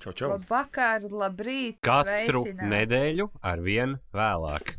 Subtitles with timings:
[0.00, 0.30] Čau, čau.
[0.32, 1.76] Labvakar, labrīt!
[1.84, 2.68] Katru sveicināti.
[2.72, 4.72] nedēļu ar vien vēlāk.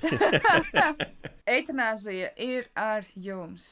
[1.56, 3.66] Eitanāzija ir ar jums.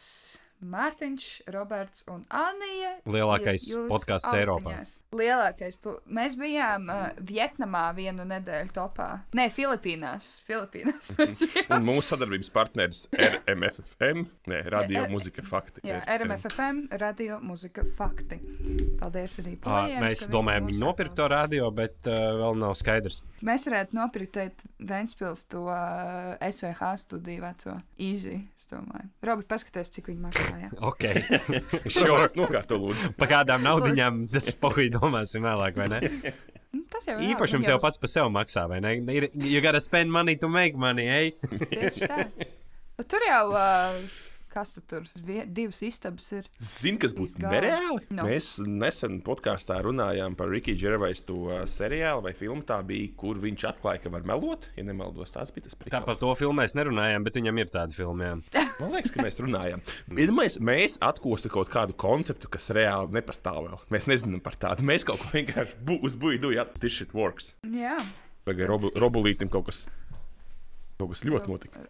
[0.65, 2.95] Mārtiņš, Roberts un Anija.
[3.09, 4.77] Lielākais podcasts Eiropā.
[5.17, 5.81] Lielākais.
[6.07, 9.09] Mēs bijām uh, Vietnamā vienu nedēļu topā.
[9.37, 10.39] Nē, Filipīnās.
[10.49, 11.15] Filipīnās.
[11.75, 15.85] Un mūsu sadarbības partneris RMFM, ne, Radio Mūzika Fakti.
[15.89, 16.35] Jā, RM.
[16.35, 18.39] RMFFM, radio muzika fakti.
[18.99, 20.01] Paldies arī Ā, poļiem.
[20.03, 23.21] Mēs domājam, viņi nopirka to radio, bet uh, vēl nav skaidrs.
[23.45, 27.77] Mēs varētu nopirkt Ventspils to uh, SVH studiju veco.
[27.99, 29.11] Easy, es domāju.
[29.25, 30.71] Robert, paskaties, cik viņi maksāja.
[30.89, 31.05] Ok,
[31.97, 32.29] Sure.
[32.39, 33.13] Nokārto lūdzu.
[33.19, 36.01] Pa kādām naudiņām tas pohuļ domāsim vēlāk, vai ne?
[36.75, 37.35] Nu, Tas jau ir.
[37.35, 38.97] Īpašums jau pats par sevi maksā, vai ne?
[39.15, 41.35] Ir, you gotta spend money to make money, ej?
[41.71, 42.25] Tieši tā.
[42.99, 43.99] Bet tur jau, uh,
[44.55, 45.07] kas tu tur,
[45.51, 46.47] divas istabas ir.
[46.63, 48.05] Zini, kas būtu nereāli?
[48.15, 48.25] No.
[48.29, 52.63] Mēs nesen podkāstā runājām par Rikiju Džervais to uh, seriālu vai filmu.
[52.65, 54.71] Tā bija, kur viņš atklāja, ka var melot.
[54.79, 56.23] Ja nemaldos, tās bija tas Tā par prikals.
[56.23, 58.31] to filmu mēs nerunājām, bet viņam ir tāda filma.
[58.33, 58.65] jā.
[58.81, 59.83] Man liekas, ka mēs runājām.
[60.15, 63.83] Iedomājieties, mēs atkostu kaut kādu konceptu, kas reāli nepastāv vēl.
[63.95, 64.87] Mēs nezinām par tādu.
[64.87, 67.53] Mēs kaut ko vienkārši bu uz buļbuļs, ja tas shit works.
[67.71, 67.99] Jā.
[68.45, 69.85] Vai robu, robulītam kaut kas,
[71.05, 71.85] kaut kas ļoti notika.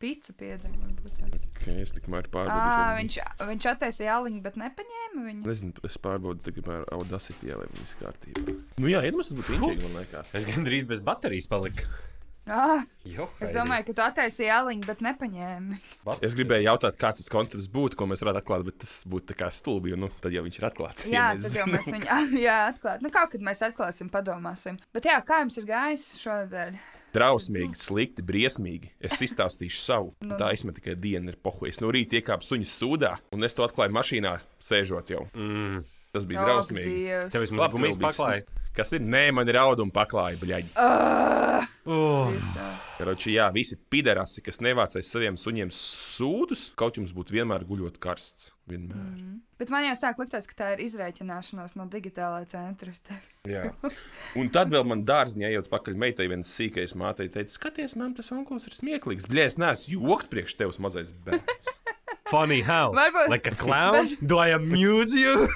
[0.00, 0.72] Pizza piedeva.
[0.86, 1.44] varbūt tās.
[1.58, 2.96] Okay, es tikmēr pārbaudīju.
[3.02, 3.20] viņš,
[3.52, 5.46] viņš attaisīja aliņu, bet nepaņēma viņu.
[5.46, 8.56] Nezinu, es pārbaudu tagad ar Audacity, vai viss kārtībā.
[8.78, 10.36] Nu jā, iedomājieties, tas būtu inčīgi, man liekas.
[10.38, 11.88] Es gandrīz bez baterijas paliku.
[12.46, 15.78] Ah, Jo, es domāju, ka tu attaisīji aliņu, bet nepaņēmi.
[16.22, 19.90] Es gribēju jautāt, kāds tas koncepts būtu, ko mēs varētu atklāt, bet tas būtu stulbi,
[19.90, 21.06] jo nu, tad jau viņš ir atklāts.
[21.10, 22.06] Jā, mēs tad jau mēs viņu
[22.46, 23.02] jā, atklājam.
[23.02, 24.78] Nu, kaut kad mēs atklāsim, padomāsim.
[24.94, 26.78] Bet jā, kā jums ir gājis šonadēļ?
[27.16, 28.92] Drausmīgi, slikti, briesmīgi.
[29.00, 30.12] Es izstāstīšu savu.
[30.24, 31.80] Nu, Tā izmet tikai diena ir pohuļs.
[31.82, 35.24] No rīta iekāpu suņu sūdā, un es to atklāju mašīnā, sēžot jau.
[35.32, 35.82] Mm.
[36.16, 36.94] Tas bija drausmīgi.
[37.32, 38.44] Tev vismaz bija paklāja.
[38.76, 39.04] Kas ir?
[39.04, 40.74] Nē, man ir audu un paklāja, bļaigi.
[40.76, 41.46] Uh,
[41.86, 42.34] Uh.
[42.96, 48.50] Karoči, jā, visi piderasi, kas nevācēs saviem suņiem sūdus, kaut jums būtu vienmēr guļot karsts.
[48.66, 48.98] Vienmēr.
[48.98, 49.34] Mm.
[49.60, 52.90] bet man jau sāk likties, ka tā ir izreikināšanās no digitālā centra.
[53.46, 53.68] Jā.
[54.40, 58.32] Un tad vēl man dārziņā ejot pakaļ meitai, viens sīkais mātei teica, skaties, man tas
[58.34, 59.30] onkls ir smieklīgs.
[59.30, 61.70] Bļē, es neesmu joks priekš tevis, mazais bērns.
[62.30, 62.90] Funny how?
[62.92, 64.08] Varbūt- Like a clown?
[64.20, 65.46] Do I amuse you?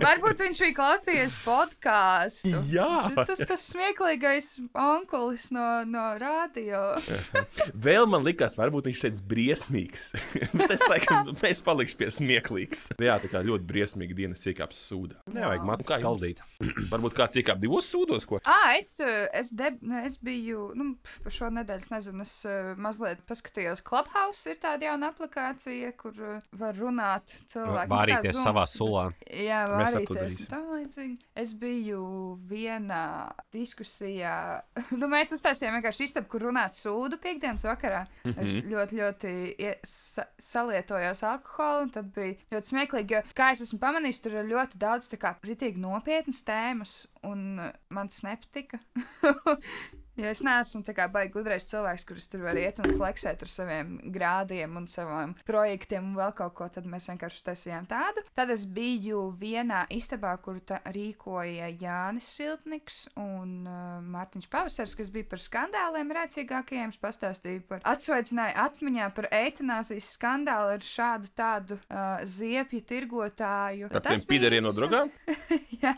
[0.00, 2.54] Varbūt viņš bija klausījies podkāstu.
[2.72, 3.10] Jā.
[3.28, 6.94] Tas tas smieklīgais onkulis no, no radio.
[7.86, 10.06] Vēl man likās, varbūt viņš teica briesmīgs.
[10.56, 12.86] Bet es laikam, mēs paliksim pie smieklīgs.
[13.04, 15.20] Jā, tā kā ļoti briesmīga dienas iekāps sūdā.
[15.36, 16.40] Nevajag matu Kā skaldīt.
[16.92, 18.40] Varbūt kāds iekāp divos sūdos, ko?
[18.48, 20.94] Ah, es, eh, es, deb, ne, es biju, nu,
[21.26, 23.84] par šo nedēļu, es nezinu, es eh, mazliet paskatījos.
[23.84, 27.88] Clubhouse ir tāda jauna aplikācija, kur eh, var runāt cilvēki.
[27.90, 29.04] nu, Vārīties savā sulā.
[29.28, 31.16] Jā, vārīties tam līdzīgi.
[31.40, 32.02] Es biju
[32.50, 34.36] vienā diskusijā.
[35.00, 38.04] nu, mēs uztaisījām vienkārši istabu, kur runāt sūdu piekdienas vakarā.
[38.24, 38.44] Mm -hmm.
[38.44, 43.78] Es ļoti, ļoti sa salietojos alkoholu, un tad bija ļoti smieklīgi, jo, kā es esmu
[43.82, 48.78] pamanījis, tur ir ļoti daudz tā kā pritīgi nopietnas tēmas, un man tas nepatika.
[50.14, 53.50] Jo es neesmu tā kā baigi gudrais cilvēks, kurš tur var iet un fleksēt ar
[53.50, 56.68] saviem grādiem un saviem projektiem un vēl kaut ko.
[56.70, 58.22] Tad mēs vienkārši taisījām tādu.
[58.38, 65.10] Tad es biju vienā istabā, kur tā rīkoja Jānis Siltniks un uh, Mārtiņš Pavasars, kas
[65.14, 66.94] bija par skandāliem rēcīgākajiem.
[66.94, 73.90] Es pastāstīju par atsveicināju atmiņā par eitanāzijas skandālu ar šādu tādu uh, ziepju tirgotāju.
[73.90, 75.10] Ar tiem bija pideriem no drogām?
[75.84, 75.96] Jā,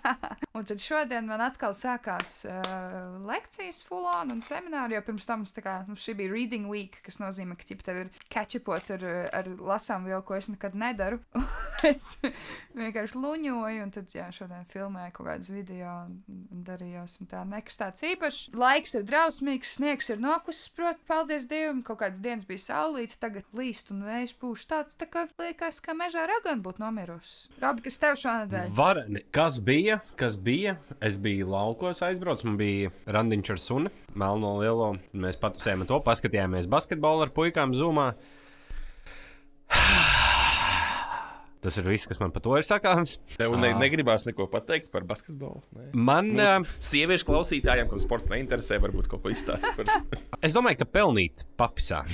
[0.56, 4.96] un tad šodien man atkal sākās uh, lekcijas, fulāna un semināri.
[4.96, 8.02] Jo pirms tam mums kā, nu, šī bija reading week, kas nozīmē, ka ķip, tev
[8.04, 11.22] ir catchupot ar, ar lasām vielu, ko es nekad nedaru.
[11.84, 12.04] es
[12.76, 16.16] vienkārši luņoju, un tad, jā, šodien filmēju kaut kādas video un,
[16.66, 17.18] darījos.
[17.20, 18.52] Un tā nekas tāds īpašs.
[18.56, 21.82] Laiks ir drausmīgs, sniegs ir nokusis, protams, paldies Dievam.
[21.86, 25.96] Kaut kādas dienas bija saulīta, tagad līst un vējš pūš tāds, tā kā liekas, ka
[25.96, 27.50] mežā ragana būtu nomirusi.
[27.62, 28.72] Robi, kas tev šonadēļ?
[28.76, 30.00] Var, ne, kas bija?
[30.20, 30.76] Kas bija?
[31.04, 34.94] Es biju laukos aizbraucis, man bija randiņš ar sunu, melno lielo.
[35.16, 38.12] Mēs patusējām to, paskatījāmies basketbolu ar puikām zumā.
[41.66, 43.16] Tas ir viss, kas man par to ir sakāms.
[43.34, 45.64] Tev ne, negribās neko pateikt par basketbolu.
[45.74, 45.88] Nē.
[45.98, 50.20] Man, Mums sieviešu klausītājiem, kam sports neinteresē, varbūt kaut ko izstāstīt par to.
[50.46, 52.04] es domāju, ka pelnīt papisā.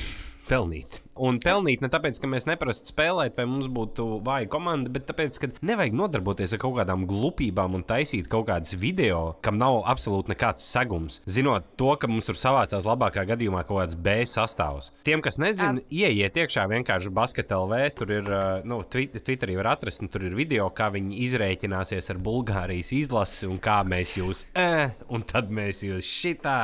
[0.52, 0.98] Pelnīt.
[1.22, 5.38] Un pelnīt ne tāpēc, ka mēs neprastu spēlēt, vai mums būtu vāja komanda, bet tāpēc,
[5.40, 10.32] ka nevajag nodarboties ar kaut kādām glupībām un taisīt kaut kādus video, kam nav absolūti
[10.32, 11.20] nekāds segums.
[11.30, 14.90] Zinot to, ka mums tur savācās labākā gadījumā kaut kāds B sastāvs.
[15.08, 18.28] Tiem, kas nezina, ieiet iekšā vienkārši basketlv, tur ir,
[18.68, 23.48] nu, Twit- Twitterī var atrast, un tur ir video, kā viņi izreikināsies ar Bulgārijas izlasi
[23.48, 26.60] un kā mēs jūs, eh, un tad mēs jūs šitā.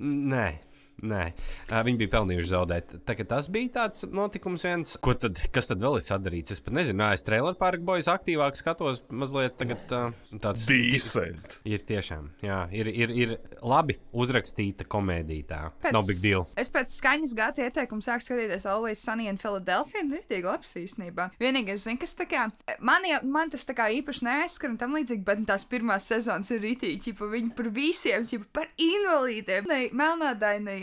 [0.00, 0.69] Nē.
[1.00, 1.30] Nē,
[1.70, 2.94] viņi bija pelnījuši zaudēt.
[3.08, 4.96] Tā, tas bija tāds notikums, viens.
[5.00, 6.52] Ko tad, kas tad vēl ir sadarīts?
[6.54, 9.00] Es pat nezinu, es traileru pārāk bojas aktīvāk skatos.
[9.08, 11.58] Mazliet tagad tāds Decent.
[11.64, 12.28] ir tiešām.
[12.44, 15.46] Jā, ir, ir, ir labi uzrakstīta komēdija.
[15.50, 16.46] Tā Pēc- nav big deal.
[16.60, 20.04] Es pēc skaņas gāju ieteikumu sāku skatīties Always Sunny in Philadelphia.
[20.04, 21.30] Un rītīgi labs īstenībā.
[21.40, 22.46] Vienīgais, zin, kas tā kā,
[22.80, 26.60] man, man tas tā kā īpaši neaizskar un tam līdzīgi, bet tās pirmās sezonas ir
[26.64, 27.14] rītīgi.
[27.20, 29.80] Viņi par visiem, par invalīdiem, ne,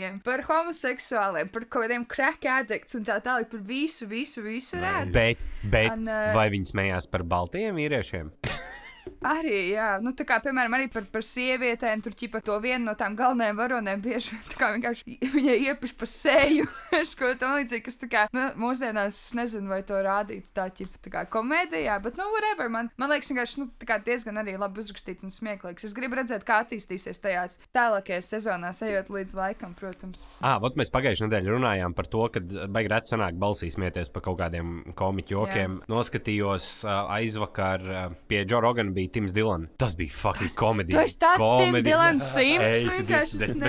[0.08, 3.48] melnādainajiem, par homoseksuāliem, par kaut kādiem crack addicts un tā tālāk.
[3.50, 5.12] Par visu, visu, visu redz.
[5.14, 8.32] Bet, bet Un, uh, vai viņi smējās par baltiem vīriešiem?
[9.26, 12.94] Arī, jā, nu, tā kā, piemēram, arī par, par sievietēm, tur ķipa to vienu no
[12.98, 16.68] tām galvenajām varonēm bieži vien, tā kā vienkārši viņai iepiš pa seju,
[17.18, 21.02] ko tam līdzīgi, kas tā kā, nu, mūsdienās es nezinu, vai to rādīt tā ķipa,
[21.02, 24.54] tā kā komēdijā, bet, nu, whatever, man, man liekas, vienkārši, nu, tā kā diezgan arī
[24.60, 25.88] labi uzrakstīts un smieklīgs.
[25.88, 30.24] Es gribu redzēt, kā attīstīsies tajās tālākajās sezonās, ejot līdz laikam, protams.
[30.38, 34.24] Ah, vot mēs pagājušajā nedēļā runājām par to, ka baigi reti sanāk balsīs smieties par
[34.28, 35.78] kaut kādiem komiķu jokiem.
[35.82, 35.90] Jā.
[35.90, 39.68] Noskatījos uh, aizvakar uh, pie Džo Rogana bija Tims Dilans.
[39.78, 41.04] Tas bija fucking komēdija.
[41.14, 42.88] Tāds Tim Komedi- Dilans Sims,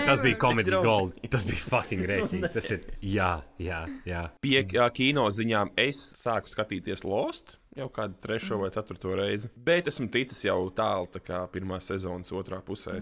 [0.09, 1.19] Tas bija komēdija gold.
[1.30, 2.51] Tas bija fucking rēcīgi.
[2.53, 4.24] Tas ir, jā, jā, jā.
[4.41, 4.63] Pie
[4.94, 7.58] kino ziņām es sāku skatīties Lost.
[7.77, 9.48] Jau kādu trešo vai ceturto reizi.
[9.56, 12.95] Bet esmu ticis jau tālu, tā kā pirmā sezonas otrā pusē.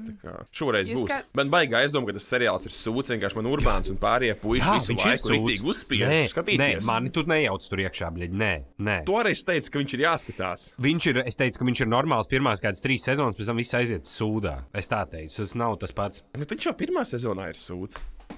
[0.51, 1.07] Šoreiz Jūs būs.
[1.07, 3.07] kā- Man baigā aizdomā, ka tas seriāls ir sūds.
[3.15, 6.33] Vienkārši man urbāns un pārējie puiši visu laiku rītīgi uzspiež.
[6.59, 8.29] nē, mani tur nejauc tur iekšā, bļaļ.
[8.43, 8.97] Nē, nē.
[9.05, 10.67] Toreiz teica, ka viņš ir jāskatās.
[10.77, 13.73] Viņš ir, es teicu, ka viņš ir normāls pirmās kādas trīs sezonas, pēc tam viss
[13.73, 14.65] aiziet sūdā.
[14.75, 16.21] Es tā teicu, tas nav tas pats.
[16.35, 17.95] Nu, Taču jau pirmā sezonā ir sūds.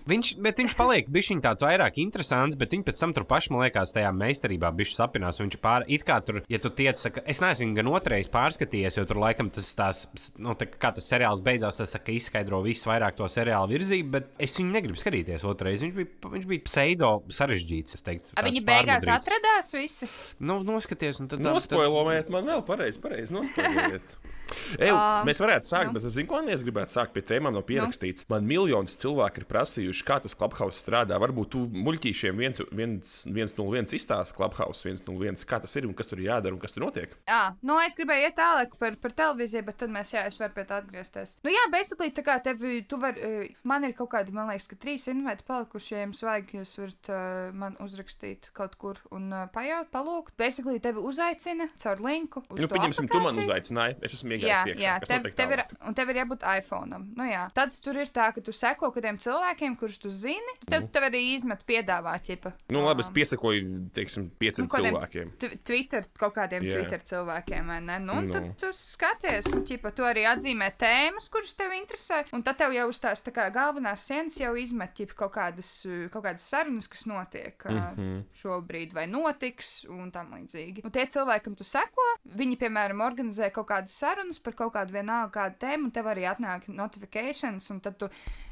[0.10, 3.68] Viņš, bet viņš paliek bijis tāds vairāk interesants, bet viņš pēc tam tur pašam, man
[3.68, 5.40] liekas, tajā meistarībā bija sapinās.
[5.40, 9.00] un Viņš pār, it kā tur, ja tu tiec, saka, es neesmu gan otrreiz pārskatījies,
[9.00, 10.04] jo tur laikam tas tās,
[10.42, 14.32] nu, tā, kā tas seriāls beidzās, tas saka, izskaidro visu vairāk to seriālu virzību, bet
[14.42, 15.86] es viņu negribu skatīties otrreiz.
[15.86, 18.34] Viņš bija, viņš bija pseido sarežģīts, es teiktu.
[18.36, 20.10] A, viņi beigās atradās visi.
[20.42, 21.44] Nu, noskaties, un tad.
[21.46, 24.20] Nospoilojot man vēl pareizi, pareizi nospoilojot.
[24.80, 25.98] Eju, Ā, mēs varētu sākt, nu.
[25.98, 28.26] bet es zinu, ko es gribētu sākt pie tēmām, no pierakstīts.
[28.32, 31.18] Man miljonus cilvēku ir prasījuši, kā tas klubhaus strādā.
[31.22, 35.76] Varbūt tu muļķīšiem viens, viens, viens no viens izstāsti klubhaus, viens no viens, kā tas
[35.80, 37.16] ir un kas tur ir jādara un kas tur notiek.
[37.30, 40.56] Jā, nu es gribēju iet tālāk par, par televīziju, bet tad mēs, jā, es varu
[40.56, 41.38] pie tā atgriezties.
[41.46, 44.70] Nu, jā, basically, tā kā tevi, tu vari, eh, man ir kaut kādi, man liekas,
[44.72, 49.30] ka trīs inventi palikuši, ja jums vajag, jūs varat uh, man uzrakstīt kaut kur un
[49.34, 50.36] uh, pajaut, palūgt.
[50.40, 52.44] Basically, tevi uzaicina caur linku.
[52.50, 53.50] uz Nu, pieņemsim, tu man aplikāciju.
[53.50, 54.84] uzaicināji, es esmu iegājis iekšā.
[54.84, 57.02] jā tev, tev ir, un tev ir jābūt iPhone.
[57.18, 57.48] Nu, jā.
[57.56, 60.56] Tad tur ir tā, ka tu seko kādiem cilvēkiem, kurus tu zini.
[60.70, 62.52] Tev, tev arī izmet piedāvāt, ķipa.
[62.76, 65.32] Nu, labi, es piesakoju, teiksim, pieciem Nu, cilvēkiem.
[65.42, 66.78] tw- Twitter, kaut kādiem yeah.
[66.80, 68.00] Twitter cilvēkiem, vai ne?
[68.04, 68.34] Nu, un Nu.
[68.34, 72.74] tad tu skaties, un ķipa, tu arī atzīmē tēmas, kuras tev interesē, un tad tev
[72.76, 75.72] jau uz tās tā kā galvenās sienas jau izmet ķipa, kaut, kādas,
[76.12, 77.80] kaut kādas sarunas, kas notiek mm.
[77.98, 78.24] -hmm.
[78.42, 80.84] šobrīd, vai notiks, un tam līdzīgi.
[80.84, 84.92] Un tie cilvēki, kam tu seko, viņi, piemēram, organizē kaut kādas sarunas par kaut kādu
[84.94, 88.10] vienalga kādu tēmu, un tev arī atnāk notifikācijas, un tad tu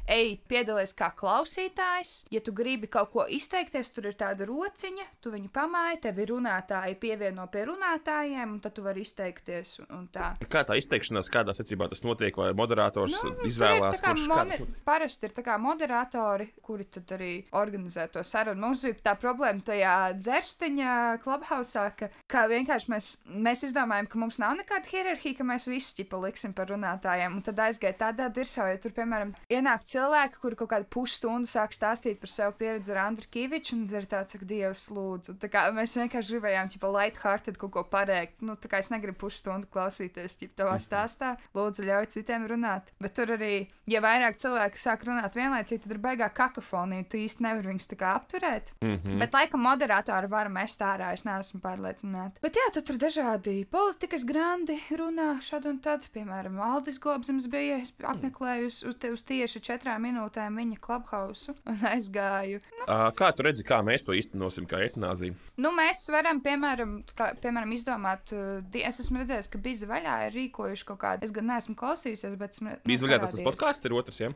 [0.08, 2.26] ej, piedalies kā klausītājs.
[2.34, 6.96] Ja tu gribi kaut ko izteikties, tur ir tāda rociņa, tu viņu pamāji, tevi runātāji
[7.02, 9.78] pievieno pie runātājiem, un tad tu vari izteikties.
[10.14, 10.30] tā.
[10.48, 14.58] Kā tā izteikšanās, kādā secībā tas notiek, vai moderators Nu, izvēlās, ir kā kurš moni-
[14.58, 14.82] kāds.
[14.84, 18.60] Parasti ir tā kā moderatori, kuri tad arī organizē to sarunu.
[18.60, 24.38] Mums bija tā problēma tajā dzerstiņa klubhausā, ka kā vienkārši mēs, mēs izdomājām, ka mums
[24.38, 27.34] nav nekāda hierarhija, ka mēs visi ķipa liksim par runātājiem.
[27.38, 31.72] Un tad aizgāja tādā dirsā, jo tur, piemēram, ienāk cilvēki, kuri kaut kādu pusstundu sāk
[31.72, 35.38] stāstīt par savu pieredzi ar Andru Kaviču, un ir tāds, ka Dievs lūdzu.
[35.40, 38.42] Tā kā mēs vienkārši gribējām, ķipa, light-hearted kaut ko pateikt.
[38.44, 41.36] Nu, tā kā es negribu pusstundu klausīties, ķipa, tavā stāstā.
[41.56, 42.92] Lūdzu, ļauj citiem runāt.
[43.00, 47.08] Bet tur arī, ja vairāk cilvēku sāk runāt vienlaicīgi, tad ir baigā kakofonija.
[47.08, 48.72] Tu īsti nevari viņus tā kā apturēt.
[48.82, 49.00] Mm Mhm.
[49.06, 49.18] -hmm.
[49.18, 51.12] Bet, laikam, moderātori var mest ārā.
[51.12, 52.40] Es neesmu pārliecināta.
[52.42, 56.08] Bet, jā, tad tur dažādi politikas grandi runā šad un tad.
[56.14, 57.78] Piemēram, Aldis Gobsams bija.
[57.82, 62.60] Es apmeklēju uz, uz, uz tieši četrām minūtēm viņa Clubhouse un aizgāju.
[62.80, 65.34] Nu, Uh, kā tu redzi, kā mēs to īstenosim, kā etanāziju?
[65.60, 68.32] nu, mēs varam, piemēram, kā, piemēram izdomāt,
[68.72, 72.56] es esmu redzējis, ka Biza vaļā ir rīkojuši kaut kādu, es gan neesmu klausījusies, bet
[72.56, 72.70] esmu.
[72.70, 74.20] nu, Bija vaļā tas, tas podkāsts, ir otrs.
[74.22, 74.30] Ja?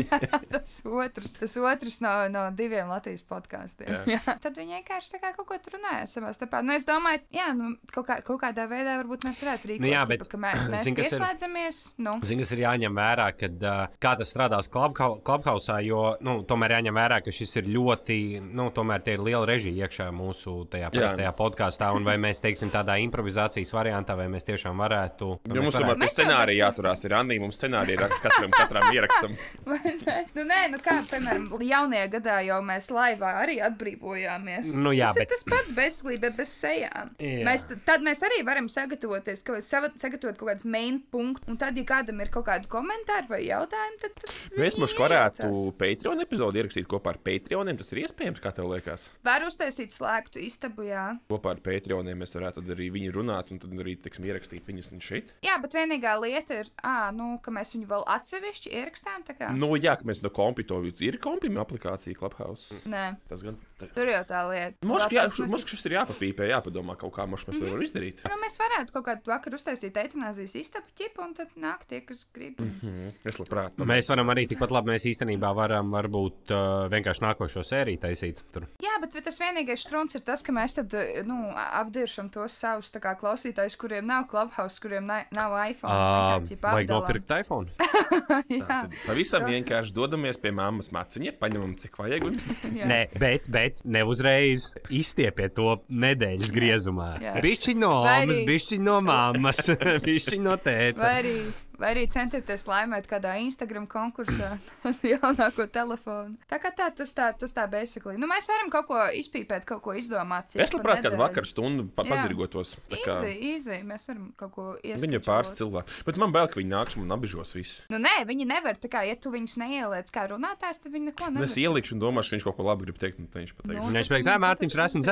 [0.54, 3.90] tas otrs, tas otrs no, no diviem Latvijas podkāstiem.
[3.92, 4.16] Jā.
[4.16, 4.36] Jā.
[4.46, 6.62] Tad viņi vienkārši kā kaut ko tur runāja savā starpā.
[6.64, 9.84] Nu, es domāju, jā, nu, kaut, kā, kaut kādā veidā varbūt mēs varētu rīkoties.
[9.84, 11.82] Nu jā, bet ka mēs, mēs zini, kas ir- pieslēdzamies.
[12.00, 16.76] Nu, Zini, kas ir jāņem vērā, kad, uh, kā tas strādās klubhausā, jo nu, tomēr
[16.76, 18.16] jāņem vērā, ka šis ir ļoti,
[18.56, 21.90] nu, tomēr tie ir liela režija iekšā mūsu tajā parastajā podkāstā.
[21.96, 25.30] Un vai mēs teiksim tādā improvizācijas variantā, vai mēs tiešām varētu.
[25.48, 27.04] Jo mēs mums tomēr pie scenārija jāturās.
[27.08, 29.36] Ir Anī, mums scenārija raksta katram, katram ierakstam.
[30.36, 34.74] nu, nē, nu kā, piemēram, jaunajā gadā jau mēs laivā arī atbrīvojāmies.
[34.80, 37.12] Nu jā, tas bet- ir tas pats bezslība, bet bez sejām.
[37.20, 37.44] Jā.
[37.46, 41.76] Mēs, tad mēs arī varam sagatavoties, kaut, sava- sagatavot kaut kādus main punktus, un tad,
[41.78, 45.76] ja kādam ir kaut kādi komentāri vai jautājumi, tad, tad Mēs viņi mums varētu iejaucās.
[45.90, 47.78] Patreon epizodi ierakstīt kopā ar Patreoniem.
[47.80, 49.08] Tas ir iespējams, kā tev liekas.
[49.26, 51.06] Var uztaisīt slēgtu istabu, jā.
[51.30, 55.02] Kopā ar Patreoniem mēs varētu arī viņu runāt un tad arī teiksim, ierakstīt viņus un
[55.04, 55.34] šeit.
[55.46, 59.26] Jā, bet vienīgā lieta ir, à, nu, ka mēs viņu vēl atsevišķi ierakstām.
[59.58, 62.82] Nu, jā, ka mēs no kompito ir kompima aplikācija Clubhouse.
[62.90, 63.56] Nē, Tas gan.
[63.80, 64.76] tā- tur jau tā lieta.
[64.86, 65.24] Vēl jā,
[65.70, 68.22] šis ir jāpapīpē, jāpadomā kaut kā, mošk, mēs to varam izdarīt.
[68.28, 72.26] Nu, mēs varētu kaut kādu vakaru uztaisīt eitanāzijas istabu ķipu, un tad nāk tie, kas
[72.34, 72.58] grib.
[72.60, 73.76] Mhm, Es labprāt.
[73.78, 78.42] nu, Mēs varam arī tikpat labi, mēs īstenībā varam varbūt uh, vienkārši nākošo sēriju taisīt.
[78.52, 78.66] Tur.
[78.82, 82.56] Jā, bet vai tas vienīgais strūns ir tas, ka mēs tad, eh, nu, apdiršam tos
[82.60, 85.94] savus kā, klausītājus, kuriem nav clubhouse, kuriem na nav iPhone.
[85.94, 86.88] Uh, apdalām.
[86.90, 87.70] nopirkt iPhone.
[88.50, 92.26] Jā, Tad pavisam vienkārši dodamies pie mammas maciņa, paņemam cik vajag.
[92.28, 92.38] Un...
[92.92, 97.10] Nē, bet, bet ne uzreiz izstiepiet to nedēļas griezumā.
[97.40, 99.64] Bišķi no Vai mammas, bišķi no mammas,
[100.06, 101.00] bišķi no tēta.
[101.00, 101.34] Vai arī,
[101.80, 104.52] vai arī centieties laimēt kādā Instagram konkursā
[105.12, 106.36] jaunāko telefonu.
[106.50, 108.18] Tā kā tā, tas tā, tas tā basically.
[108.20, 110.52] Nu, mēs varam kaut ko izpīpēt, kaut ko izdomāt.
[110.60, 112.76] Es labprāt kādu vakaru stundu pa pazirgotos.
[112.90, 113.78] tā kā Easy, easy.
[113.86, 115.04] Mēs varam kaut ko iesaistīt.
[115.06, 115.98] Viņa ir pāris cilvēki.
[116.06, 117.84] Bet man bail, ka viņi nāks un apbežos visu.
[117.92, 118.78] Nu, nē, viņi nevar.
[118.80, 121.48] Tā kā, ja tu viņus neieliec kā runātājs, tad viņi neko Nu, nevar.
[121.50, 123.20] Es ielikšu un domāšu, ka viņš kaut ko labi grib teikt.
[123.30, 123.94] Tad viņš pateiks, Nu.
[123.96, 125.08] Viņš teiks, ah, Mārtiņš, Rasins!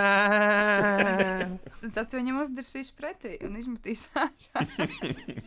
[1.94, 4.64] Tad viņam uzdarsīs pretī un izmetīs ārā.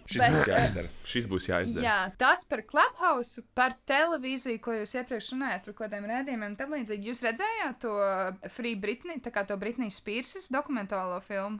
[0.10, 0.88] šis eh, jāizdara.
[1.12, 1.84] Šis būs jāizdara.
[1.84, 7.10] Jā, tas par Clubhouse, par televīziju, ko jūs iepriekš runājāt, par kādiem rādījumiem, tam līdzīgi.
[7.12, 7.96] Jūs redzējāt to
[8.53, 11.60] Free Britney, tā kā to Britnijas Spears dokumentālo filmu?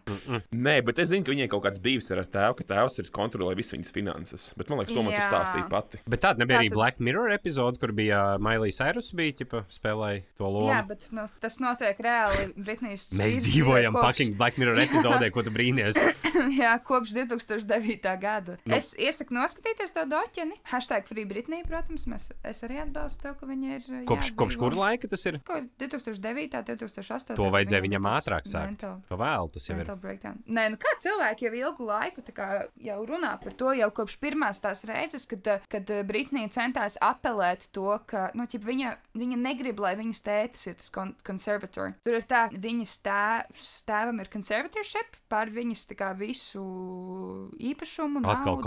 [0.52, 3.56] Nē, bet es zinu, ka viņai kaut kāds bijis ar tēvu, ka tēvs ir kontrolē
[3.60, 4.48] visas viņas finanses.
[4.58, 5.28] Bet man liekas, to man tu Jā.
[5.32, 6.02] stāstīja pati.
[6.08, 10.24] Bet tāda nebija arī Tātad- Black Mirror epizode, kur bija Mailija Cyrus, bija ķipa, spēlēja
[10.38, 10.70] to lomu.
[10.72, 15.32] Jā, bet nu, tas notiek reāli Britnijas Mēs Spears dzīvojam kopš- fucking Black Mirror epizodē,
[15.32, 15.98] ko tu brīnies.
[16.62, 18.08] Jā, kopš 2009.
[18.22, 18.58] gada.
[18.66, 18.76] Nu.
[18.78, 20.60] Es iesaku noskatīties to doķeni.
[20.72, 23.90] Hashtag Free Britney, protams, mēs, es arī atbalstu to, ka viņa ir.
[24.10, 24.60] Kopš, kopš jāatbrīvo.
[24.62, 25.40] kura laika tas ir?
[25.48, 27.36] Ko 2009, 2008.
[27.40, 28.72] To vajadzēja viņam ātrāk sākt.
[28.72, 29.86] mental- Pa vēl tas jau ir.
[30.02, 30.38] breakdown.
[30.48, 34.62] Nē, nu kā cilvēki jau ilgu laiku kā, jau runā par to, jau kopš pirmās
[34.62, 39.96] tās reizes, kad, kad Britnija centās apelēt to, ka nu, ķip, viņa, viņa negrib, lai
[40.00, 41.96] viņas tētis ir tas kon konservatori.
[42.06, 46.62] Tur ir tā, viņas tēvs, tēvam ir conservatorship pār viņas kā visu
[47.60, 48.22] īpašumu.
[48.26, 48.64] Atkal naudu,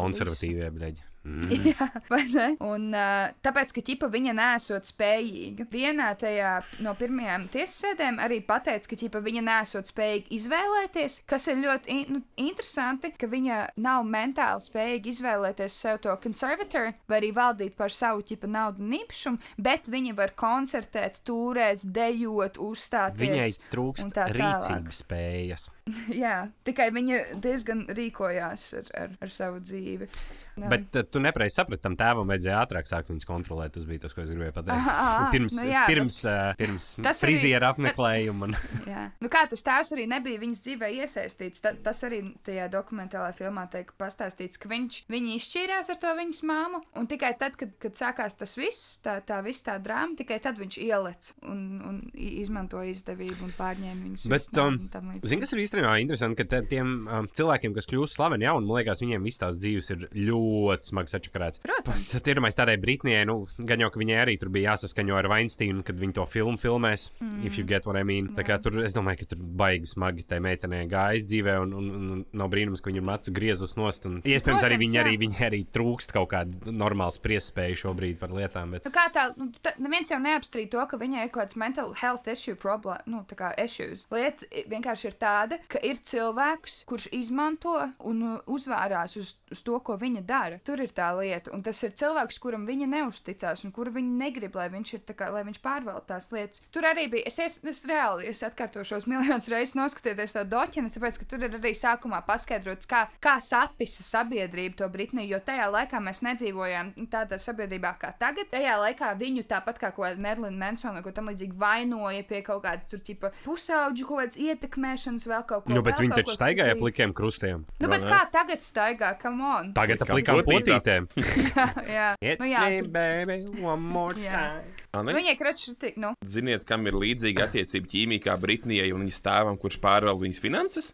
[0.65, 1.03] konservatīvie, bļaļ.
[1.25, 1.47] Mm.
[1.71, 2.51] Jā, vai ne?
[2.61, 5.65] Un uh, tāpēc, ka ķipa viņa nesot spējīga.
[5.73, 6.51] Vienā tajā
[6.85, 11.95] no pirmajām tiesas sēdēm arī pateica, ka ķipa viņa nesot spējīga izvēlēties, kas ir ļoti
[11.95, 17.81] in nu, interesanti, ka viņa nav mentāli spējīga izvēlēties sev to konservatoru vai arī valdīt
[17.81, 23.25] par savu ķipa naudu un īpašumu, bet viņa var koncertēt, turēt, dejot, uzstāties.
[23.25, 25.71] Viņai trūkst tā rīcības spējas.
[26.25, 30.13] Jā, tikai viņa diezgan rīkojās ar, ar, ar savu dzīvi.
[30.57, 33.73] Nu, Bet uh, tu nepareizi saprati, tam tēvam vajadzēja ātrāk sākt viņus kontrolēt.
[33.75, 34.77] Tas bija tas, ko es gribēju pateikt.
[34.79, 38.49] Aha, pirms nu jā, pirms, uh, pirms arī- friziera apmeklējuma.
[38.49, 38.57] un-
[38.93, 39.09] Jā.
[39.19, 43.65] Nu, kā tas tēvs arī nebija viņas dzīvē iesaistīts, ta, tas arī tajā dokumentālajā filmā
[43.73, 48.39] tiek pastāstīts, ka viņš izšķīrās ar to viņas māmu, un tikai tad, kad, kad sākās
[48.39, 53.49] tas viss, tā, tā viss tā drāma, tikai tad viņš ielec un, un izmantoja izdevību
[53.49, 54.29] un pārņēma viņas.
[54.31, 54.79] Bet, um.
[55.25, 58.79] Zini, kas ir īstenībā interesanti, ka tiem um, cilvēkiem, kas kļūst slaveni, jau, un man
[58.79, 60.44] liekas, viņiem viss tās dzīves ir ļoti
[60.85, 61.63] smagi sačakarēts.
[61.65, 62.13] Protams.
[62.45, 65.99] Mēs tādai Britnijai, nu, gan jau, ka viņai arī tur bija jāsaskaņo ar Weinsteinu, kad
[66.01, 67.09] viņi to filmu filmēs.
[67.21, 67.45] Mm.
[67.47, 68.31] If you get what I mean.
[68.37, 71.91] Tā kā tur, es domāju, ka tur baigi smagi tai meitenei gājis dzīvē, un, un,
[71.95, 74.09] un nav brīnums, ka viņam acis griezus nost.
[74.11, 75.05] Un, iespējams, arī Protams, viņi jā.
[75.07, 78.77] arī, viņi arī trūkst kaut kāda normāla spriestspēja šobrīd par lietām.
[78.77, 78.89] Bet...
[78.89, 81.93] Nu, kā tā, nu, tā, neviens jau neapstrīd to, ka viņai ir kaut kāds mental
[82.01, 84.07] health issue problēma, nu, tā kā issues.
[84.15, 87.77] Lieta vienkārši ir tāda, ka ir cilvēks, kurš izmanto
[88.09, 90.34] un uzvārās uz, uz to, ko viņa dara.
[90.65, 91.53] Tur ir tā lieta.
[91.55, 95.31] Un tas ir cilvēks, kuram viņa neusticās un kuru viņa negrib, lai viņš, ir, kā,
[95.35, 96.63] lai viņš pārvalda tās lietas.
[96.75, 101.21] Tur arī bija, es, es, es reāli es atkārtošos miljonus reizes noskatieties to doķinu, tāpēc,
[101.21, 106.01] ka tur ir arī sākumā paskaidrots, kā, kā sapisa sabiedrība to Britniju, jo tajā laikā
[106.05, 108.51] mēs nedzīvojām tādā sabiedrībā kā tagad.
[108.53, 113.03] Tajā laikā viņu tāpat kā Merlina Mansona, ko tam līdzīgi vainoja pie kaut kādas tur
[113.05, 115.75] tipa pusauģu kaut kādas ietekmēšanas, vēl kaut ko.
[115.75, 117.65] Nu, bet viņi taču staigāja tur ap likiem krustiem.
[117.83, 119.73] Nu, bet kā tagad staigā, come on?
[119.77, 120.79] Tagad Kā potītā.
[120.81, 121.09] potītēm.
[121.97, 124.33] jā, Hit nu, jā, me, baby, one more Jā.
[124.33, 124.73] time.
[124.95, 125.15] Ane?
[125.17, 129.81] Viņai kračs ir, nu, Ziniet, kam ir līdzīga attiecība ķīmijā Britnijai un viņas tēvam, kurš
[129.83, 130.93] pārvalda viņas finanses?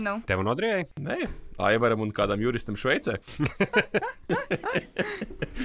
[0.00, 0.16] nu.
[0.26, 0.86] Tev nodrēja?
[1.02, 1.16] Nē,
[1.60, 3.18] Aivaram un kādam juristam Šveicē.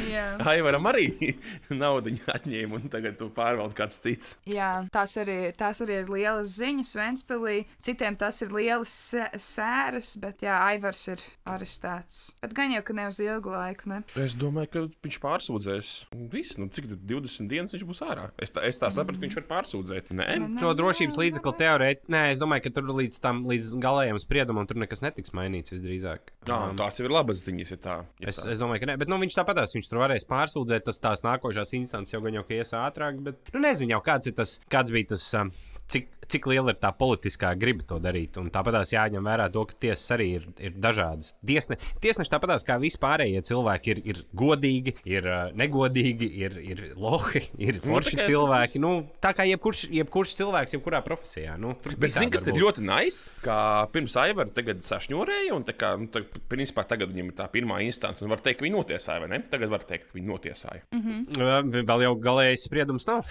[0.05, 0.25] Jā.
[0.47, 1.07] Aivaram arī
[1.81, 4.33] naudu atņēma un tagad to pārvalda kāds cits.
[4.49, 7.55] Jā, tās arī, tās arī ir lielas ziņas Ventspīlī.
[7.85, 12.25] Citiem tas ir lielas sē- sēras, bet jā, Aivars ir arestēts.
[12.43, 14.01] Bet gan jau, ka ne uz ilgu laiku, ne?
[14.19, 15.93] Es domāju, ka viņš pārsūdzēs.
[16.33, 18.27] Viss, nu, cik tad 20 dienas viņš būs ārā.
[18.41, 20.11] Es tā, es tā sapratu, ka viņš var pārsūdzēt.
[20.15, 21.57] Nē, Ne, Šo ne, drošības ne, līdzekli ne.
[21.61, 22.11] teorētiski.
[22.11, 26.31] Nē, es domāju, ka tur līdz tam līdz galējam spriedumam tur nekas netiks mainīts visdrīzāk.
[26.47, 27.71] Jā, Um, tās jau ir labas ziņas.
[27.71, 28.51] Ja tā, ja Es, tā.
[28.53, 30.83] es domāju, ka nē, bet nu, viņš tāpatās viņš tur varēs pārsūdzēt.
[30.85, 34.27] Tas tās nākošās instances jau gan jau ka ies ātrāk, bet nu, nezinu jau kāds,
[34.27, 35.25] ir tas, kāds bija tas.
[35.33, 35.51] Um,
[35.85, 38.39] Cik, cik liela ir tā politiskā griba to darīt?
[38.41, 41.35] Un tāpat jāņem vērā to, ka tiesas arī ir, ir dažādas.
[41.45, 47.43] Tiesne, tiesneši tāpat kā vispārējie cilvēki ir, ir godīgi, ir uh, negodīgi, ir, ir lohi,
[47.61, 48.81] ir Nu, forši kā- cilvēki.
[48.81, 51.53] Nu, tā kā jebkurš, jebkurš cilvēks, jebkurā profesijā.
[51.61, 53.57] Nu, Bet zini, kas ir ļoti nice, ka
[53.93, 58.25] pirms Aivara tagad sašņurēja, un kā, nu, tā, principā tagad viņam ir tā pirmā instance,
[58.25, 59.43] un var teikt, ka viņi notiesāja, vai ne?
[59.53, 60.81] Tagad var teikt, ka viņi notiesāja.
[60.95, 63.29] Uh, Vēl jau galējais spriedums nav.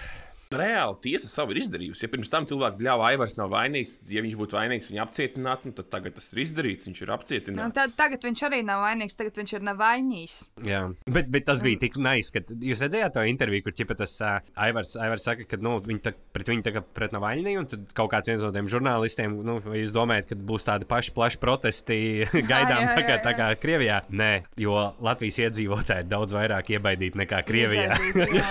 [0.59, 2.05] Reāli tiesa savu ir izdarījusi.
[2.05, 5.75] Ja pirms tam cilvēks bļāva, Aivars nav vainīgs, ja viņš būtu vainīgs, viņu apcietinātu, nu,
[5.77, 7.75] tad tagad tas ir izdarīts, viņš ir Nu, apcietināts.
[7.77, 10.37] tad, tagad viņš arī nav vainīgs, tagad viņš ir navainīgs.
[10.65, 14.15] Jā, bet, bet tas bija tik nice, ka jūs redzējāt to interviju, kur ķipa tas
[14.25, 17.85] uh, Aivars, Aivars saka, ka nu, viņi tā, pret viņu tagad pret Navaļņu, un tad
[17.97, 21.39] kaut kāds viens no tiem žurnālistiem, nu, vai jūs domājat, ka būs tādi paši plaši
[21.41, 21.99] protesti
[22.51, 23.37] gaidām jā, tā kā, jā, tā jā.
[23.39, 24.01] kā Krievijā?
[24.09, 24.31] Nē,
[24.61, 27.95] jo Latvijas iedzīvotāji ir daudz vairāk iebaidīti nekā Krievijā.
[27.95, 28.33] Iebaidīt,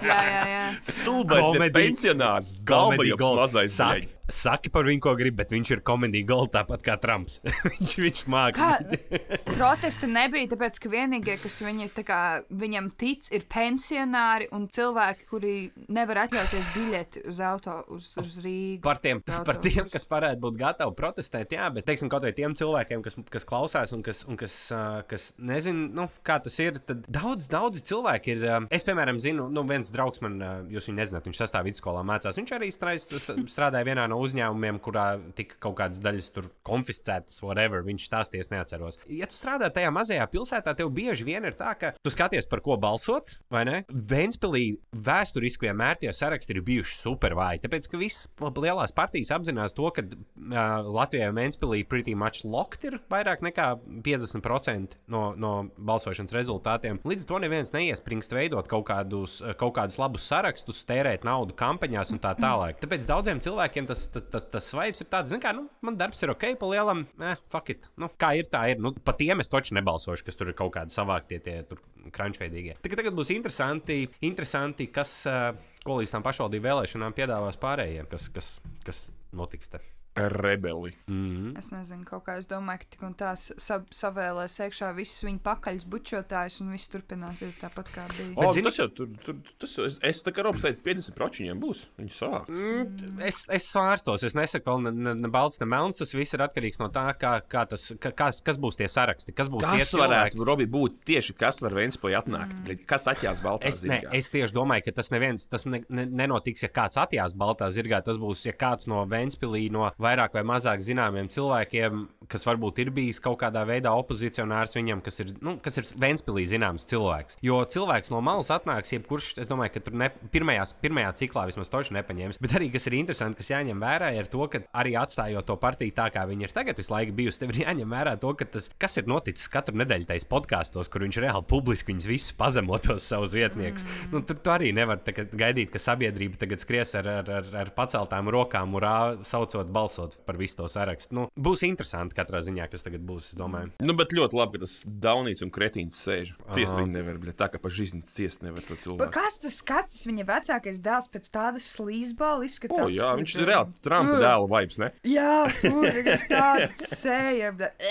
[0.02, 0.44] jā, jā.
[0.50, 0.69] jā.
[0.82, 3.36] Stulbais pensionārs, Gold.
[3.36, 3.68] mazais.
[3.68, 7.40] Saki, saki par viņu, ko grib, bet viņš ir komēdija gold tāpat kā Trumps.
[7.72, 8.24] viņš viņš.
[8.56, 8.70] Kā
[9.56, 15.26] protesti nebija, tāpēc ka vienīgie, kas viņi, tā kā, viņam tic, ir pensionāri un cilvēki,
[15.30, 15.54] kuri
[15.92, 18.82] nevar atļauties biļeti uz auto uz, uz Rīgu.
[18.84, 19.46] Par tiem, Jautājums.
[19.48, 23.18] par tiem, kas varētu būt gatavi protestēt, jā, bet teiksim, kaut vai tiem cilvēkiem, kas,
[23.32, 27.48] kas klausās un kas, un kas, uh, kas nezina, nu, kā tas ir, tad daudz,
[27.50, 28.44] daudz cilvēki ir.
[28.46, 32.04] Uh, es, piemēram, zinu, nu, viens draugs man, uh, jūs viņu nezināt, viņš sastāv vidusskolā
[32.06, 32.38] mācās.
[32.40, 35.06] Viņš arī strādā, strādāja vienā no uzņēmumiem, kurā
[35.36, 36.30] tika kaut kādas daļas
[36.66, 37.84] konfiscētas, whatever.
[37.86, 39.00] Viņš stāsties, neatceros.
[39.10, 42.62] Ja tu strādā tajā mazajā pilsētā, tev bieži vien ir tā, ka tu skaties, par
[42.64, 43.76] ko balsot, vai ne?
[43.88, 47.62] Vēnspilī vēsturiski vienmēr tie saraksti ir bijuši super vāji.
[47.64, 48.28] Tāpēc, ka visas
[48.60, 53.72] lielās partijas apzinās to, ka uh, Latvijā un Vēnspilī pretty much locked ir vairāk nekā
[54.04, 57.00] 50% no, no balsošanas rezultātiem.
[57.06, 62.22] Līdz to neviens neiespringst veidot kaut kādus, kaut kādus labus sarakstus, tērēt naudu kampaņās un
[62.22, 62.80] tā tālāk.
[62.82, 66.22] Tāpēc daudziem cilvēkiem tas, tas, tas, tas vibes ir tāds, zin kā, nu, man darbs
[66.24, 67.86] ir ok, pa lielam, eh, fuck it.
[68.00, 68.82] Nu, kā ir, tā ir.
[68.82, 71.82] Nu, pa tiem es taču nebalsošu, kas tur ir kaut kādi savāktie tie tur
[72.14, 72.78] krančveidīgie.
[72.82, 75.52] Tagad, tagad būs interesanti, interesanti kas, uh,
[75.86, 78.52] ko līdz tam pašvaldību vēlēšanām piedāvās pārējiem, kas, kas,
[78.86, 79.70] kas notiks.
[79.70, 79.82] Te.
[80.16, 80.90] Rebeli.
[81.08, 81.52] Mm.
[81.58, 85.38] Es nezinu, kaut kā es domāju, ka tik un tās sa savēlēs iekšā visus viņa
[85.46, 88.32] pakaļus bučotājus un viss turpināsies tāpat kā bija.
[88.36, 90.82] O, Bet zini- tas jau tur, tur tas, jau- es, es tā kā Robs teicu,
[90.82, 91.84] 50% viņiem būs.
[92.00, 92.48] Viņi sāks.
[92.50, 95.96] Mm, es, es svārstos, es nesaku, ne, ne, ne balts, ne melns.
[96.02, 99.32] Tas viss ir atkarīgs no tā, kā, kā tas, kā, kas, kas būs tie saraksti,
[99.34, 102.58] kas būs tie Kas varētu Robi, būt tieši kas var Vēnspēlī atnākt?
[102.66, 102.84] Mm.
[102.86, 104.12] Kas atjās Baltā Es, ne, zirgā?
[104.18, 108.02] es tieši domāju, ka tas neviens tas ne, ne, nenotiks, ja kāds atjās Baltā zirgā.
[108.04, 112.92] Tas būs, ja kāds no Vēnspilī, no vairāk vai mazāk zināmiem cilvēkiem, kas varbūt ir
[112.94, 117.38] bijis kaut kādā veidā opozicionārs viņam, kas ir, nu, kas ir Vēnspilī zināms cilvēks.
[117.44, 121.72] Jo cilvēks no malas atnāks, jebkurš, es domāju, ka tur ne, pirmajās, pirmajā ciklā vismaz
[121.72, 122.40] toši nepaņēmis.
[122.42, 125.96] Bet arī, kas ir interesanti, kas jāņem vērā, ir to, ka arī atstājot to partiju
[125.96, 128.70] tā, kā viņi ir tagad visu laiku bijusi, tev ir jāņem vērā to, ka tas,
[128.80, 133.34] kas ir noticis katru nedēļu tajos podkāstos, kur viņš reāli publiski viņus visus pazemotos savus
[133.36, 133.84] vietniekus.
[133.84, 134.10] Mm.
[134.14, 138.30] Nu, tur tu arī nevar gaidīt, ka sabiedrība tagad skries ar, ar, ar, ar paceltām
[138.32, 141.14] rokām, urā, saucot balsojumu balsot par visu to sarakstu.
[141.14, 143.32] Nu, būs interesanti katrā ziņā, kas tagad būs.
[143.36, 146.34] Nu, bet ļoti labi, ka tas Daunīts un Kretīns sēž.
[146.54, 149.10] Ciest viņi nevar, bet tā kā pa žizniņu ciest nevar to Bet cilvēku.
[149.14, 152.86] Kas tas skats, tas viņa vecākais dēls pēc tādas slīzbola izskatās?
[152.86, 154.24] O, jā, viņš ir reāli Trumpa Ugh.
[154.24, 154.90] dēla vibes, ne?
[155.06, 157.52] Jā, viņš tāds sēja.
[157.58, 157.88] bet-!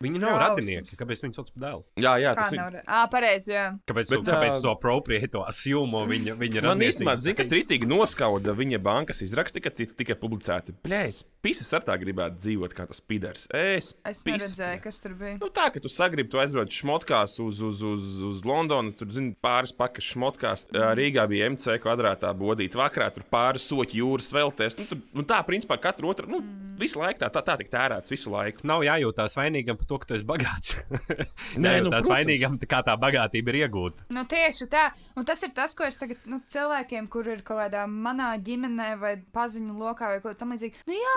[0.00, 0.98] Viņi nav radinieki.
[1.00, 1.84] Kāpēc viņi sauc par dēlu?
[2.00, 2.60] Jā, jā, tas ir.
[2.62, 2.78] nav?
[2.86, 3.66] Ā, pareizi, jā.
[3.88, 7.52] Kāpēc, Bet, bet, kāpēc ā, to apropriēto asjumu viņa, viņa Man radniecības īstenībā, zini, kas
[7.54, 10.74] rītīgi noskauda viņa bankas izraksti, ka tika tikai publicēti.
[10.84, 13.46] Plēs, pisas ar tā gribētu dzīvot kā tas pidars.
[13.56, 15.38] Es, Es neredzēju, kas tur bija.
[15.40, 19.34] Nu, tā, ka tu sagribi, tu aizbrauc šmotkās uz, uz, uz, uz Londonu, tur zini,
[19.42, 20.66] pāris pakas šmotkās.
[20.74, 24.78] Ā, Rīgā bija MC kvadrātā bodīta vakarā, tur pāris soķi jūras velties.
[24.80, 26.42] Nu, tur, nu, tā, principā, katru otru, nu,
[26.80, 28.64] visu laiku tā, tā, tā tik tērēts visu laiku.
[28.68, 30.76] Nav jājūtās vainīgam par to, ka tu esi bagāts.
[31.64, 34.06] Nē, nu, tas vainīgam, kā tā bagātība ir iegūta.
[34.14, 34.88] Nu, tieši tā.
[35.18, 38.90] Un tas ir tas, ko es tagad nu, cilvēkiem, kur ir kaut kādā manā ģimenē
[39.00, 40.84] vai paziņu lokā vai kaut kā tamlīdzīga.
[40.88, 41.16] Nu, jā,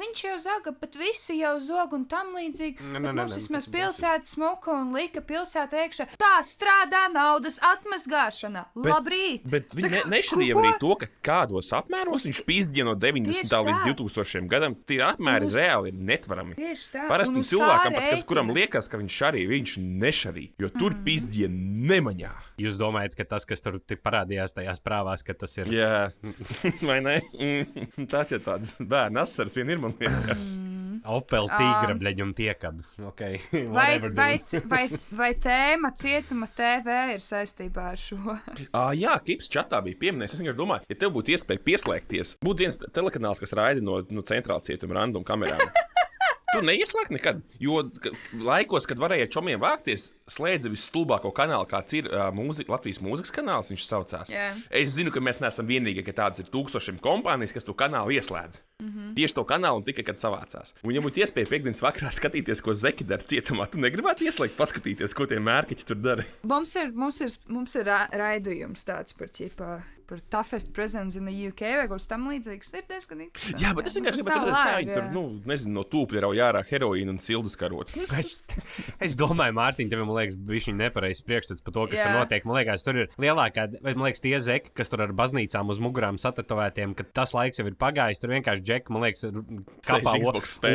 [0.00, 2.90] viņš jau zaga, bet visi jau zog un tam līdzīgi.
[2.90, 6.08] Nē, Bet nē, nē, mums nē, vismaz pilsēta smuka un lika pilsēta iekšā.
[6.20, 8.66] Tā strādā naudas atmazgāšana.
[8.84, 9.46] Labrīt!
[9.50, 13.30] Bet viņi ne, kā, nešķirīja arī to, ka kādos apmēros viņš pīzdīja no 90.
[13.34, 13.94] Tieši līdz tā.
[13.94, 14.48] 2000.
[14.50, 14.76] gadam.
[14.88, 16.56] Tie apmēri Uz- reāli ir netverami.
[16.58, 17.06] Tieši tā.
[17.10, 21.04] Kā cilvēkam, pat, kas, kuram liekas, ka viņš arī viņš nešarī, jo tur mm.
[21.06, 22.34] pīzdīja nemaņā.
[22.64, 25.72] Jūs domājat, ka tas, kas tur parādījās tajās prāvās, ka tas ir.
[25.74, 25.96] Jā,
[26.88, 27.18] vai ne?
[27.34, 30.54] Mm, Tas ir tāds bērnu asars, vien ir man liekas.
[31.04, 32.84] Opel tīgra bleģa un piekaba.
[33.10, 33.40] Okay.
[33.74, 34.38] Vai, vai,
[34.70, 38.20] vai, vai tēma cietuma TV ir saistībā ar šo?
[38.74, 40.36] Ah, jā, Kips čatā bija pieminējis.
[40.36, 44.24] Es vienkārši domāju, ja tev būtu iespēja pieslēgties, būtu viens telekanāls, kas raida no, no
[44.26, 45.62] centrāla cietuma random kamerām.
[46.54, 47.80] Tu neieslēdz nekad, jo
[48.40, 53.34] laikos, kad varēja ar čomiem vākties, slēdza visstulbāko kanālu, kāds ir uh, mūzi Latvijas mūzikas
[53.34, 53.70] kanāls.
[53.72, 54.32] Viņš saucās.
[54.32, 54.52] Jā.
[54.70, 58.62] Es zinu, ka mēs neesam vienīgie, ka tādas ir tūkstošiem kompānijas, kas to kanālu ieslēdz.
[58.82, 58.88] Mm.
[58.90, 59.14] -hmm.
[59.16, 60.74] Tieši to kanālu un tikai kad savācās.
[60.82, 65.14] Un, ja būtu iespēja piekdienas vakarā skatīties, ko Zeki dara cietumā, tu negribētu ieslēgt, paskatīties,
[65.14, 66.24] ko tie mērķi tur dara.
[66.42, 69.82] Mums ir, mums ir, mums ir ra- raidījums tāds par ķipā.
[70.06, 72.74] Par toughest presence in the UK vai kaut kas tam līdzīgs.
[72.76, 73.62] Ir diezgan interesanti.
[73.64, 76.42] Jā, bet es vienkārši Tas gribēju redzēt, kā viņi tur, nu, nezinu, no tūpļa rauj
[76.44, 77.96] ārā heroīnu un sildus karotes.
[77.96, 78.42] Nu, es-
[79.00, 82.04] Es, domāju, Mārtiņ, tev man liekas, bija šī nepareizs priekšstats par to, kas Jā.
[82.10, 82.44] tur notiek.
[82.44, 85.80] Man liekas, tur ir lielākā, vai man liekas, tie zeki, kas tur ar baznīcām uz
[85.82, 88.20] mugurām satatovētiem, ka tas laiks jau ir pagājis.
[88.20, 89.24] Tur vienkārši džeki, man liekas,
[89.84, 90.14] kapā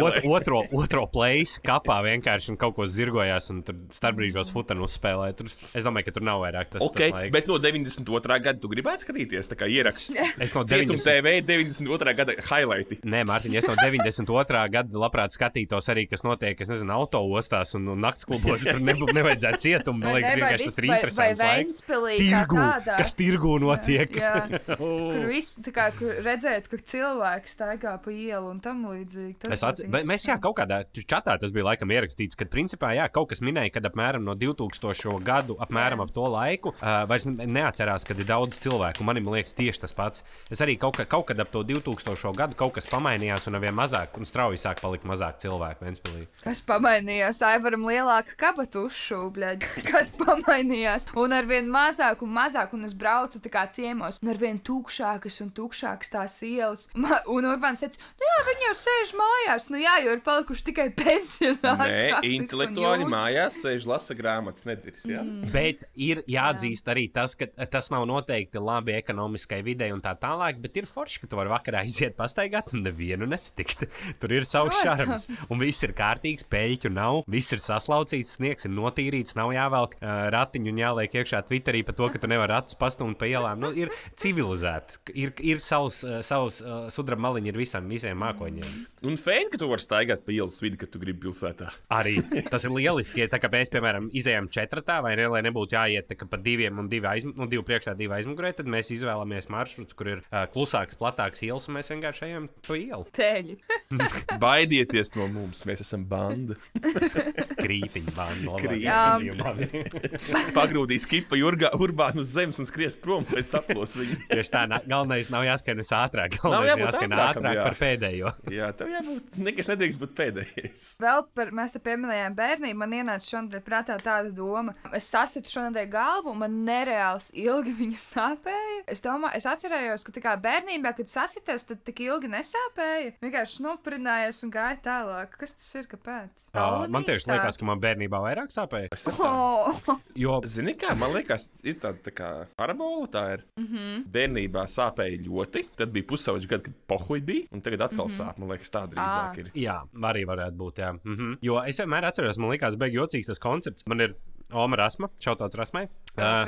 [0.01, 5.31] ot, otro, otro place kapā vienkārši un kaut ko zirgojās un tur starpbrīžos futenu uzspēlē.
[5.37, 7.33] Tur, es domāju, ka tur nav vairāk tas, Ok, tas laiks.
[7.35, 8.39] bet no 92.
[8.43, 10.15] gada tu gribētu skatīties, kā ieraksts.
[10.39, 11.03] Es no Cietuma 90.
[11.03, 12.13] TV 92.
[12.15, 12.99] gada highlighti.
[13.03, 14.69] Nē, Mārtiņ, es no 92.
[14.71, 18.63] gada labprāt skatītos arī, kas notiek, es nezinu, autoostās un, un naktas klubos.
[18.63, 20.03] Tur nebūtu nevajadzētu cietumu.
[20.03, 21.39] Man liekas, vienkārši tas ir vis- vai- interesants.
[21.39, 21.69] vai laiks.
[21.69, 22.97] Ventspilī kā Tirgu, tādā?
[23.01, 24.15] kas tirgu notiek.
[24.19, 24.33] Jā,
[24.79, 29.35] kur, vis, kā, kur redzēt, ka cilvēks staigā pa ielu un tam līdzīgi.
[29.43, 32.93] Tas Es atceros, bet mēs jā, kaut kādā čatā tas bija laikam ierakstīts, ka principā
[32.97, 35.19] jā, kaut kas minēja, ka apmēram no 2000.
[35.25, 36.05] gadu, apmēram Jā.
[36.07, 39.03] ap to laiku, uh, vairs ne- neatcerās, kad ir daudz cilvēku.
[39.09, 40.23] Man liekas, tieši tas pats.
[40.53, 42.33] Es arī kaut, ka, kaut kad ap to 2000.
[42.37, 46.27] gadu kaut kas pamainījās, un arvien mazāk, un strauji sāk palikt mazāk cilvēku Ventspilī.
[46.43, 47.41] Kas pamainījās?
[47.49, 49.63] Aivaram lielāka kabatu uzšūbļaļ.
[49.89, 51.07] Kas pamainījās?
[51.19, 55.51] Un arvien mazāk un mazāk, un es braucu tā kā ciemos, un arvien tukšākas un
[55.57, 56.87] tukšākas tās ielas.
[56.99, 60.67] Ma un Urbāns teica, nu jā, viņi jau sēž mājās, nu jā, jo ir palikuši
[60.69, 61.89] tikai pensionāri.
[61.89, 65.05] Nē, intelektuāli jūs- mājās sēž lasa grāmatas, nedirs.
[65.09, 65.23] Ja?
[65.25, 65.49] Mm.
[65.53, 70.59] Bet ir jāatzīst arī tas, ka tas nav noteikti labi ekonomiskai videi un tā tālāk,
[70.63, 73.87] bet ir forši, ka tu vari vakarā iziet pastaigāt un nevienu nesatikt.
[74.21, 75.27] Tur ir savs šarms.
[75.49, 80.27] Un viss ir kārtīgs, peļķu nav, viss ir saslaucīts, sniegs ir notīrīts, nav jāvelk uh,
[80.35, 83.61] ratiņu un jāliek iekšā Twitterī par to, ka tu nevari ratus pastumt pa ielām.
[83.63, 88.77] Nu, ir civilizēti, ir, ir savs, uh, savs uh, sudraba maliņi ir visam, visiem mākoņiem.
[89.07, 91.71] Un fēni, ka tu vari staigāt pa ielas vidi, kad tu gribi pilsētā.
[91.95, 92.17] Arī
[92.53, 93.23] tas ir lieliski.
[93.23, 96.39] ja Tā kā mēs, piemēram, izējām četratā, vai ne, lai nebūtu jāiet tā kā pa
[96.41, 100.21] diviem un divi, aizm nu, divi priekšā, divi aizmugurē, tad mēs izvēlamies maršruts, kur ir
[100.27, 103.05] uh, klusāks, platāks ielas, un mēs vienkārši ejam pa ielu.
[103.19, 103.57] Teļi.
[104.43, 106.57] Baidieties no mums, mēs esam banda.
[107.63, 108.57] Krītiņa bāna.
[108.61, 110.51] Krītiņa.
[110.55, 114.19] Pagrūdīs kipa jurgā, urbānu uz zemes un skries prom pēc saplos viņu.
[114.29, 117.65] Tieši tā, na- galvenais nav jāskan es ātrāk, Nav galvenais jābūt jāskan ātrākam, ātrāk jā.
[117.67, 118.33] par pēdējo.
[118.53, 120.87] Jā, tev jābūt, nekas nedrīkst būt pēdējais.
[121.03, 122.79] Vēl par mēs te pieminējām bērnību.
[122.79, 124.75] Man ienāca šodien prātā tāda doma.
[124.95, 128.78] Es sasitu šodien galvu, man nereāls ilgi viņa sāpēja.
[128.87, 133.13] Es domāju, es atcerējos, ka kā bērnībā, kad sasities, tad tik ilgi nesāpēja.
[133.21, 135.37] Vienkārši noprinājies un gāja tālāk.
[135.39, 135.87] Kas tas ir?
[135.89, 136.49] Kāpēc?
[136.53, 138.89] Uh, man tieši liekas, ka man bērnībā vairāk sāpēja.
[139.19, 139.79] Oh,
[140.23, 143.07] Jo Zini, kā man liekas, ir tāda tā kā parabola.
[143.09, 143.45] Tā ir.
[143.57, 143.77] Mm Mhm.
[143.77, 144.03] -hmm.
[144.11, 148.11] Bērnībā sāpēja ļoti, tad bija pusauģis gadi, kad pohuļ bija, un tagad atkal mm.
[148.11, 148.27] -hmm.
[148.29, 148.37] sāp.
[148.37, 149.39] Man liekas, tā drīzāk Ā.
[149.39, 149.51] ir.
[149.53, 150.75] Jā, arī varētu būt.
[150.77, 150.91] Jā.
[151.03, 151.37] Mm -hmm.
[151.41, 153.85] Jo es vienmēr atceros, man liekas, beigas jocīgs tas koncepts.
[153.87, 154.15] Man ir
[154.51, 155.87] Oma Rasma, šautauts Rasmai.
[156.19, 156.45] Uh.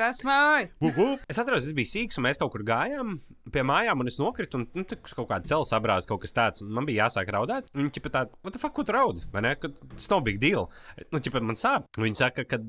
[1.31, 3.19] Es atceros, es biju sīgs, un mēs kaut kur gājām
[3.51, 6.63] pie mājām, un es nokritu, un nu, tur kaut kāda ceļa sabrāzta, kaut kas tāds.
[6.63, 7.67] un Man bija jāsāk raudāt.
[7.75, 9.23] Viņa ķipa tā, what the fuck, ko tu raud?
[9.33, 9.55] Vai ne?
[9.59, 10.69] Ka Tas nav big deal.
[11.11, 11.87] Nu, ķipa, man sāp.
[11.99, 12.59] Viņa saka, ka,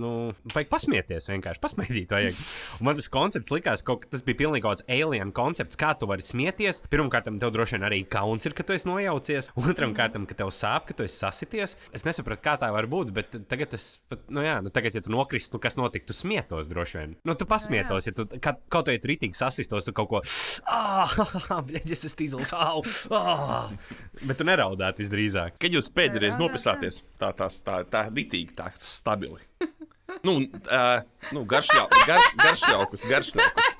[0.00, 2.40] nu, vajag pasmieties vienkārši, pasmaidīt vajag.
[2.80, 6.08] Un man tas koncepts likās, ka tas bija pilnīgi kaut kāds alien koncepts, kā tu
[6.10, 6.82] vari smieties.
[6.92, 9.52] Pirmkārt, tev droši vien arī kauns ir, ka tu esi nojaucies.
[9.62, 11.76] Otram kārtam, ka tev sāp, ka tu esi sasities.
[11.94, 13.86] Es nesapratu, kā tā var būt, bet tagad tas,
[14.32, 16.18] nu jā, nu tagad, ja tu nokristu, nu kas notiktu, tu
[16.52, 17.16] smietos droši vien.
[17.24, 20.20] Nu, tu pasmietos, ja tu kaut tu rītīgi sasistos, tu kaut ko,
[20.68, 21.08] ah,
[21.68, 22.82] bļaģis, es tīzls, au,
[23.16, 23.70] ah.
[24.22, 25.56] Bet tu neraudātu visdrīzāk.
[25.58, 29.40] Kad jūs pēdējais nopisāties, tā tā tā, tā ditīgi, tā stabili.
[30.22, 31.00] Nu, uh,
[31.32, 33.70] nu garšļau, garš, garšļaukus, garšļaukus.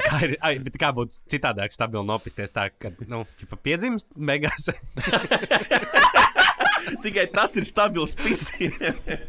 [0.00, 3.26] Kā, ir, ai, bet kā būtu citādāk stabili nopisties tā, ka, nu,
[3.60, 4.70] piedzimst beigās.
[7.04, 8.76] Tikai tas ir stabils pisiens.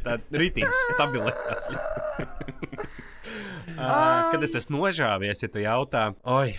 [0.05, 1.33] Tā rītīgi stabili.
[3.71, 6.51] Uh, kad es esmu nožāvies, ja tu jautā, oi.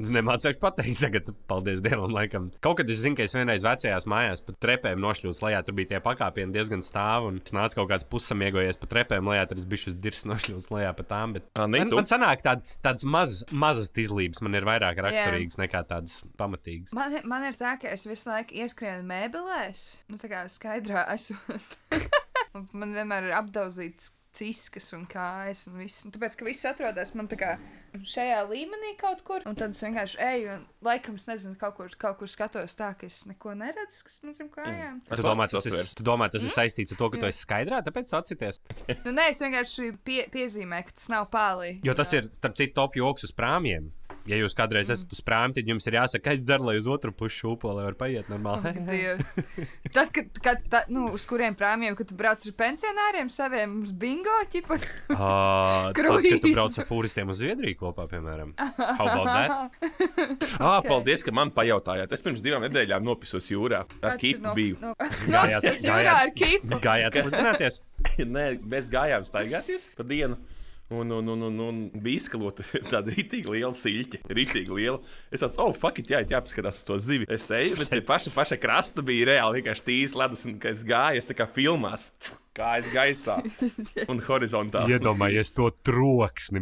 [0.00, 2.48] Nemācīšu pateikt, tagad, paldies Dievam, laikam.
[2.64, 5.60] Kaut kad es zinu, ka es vienreiz vecajās mājās pa trepēm nošļūstu lejā.
[5.66, 9.48] Tur bija tie pakāpieni diezgan stāvi, un es nācu kaut kāds pusamiegojies pa trepēm lejā.
[9.50, 11.34] Tad es biju šis dirs nošļūsts lejā pa tām.
[11.36, 15.84] Bet ne man, man sanāk tād, tādas mazas, mazas izlības, man ir vairāk raksturīgas nekā
[15.90, 16.94] tādas pamatīgas.
[16.96, 21.76] Man, man ir tā, ka es visu laiku ieskrienu mēbelēs, nu tā kā skaidrā esot.
[22.56, 26.04] Un man vienmēr ir apdauzīts ciskas un kājas un viss.
[26.06, 27.50] Un tāpēc, ka viss atrodas man tā kā
[28.06, 31.94] šajā līmenī kaut kur, un tad es vienkārši eju un laikam, es nezinu, kaut kur,
[32.00, 35.00] kaut kur skatos tā, ka es neko neredzu, kas man zem kājām.
[35.10, 37.82] Tu domā, tas ir, tu domā, tas ir saistīts ar to, ka tu esi skaidrā,
[37.86, 38.62] tāpēc tu atsities.
[39.04, 41.72] Nu, nē, es vienkārši pie, piezīmēju, ka tas nav pālī.
[41.86, 43.90] Jo tas ir, starp citu, top joks uz prāmjiem.
[44.30, 46.86] Ja jūs kādreiz esat uz prāmja, tad jums ir jāsaka, ka es daru, lai uz
[46.90, 48.70] otru pusi šūpo, lai var paiet normāli.
[48.90, 49.32] Dievs.
[49.90, 53.90] Tad, kad, kad tā, nu, uz kuriem prāmjiem, kad tu brauc ar pensionāriem saviem uz
[53.92, 54.78] bingo, ķipa,
[55.10, 58.52] Uh, tad, kad tu brauc ar fūristiem uz Zviedriju kopā, piemēram.
[58.78, 60.46] How about that?
[60.60, 62.12] Ah, paldies, ka man pajautājāt.
[62.14, 63.82] Es pirms divām nedēļām nopisos jūrā.
[64.06, 64.78] Ar kipu biju.
[64.80, 64.94] No,
[65.26, 66.80] Gājāt- no, jūrā ar kipu.
[66.84, 67.80] Gājāt slidināties?
[68.30, 70.38] Nē, mēs gājām staigāties pa dienu.
[70.90, 74.24] Un, un, un, un, un bija izkalota tāda rītīgi liela siļķa.
[74.34, 74.98] Rītīgi liela.
[75.30, 77.28] Es tādu, oh, fuck, it, jā, jāpaskatās uz to zivi.
[77.30, 81.22] Es eju, bet tie paši, paši krasta bija reāli vienkārši tīrs ledus, un es gāju,
[81.22, 82.08] es tā kā filmās.
[82.60, 83.36] Kājas gaisā
[84.12, 84.92] un horizontāli.
[84.96, 86.60] Iedomājies to troksni.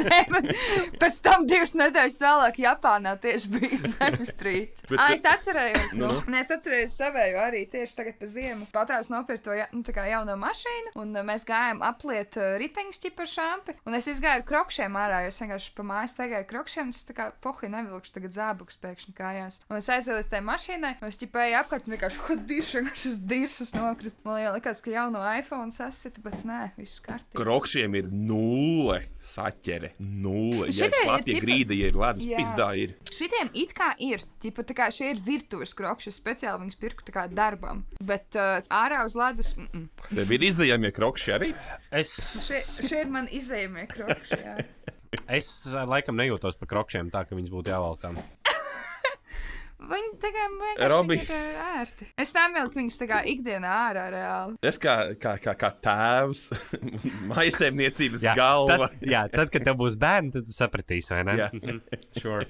[1.00, 4.86] Pēc tam divas nedēļas vēlāk Japānā tieši bija zemestrīce.
[4.90, 8.66] Bet, Ah, es atcerējos, nu, nu, es atcerējos savēju arī tieši tagad pa ziemu.
[8.74, 12.54] Patāvs nopirkt to ja, nu, tā kā jauno mašīnu, un uh, mēs gājām apliet uh,
[12.60, 16.16] riteņus ķipa ar šāpi, un es izgāju ar krokšiem ārā, jo es vienkārši pa mājas
[16.18, 19.60] tagaju krokšiem, es tā kā pohi nevilkšu tagad zābuks pēkšņi kājās.
[19.70, 23.20] Un es aizēju līdz tai mašīnai, un es ķipēju apkārt, un vienkārši hudīšu, vienkārši uz
[23.32, 24.20] dirsus nokrit.
[24.26, 27.36] Man jau likās, ka jauno iPhone sasita, bet nē, viss kārtībā.
[27.40, 29.92] Krokšiem ir nulle saķere.
[29.98, 30.68] Nulle.
[30.74, 32.94] Ja ir slapja tipa- grīda, ja ir ledus, pizdā ir.
[33.10, 37.06] Šitiem it kā ir, ķipa, tā kā šie ir virtuves krokši, es speciāli viņus pirku
[37.06, 39.88] tā kā darbam, bet uh, ārā uz ledus, mm -mm.
[40.14, 41.54] Tev ir izējami krokši arī.
[41.90, 42.14] Es,
[42.46, 44.56] šie, šie ir man izējumie krokši, jā.
[45.28, 48.14] es uh, laikam nejūtos par krokšiem tā, ka viņas būtu jāvalkā.
[49.90, 51.16] Viņi tā kā vienkārši Robi.
[51.18, 52.06] ir uh, ērti.
[52.22, 54.56] Es nevilku viņus tā kā ikdienā ārā reāli.
[54.70, 56.44] Es kā, kā, kā, kā tēvs,
[57.32, 58.76] maisēmniecības Jā, galva.
[58.86, 61.36] tad, jā, tad, kad tev būs bērni, tad tu sapratīsi, vai ne?
[61.42, 61.50] Jā.
[61.60, 61.80] Mhm,
[62.16, 62.46] sure.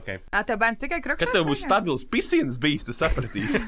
[0.00, 0.18] Okay.
[0.34, 1.20] Ā, tev bērns tikai krokšos?
[1.22, 3.60] Kad tev būs stabils pisiens, bijis, tu sapratīsi.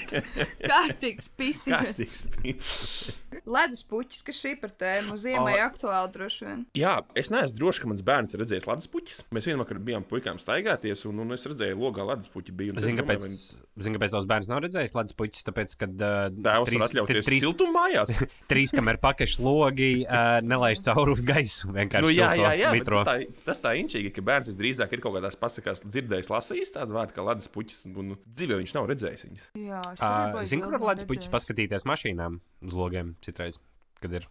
[0.70, 1.72] Kārtīgs pisīgs.
[1.74, 3.16] Kārtīgs pisiens.
[3.50, 5.62] Ledus puķis, kas šī par tēmu ziemai O.
[5.64, 6.62] aktuāli droši vien.
[6.78, 9.22] Jā, es neesmu drošs, ka mans bērns ir redzējis ledus puķis.
[9.34, 12.74] Mēs vienā vakarā bijām puikām staigāties, un, un es redzēju, logā ledus puķi bija.
[12.76, 16.30] es Zinu, domāju, kāpēc, zin, kāpēc tavs bērns nav redzējis ledus puķis, tāpēc, ka uh,
[16.34, 18.14] Tēvs var atļauties trīs, siltumu mājās.
[18.50, 21.70] trīs kameru pakaļ logi uh, nelaiž cauri gaisu.
[21.76, 25.18] Vienkārši Nu, jā, jā, jā tas tā, tas tā inčīgi, ka bērns visdrīzāk ir kaut
[25.18, 29.26] kādās pasakās dzirdējis, lasījis tādu vārdu kā ledus puķis, un nu, dzīvē viņš nav redzējis
[29.28, 29.48] viņas.
[29.68, 31.32] Jā, Uh, Zinu, kur var ledus redzēju.
[31.34, 33.58] paskatīties mašīnām uz logiem citreiz,
[34.00, 34.28] kad ir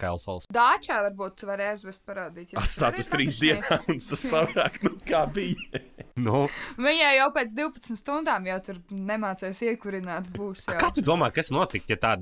[0.00, 0.48] kailsals.
[0.52, 2.54] Dāčā varbūt vari aizvest parādīt.
[2.58, 5.79] Atstāt uz trīs dienām un tas savāk, nu kā bija.
[6.26, 6.46] Nu,
[6.80, 10.28] Viņai jau pēc 12 stundām jau tur nemācīs iekurināt.
[10.34, 10.78] Būs jau.
[10.80, 12.16] kā tu domā, kas notiks, ja, tā,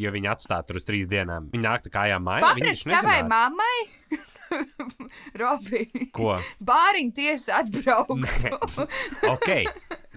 [0.00, 1.50] ja viņi atstātu tur uz trīs dienām?
[1.52, 2.48] Viņi nāk tā kājām mājās.
[2.50, 3.76] Paprasti savai mammai,
[5.40, 5.84] Robī.
[6.14, 6.36] Ko?
[6.62, 8.86] Bāriņu tiesa atbrauktu.
[9.34, 9.50] ok.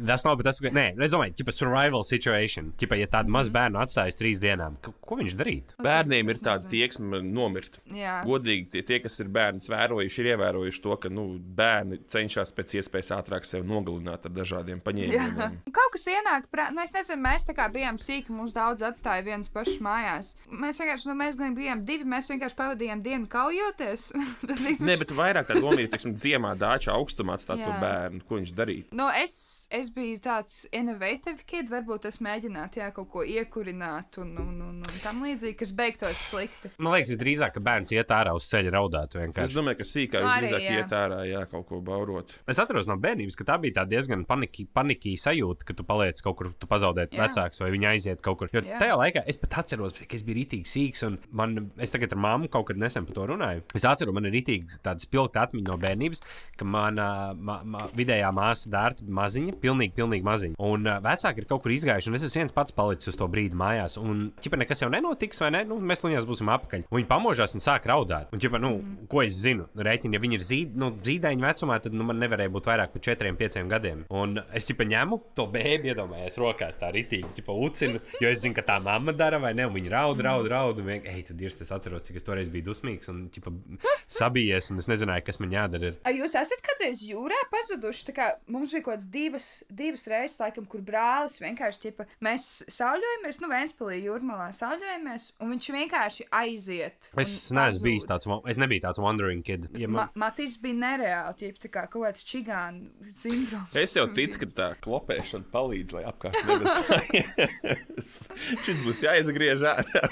[0.05, 0.69] Tas nav tas, ka.
[0.73, 2.73] Nē, es domāju, ka survival situation.
[2.77, 3.35] Ķipa, ja tādu Mhm.
[3.37, 5.77] mazu bērnu atstājas trīs dienām, ko, ko viņš darītu?
[5.83, 7.79] Bērniem ir tāda tieksme nomirt.
[7.91, 8.23] Jā.
[8.25, 12.75] Godīgi, tie, tie, kas ir bērns vērojuši, ir ievērojuši to, ka nu, bērni cenšas pēc
[12.81, 15.57] iespējas ātrāk sevi nogalināt ar dažādiem paņēmieniem.
[15.77, 16.69] Kaut kas ienāk, prā...
[16.73, 20.35] nu, es nezinu, mēs tā kā bijām sīki, mums daudz atstāja viens pašs mājās.
[20.51, 24.11] Mēs vienkārši, nu, mēs gan bijām divi, mēs vienkārši pavadījām dienu kaujoties.
[24.87, 28.21] Nē, bet vairāk tā doma ir, teiksim, dziemā dāčā augstumā atstāt to bērnu.
[28.27, 28.97] Ko viņš darītu?
[28.97, 34.33] Nu, es, es biju tāds innovatīvs kid, varbūt es mēģinātu jā, kaut ko iekurināt un,
[34.41, 36.71] un, un, un tam līdzīgi, kas beigtos slikti.
[36.77, 39.15] Man liekas, visdrīzāk, ka bērns iet ārā uz ceļa raudāt.
[39.15, 39.57] Es vienkārši.
[39.57, 40.77] domāju, ka sīkā Nu, viņš arī, drīzāk jā.
[40.81, 42.33] iet ārā, jā, kaut ko baurot.
[42.49, 46.21] Es atceros no bērnības, ka tā bija tā diezgan paniki, paniki sajūta, ka tu paliec
[46.25, 47.27] kaut kur, tu pazaudēji Jā.
[47.27, 48.51] vecākus vai viņi aiziet kaut kur.
[48.53, 48.79] Jo Jā.
[48.81, 52.21] tajā laikā es pat atceros, ka es biju rītīgi sīgs, un man, es tagad ar
[52.23, 53.63] māmu kaut kad nesen par to runāju.
[53.77, 56.23] Es atceros, man ir rītīgi tāda spilgta atmiņa no bērnības,
[56.59, 60.57] ka mana ma, ma, vidējā māsa dārta maziņa, pilnīgi, pilnīgi maziņa.
[60.63, 63.27] Un uh, vecāki ir kaut kur izgājuši, un es esmu viens pats palicis uz to
[63.29, 63.97] brīdi mājās.
[64.01, 65.63] Un, ķipa, nekas jau nenotiks, vai ne?
[65.67, 66.87] Nu, mēs luņās būsim apakaļ.
[66.89, 68.31] Un viņi pamožās un sāk raudāt.
[68.33, 69.07] Un, ķipa, nu, mm.
[69.11, 69.67] ko es zinu?
[69.77, 73.05] Rēķini, ja viņi ir zīd, nu, zīdaiņa vecumā, tad nu, man nevarēja būt vairāk par
[73.09, 74.03] 4, 5 gadiem.
[74.17, 78.57] Un es ķipa, ņemu to bēbi, iedomājos, rokās tā ritīgi, ķipa, ucinu, jo es zinu,
[78.57, 79.67] ka tā mamma dara, vai ne?
[79.69, 80.81] Un viņi raud, raud, raud.
[80.81, 83.53] Un vienkārši, ej, tu dirzi, es atceros, cik es toreiz biju dusmīgs un ķipa,
[84.19, 85.91] sabijies, un es nezināju, kas man jādara.
[85.91, 85.99] Ir.
[86.07, 88.07] A jūs esat kādreiz jūrā pazuduši?
[88.09, 92.47] Tā kā mums bija kaut kāds divas, divas reizes, laikam, kur brālis vienkārši, ķipa, mēs
[92.71, 97.09] sauļojamies, nu, Vēnspilī jūrmalā sauļojamies, un viņš vienkārši aiziet.
[97.19, 99.67] Es neesmu bijis tāds, es nebiju tāds wandering kid.
[99.77, 103.75] Ja Ma man, Matīs bija nereāli, ķip, tā kā kaut kāds čigāna sindroms.
[103.77, 108.17] Es jau ticu, ka tā klopēšana palīdz, lai apkārt nebesājas.
[108.65, 110.03] Šis būs jāizgriež ārā.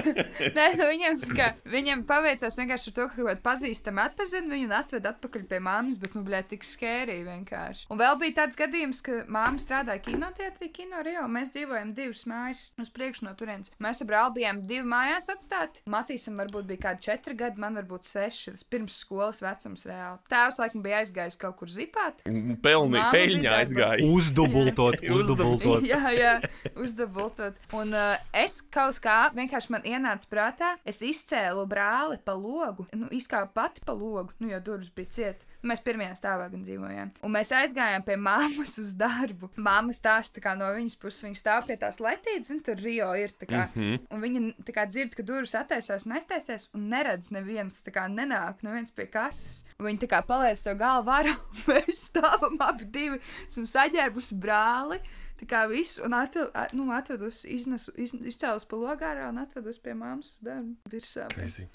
[0.56, 4.68] Nē, nu, viņam, kā, viņam paveicās vienkārši ar to, ka kaut kāda pazīstama atpazina viņu
[4.68, 7.86] un atved atpakaļ pie māmas, bet, nu, blē, tik skērī vienkārši.
[7.92, 12.62] Un vēl bija tāds gadījums, ka māma strādāja kinoteātrī, kino Rio, mēs dzīvojam divas mājas
[12.80, 13.72] uz priekšu no turienes.
[13.82, 15.84] Mēs ar brāli bijām divi mājās atstāti.
[15.90, 20.20] Matīsam varbūt bija kādi četri gadi, man varbūt seši, tas pirms skolas vecums reāli.
[20.32, 22.24] Tēvs laikam bija aizgājis kaut kur zipāt.
[22.64, 24.08] Pelni, peļņā aizgāja.
[24.08, 25.86] uzdubultot, uzdubultot.
[25.88, 26.34] jā, jā,
[26.80, 27.60] uzdabultot.
[27.76, 33.10] Un uh, es kaut kā vienkārši man ienāca prātā, es izcēlu brāli pa logu, nu,
[33.14, 35.53] izkāpu pati pa logu, nu, jo durvis bija cieta.
[35.64, 37.10] Mēs pirmajā stāvā gan dzīvojām.
[37.24, 39.48] Un mēs aizgājām pie māmas uz darbu.
[39.56, 43.32] Māma stāsta, kā no viņas puses viņa stāv pie tās letītes, un tur Rio ir.
[43.44, 44.06] Kā, mm -hmm.
[44.10, 48.62] Un viņa kā dzird, ka durvis attaisās un aiztaisās, un neredz neviens, tā kā nenāk
[48.62, 49.64] neviens pie kases.
[49.78, 55.00] Viņa tā kā paliec to galvu ārā, un mēs stāvam abi divi, esam saģērbusi brāli.
[55.44, 59.92] Tā kā viss, un atve, nu, atvedusi, iznesu, iz, izcēlus pa logārā un atvedusi pie
[59.92, 60.74] māmas uz darbu.
[60.88, 61.26] Dirsā.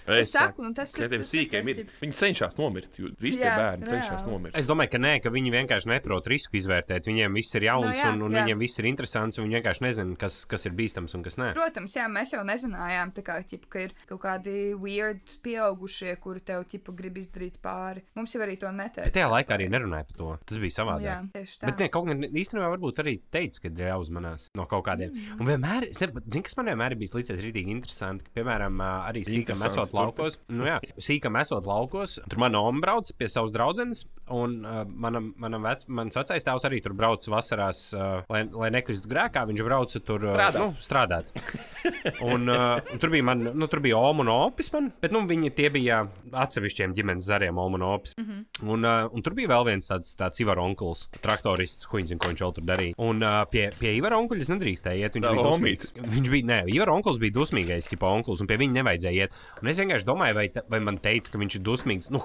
[0.09, 1.83] Es saku, un tas ir- tas ir sīkiem ir.
[1.85, 2.97] tas Viņi cenšas nomirt.
[2.99, 4.31] jo Visi tie Jā, bērni cenšas reāli.
[4.31, 4.55] nomirt.
[4.57, 7.05] Es domāju, ka nē, ka viņi vienkārši neprot risku izvērtēt.
[7.05, 8.43] Viņiem viss ir jauns, Nu jā, un, un jā.
[8.45, 11.53] viņiem viss ir interesants, un viņi vienkārši nezina, kas, kas ir bīstams un kas nē.
[11.53, 16.39] Protams, jā, mēs jau nezinājām, tā kā, ķipa, ka ir kaut kādi weird pieaugušie, kuri
[16.41, 18.01] tev ķipa, grib izdarīt pāri.
[18.15, 19.11] Mums jau arī to neteica.
[19.11, 20.29] Tajā laikā arī nerunāja par to.
[20.45, 21.03] Tas bija savādāk.
[21.03, 21.65] Jā, tieši tā.
[21.71, 25.13] Bet ne, kaut gan īstenībā varbūt arī teica, ka ir jāuzmanās no kaut kādiem.
[25.13, 25.39] Mm.
[25.39, 29.93] Un vienmēr, zini, kas man vienmēr bijis līdzies rītīgi interesanti, ka, piemēram, arī sīkam esot
[29.95, 30.39] laukos.
[30.51, 35.31] Nu, jā, sīkam esot laukos, tur mana oma brauc pie savas draudzenes, un uh, manam,
[35.41, 39.65] manam vec, mans vecais tēvs arī tur brauc vasarās, uh, lai, lai nekristu grēkā, viņš
[39.65, 40.59] brauca tur uh, Strādāt.
[40.59, 41.31] Nu, strādāt.
[42.25, 45.23] Un, uh, un tur bija, man, nu, tur bija Oma un Opis, man, bet nu,
[45.29, 46.01] viņi tie bija
[46.43, 48.15] atsevišķiem ģimenes zariem, Oma un Opis.
[48.17, 48.69] Mm -hmm.
[48.73, 52.31] un, uh, un tur bija vēl viens tāds, tāds Ivar onkulis, traktorists, ko viņš, ko
[52.31, 52.93] viņš vēl tur darīja.
[52.97, 55.13] Un uh, pie, pie Ivar onkuļa es nedrīkstēju iet.
[55.17, 55.91] Viņš Tā bija dusmīgs.
[56.15, 59.33] Viņš bija, nē, Ivar onkulis bija dusmīgais, tipa onkulis, un pie viņa nevajadzēja iet.
[59.61, 62.09] Un es vienkārši domāju, vai, ta- vai man teica, ka viņš ir dusmīgs.
[62.13, 62.21] Nu,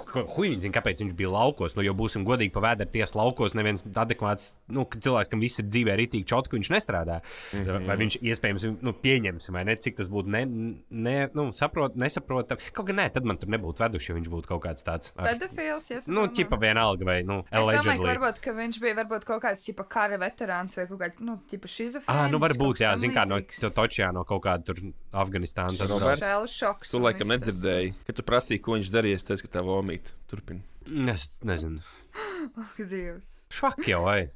[0.60, 1.76] zina, kāpēc viņš bija laukos.
[1.76, 5.96] Nu, jo būsim godīgi pavēdēt ties laukos, neviens adekvāts nu, cilvēks, kam viss ir dzīvē
[6.00, 7.20] rītīgi čotku, viņš nestrādā.
[7.52, 7.86] Mm -hmm.
[7.86, 10.44] Vai viņš iespējams nu, pieņems, vai ne, cik tas būtu ne,
[10.90, 12.58] ne, nu, saprot, nesaprotam.
[12.72, 15.12] Kaut gan nē, tad man tur nebūtu veduši, ja viņš būtu kaut kāds tāds.
[15.16, 18.80] ar- Pedofils, ja tu Nu, ķipa vienalga, vai, nu, Es domāju, ka varbūt ka viņš
[18.80, 22.10] bija varbūt kaut kāds tipa kara veterāns vai kaut kāds, nu, tipa šizofrēns.
[22.10, 24.80] Ah, nu varbūt, jā, zin kā no to Točijā, no kaut kāda tur
[25.24, 25.78] Afganistānas.
[25.80, 26.06] No atbrauc.
[26.10, 26.24] vērts.
[26.24, 26.94] Šēlu šoks.
[26.94, 27.34] Tu laikam tas.
[27.34, 29.20] nedzirdēji, kad tu prasīji, ko viņš darīja.
[29.24, 30.14] Teicu, ka tā vomīt.
[30.30, 30.64] Turpini.
[31.12, 31.80] Es nezinu.
[32.14, 33.30] Ak, Dievs.
[33.54, 34.28] Švak jau, vai?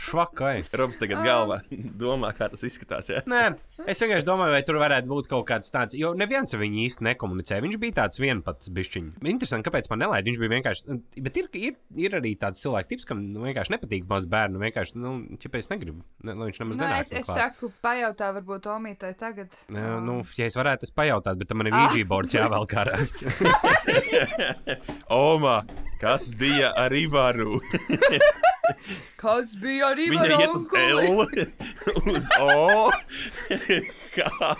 [0.00, 0.54] Švak, vai?
[0.80, 1.60] Robs tagad galvā
[2.02, 3.10] domā, kā tas izskatās.
[3.12, 3.20] Ja?
[3.30, 3.42] Nē,
[3.86, 7.06] es vienkārši domāju, vai tur varētu būt kaut kāds tāds, jo neviens ar viņu īsti
[7.10, 7.60] nekomunicē.
[7.62, 9.20] Viņš bija tāds vienpats bišķiņš.
[9.30, 10.26] Interesanti, kāpēc man nelaid.
[10.30, 14.08] Viņš bija vienkārši, bet ir, ir, ir arī tāds cilvēks, tips, kam nu, vienkārši nepatīk
[14.10, 14.62] maz bērnu.
[14.64, 17.06] Vienkārši, nu, ķipa, es negribu, ne, lai viņš nemaz Nē, nenāk.
[17.06, 19.54] es, es saku, pajautā varbūt Omītai tagad.
[19.70, 22.98] Jā, nu, ja es varētu, es pajautāt, bet tam man ir Vīģija bords jāvēl kārā.
[25.10, 25.59] Omā,
[26.00, 27.60] kas bija ar Ivaru?
[29.20, 31.24] Kas bija arī Viņa iet uz L,
[32.14, 32.90] uz O.
[34.14, 34.52] Kā?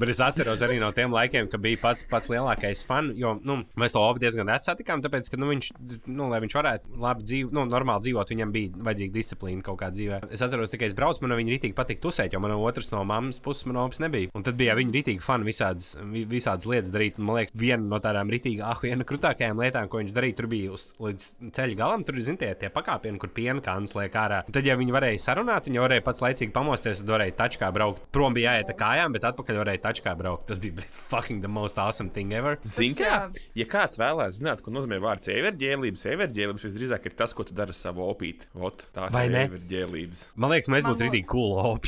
[0.00, 3.12] Bet es atceros arī no tiem laikiem, ka bija pats, pats lielākais fans.
[3.20, 5.70] Jo nu, mēs to abi diezgan reti satikām, tāpēc, ka nu, viņš,
[6.08, 9.92] nu, lai viņš varētu labi dzīvot, nu, normāli dzīvot, viņam bija vajadzīga disciplīna kaut kādā
[9.98, 10.20] dzīvē.
[10.32, 13.02] Es atceros, tikai es braucu, man viņa rītīgi patika tusēt, jo man no otras no
[13.04, 14.30] mammas puses man opis nebija.
[14.34, 17.18] Un tad bija viņa rītīgi fani visādas, vi- visādas lietas darīt.
[17.20, 20.46] Un, man liekas, viena no tādām rītīgi, ah, viena krutākajām lietām, ko viņš darīja, tur
[20.46, 22.04] bija uz līdz ceļa galam.
[22.08, 24.42] Tur ir, zināmie, tie pakāpieni, kur piena kāns liek ārā.
[24.46, 28.00] Un tad, ja viņi varēja sarunāt, viņi varēja pats laicīgi pamosties, tad varēja tačkā braukt.
[28.12, 30.46] Prom bija jāiet ar kājām, bet atpakaļ varēja tačkā braukt.
[30.46, 32.58] Tas bija fucking the most awesome thing ever.
[32.64, 33.42] Zini, Tas, kā?
[33.58, 37.70] Ja kāds vēlās zināt, ko nozīmē vārds everģēlības, everģēlības visdrīzāk ir tas, ko tu dari
[37.74, 38.46] ar savu opīti.
[38.54, 39.44] Ot, tās Vai ir ne?
[39.50, 40.24] everģēlības.
[40.36, 41.80] Man liekas, mēs Man būtu rītīgi cool.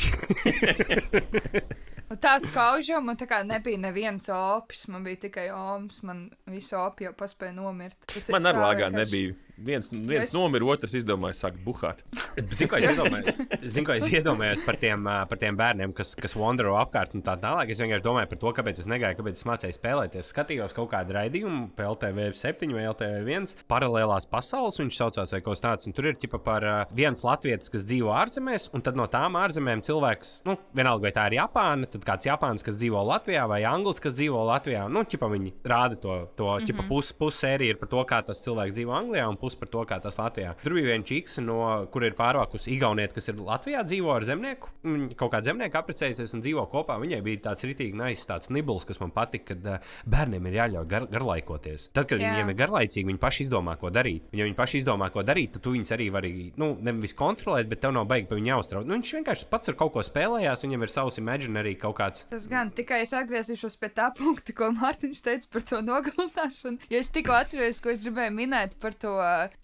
[2.13, 6.77] Un tā skauža, man tā kā nebija neviens opis, man bija tikai oms, man visu
[6.77, 7.97] opi jau paspēja nomirt.
[8.13, 9.39] Bet Man arī tā lāgā vienkārši- nebija.
[9.63, 12.03] Viens, viens es- nomira, otrs izdomāja sākt buhāt.
[12.51, 13.39] Zinu, ko es iedomājos.
[13.63, 17.37] Zinu, ko es iedomājos par tiem, par tiem bērniem, kas, kas wandero apkārt un tā
[17.41, 17.71] tālāk.
[17.71, 20.17] Es vienkārši domāju par to, kāpēc es negāju, kāpēc es mācīju spēlēt.
[20.19, 25.41] Es skatījos kaut kādu raidījumu, PLTV 7 vai LTV 1, paralēlās pasaules, viņš saucās vai
[25.41, 25.87] kaut kas tāds.
[25.87, 29.37] un Tur ir tipa par uh, viens latvietis, kas dzīvo ārzemēs, un tad no tām
[29.39, 33.63] ārzemēm cilvēks, nu, vienalga vai tā ir Japāna, tad kāds Japāns, kas dzīvo Latvijā, vai
[33.69, 34.87] Anglis, kas dzīvo Latvijā.
[34.93, 36.89] Nu, ķipa, viņi rāda to, to mm -hmm.
[36.89, 39.85] pusi pus sēriju ir par to, kā tas cilvēks dzīvo Anglijā, un pusi par to,
[39.89, 40.55] kā tas Latvijā.
[40.63, 41.59] Tur bija viens čiks, no,
[41.93, 44.73] kur ir pārvākusi Igaunieta, kas ir Latvijā, dzīvo ar zemnieku.
[44.87, 46.99] Viņa kaut kāda zemnieka apprecējusies un dzīvo kopā.
[47.03, 50.89] Viņai bija tāds rītīgi nais, tāds nibls, kas man patika, kad uh, bērniem ir jāļauj
[50.91, 51.89] gar, garlaikoties.
[51.95, 52.33] Tad, kad Jā.
[52.33, 54.29] viņiem ir garlaicīgi, viņi paši izdomā, ko darīt.
[54.37, 57.83] Ja viņi paši izdomā, ko darīt, tad tu viņus arī vari, nu, nevis kontrolēt, bet
[57.85, 58.89] tev nav baigi par viņu jāuztrauc.
[58.89, 62.27] Nu, viņš vienkārši pats ar kaut ko spēlējās, viņam ir savs imaginary kaut kāds.
[62.33, 66.91] Tas gan tikai es atgriezīšos pie tā punkta, ko Mārtiņš teica par to nogalināšanu.
[66.93, 69.15] Jo es tikko atceros, ko es gribēju minēt par to,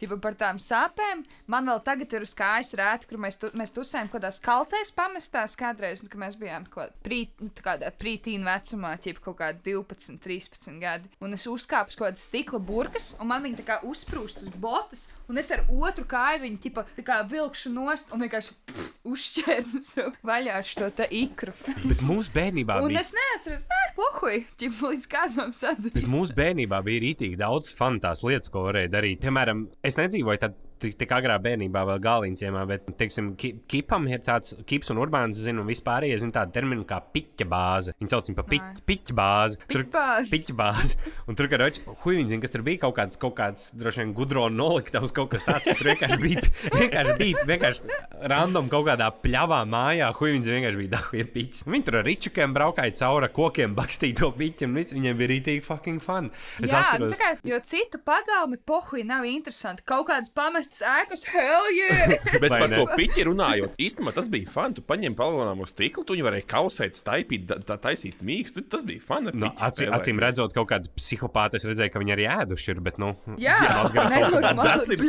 [0.01, 1.25] tipa, par tām sāpēm.
[1.51, 4.93] Man vēl tagad ir uz kājas rēta, kur mēs, tu, mēs tusējām kaut kādās kaltēs
[4.97, 9.62] pamestās kādreiz, nu, kad mēs bijām kaut prīt, nu, kādā prītīna vecumā, ķip kaut kādi
[9.71, 11.11] 12, 13 gadi.
[11.25, 14.55] Un es uzkāpu uz kaut kādas stikla burkas, un man viņa tā kā uzsprūst uz
[14.61, 18.89] botas, un es ar otru kāju viņu, tipa, tā kā vilkšu nost un vienkārši pff,
[19.09, 21.55] uzšķērnu sev vaļā šo te ikru.
[21.85, 23.03] Bet mūsu bērnībā Un bija.
[23.03, 25.95] es neatceros, ah, pohuj, ķip, līdz man sadzīs.
[25.95, 29.23] Bet mūsu bērnībā bija rītīgi daudz fantās lietas, ko varēja darīt.
[29.25, 30.57] Piemēram, es nedzīvoju tad.
[30.79, 35.41] Tik, tik agrā bērnībā, vēl galīņciemā, bet, teiksim, ki, kipam ir tāds, kips un urbāns,
[35.43, 37.95] zinu, un vispārējie zina tādu terminu kā piķa bāze.
[37.99, 39.59] Viņi sauc viņu par piķ, piķa bāzi.
[39.72, 40.31] Piķbāze.
[40.31, 41.11] Piķa bāze.
[41.26, 44.05] Un tur, kad roči, hui, viņi zina, kas tur bija kaut kāds, kaut kāds, droši
[44.05, 46.45] vien, gudrona noliktavs, kaut kas tāds, kas tur vienkārši bija,
[46.83, 47.99] vienkārši bija, vienkārši
[48.31, 51.64] random kaut kādā pļavā mājā, hui, viņi vienkārši bija dahu ir piķis.
[51.68, 55.64] Viņi tur ar ričukiem braukāja cauri kokiem, bakstīja to piķi, un viss viņiem bija rītīgi
[55.66, 56.31] fucking fun.
[56.62, 59.83] Es Jā, atceros- nu, tā kā, jo citu pagalmi pohuj nav interesanti.
[59.89, 60.31] Kaut kādas
[60.69, 62.12] pamestas ēkas, hell yeah!
[62.41, 62.77] Bet Vai par ne?
[62.77, 64.75] to piķi runājot, īstenībā tas bija fun.
[64.77, 68.64] Tu paņem palonām uz stikla, tu viņu varēji kausēt, staipīt, tā, taisīt mīkstu.
[68.71, 69.01] Tas bija
[69.35, 72.81] Nu, piķi acīm, acīm redzot, kaut kāda psihopāta, es redzēju, ka viņi arī ēduši ir.
[72.89, 75.03] Bet, nu, Jā, atgriezt- nenormāli, Tas ir.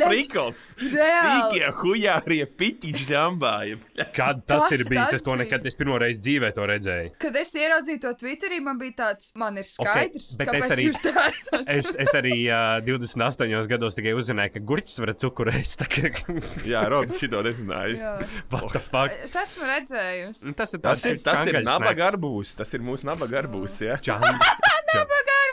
[0.80, 1.30] Reāli.
[1.30, 3.80] Sīkie hujārie piķi žambāja.
[4.16, 5.10] Kad tas Kas ir bijis?
[5.12, 7.14] tas Es to nekad, es pirmo reizi dzīvē to redzēju.
[7.22, 10.86] Kad es ieraudzīju to Twitterī, man bija tāds, man ir skaidrs, bet es kāpēc arī-
[10.88, 11.66] jūs tā esat.
[11.70, 15.49] Es, es arī uh, 28 gados tikai uzzināju, ka gurķis var cukurēst.
[15.80, 17.98] Tā kā- Jā, Robs, šito nezināju.
[18.00, 18.14] Jā.
[18.52, 19.12] What the fuck?
[19.24, 20.54] Es esmu redzējusi.
[20.56, 22.00] Tas ir Tas ir, tas ir čangaļs naba snacks.
[22.02, 22.56] garbūs.
[22.60, 23.80] Tas ir mūsu naba garbūs.
[23.86, 23.98] Ja?
[23.98, 24.22] Čang-
[24.94, 25.06] ča-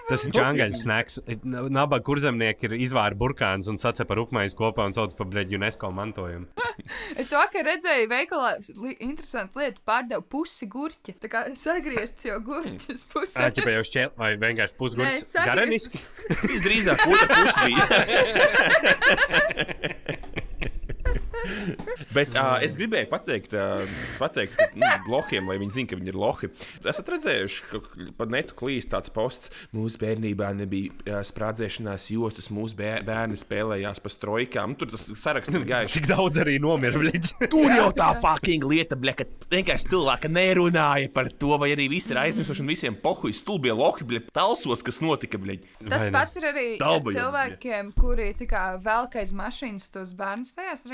[0.07, 1.17] Tas ir čangaļs snacks.
[1.43, 5.91] Nabaga kurzemnieki ir izvāri burkāns un sacep ar upmaiņas kopā un sauc par bleģu UNESCO
[5.95, 6.47] mantojumu.
[7.17, 8.51] Es vakar redzēju, veikalā
[8.83, 11.15] li interesanti lieta pārdeva pusi gurķa.
[11.23, 13.49] Tā kā sagriezts jau gurķis pusē.
[13.57, 15.31] Tā jau šķiet, vai vienkārši pusgurķis.
[15.41, 15.99] Garaniski.
[16.53, 17.85] Visdrīzāk otra puse bija.
[22.17, 23.85] Bet uh, es gribēju pateikt, uh,
[24.21, 26.51] pateikt nu, lohiem, lai viņi zinātu, ka viņi ir lohi.
[26.87, 27.83] Esat redzējuši, ka
[28.19, 29.53] pa netu klīst tāds posts.
[29.77, 34.75] Mūsu bērnībā nebija uh, sprādzēšanās jostas, mūsu bēr bērni spēlējās pa strojkām.
[34.75, 35.97] Nu, tur tas saraksts ir gājis.
[35.97, 36.97] Cik daudz arī nomira.
[37.53, 42.11] Tur jau tā fucking lieta, bļa, ka vienkārši cilvēki nerunāja par to, vai arī viss
[42.13, 45.59] ir aizmirsuši un visiem pohuļi stulbie lohi, bļa, talsos, kas notika, bļa.
[45.87, 50.55] Tas pats ir arī Dalba jau cilvēkiem, kuri tā kā velk aiz mašīnas tos bērnus
[50.57, 50.87] tajās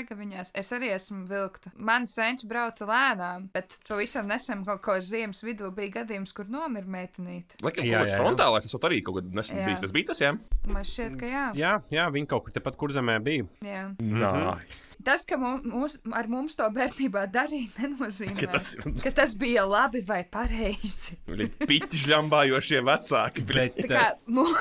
[0.43, 0.51] ragaviņās.
[0.59, 1.71] Es arī esmu vilkta.
[1.77, 6.85] Man senčs brauca lēnām, bet pavisam nesen kaut ko ziemas vidū bija gadījums, kur nomira
[6.85, 7.57] meitenīte.
[7.63, 8.19] Laikam, Jā, jā, jā.
[8.21, 9.81] frontālais, tas arī kaut kad nesen bijis.
[9.81, 10.33] Tas bija tas, jā?
[10.67, 11.45] Man šķiet, ka jā.
[11.55, 13.45] Jā, jā, viņi kaut kur tepat kurzemē bija.
[13.63, 13.87] jā.
[13.99, 14.57] Nā.
[15.03, 18.73] Tas, ka mums, ar mums to bērnībā darīja, nenozīmē, Ka tas-
[19.03, 21.17] ka tas bija labi vai pareizi.
[21.63, 23.47] Piķi žambājošie vecāki.
[23.49, 24.47] Tā kā, mu...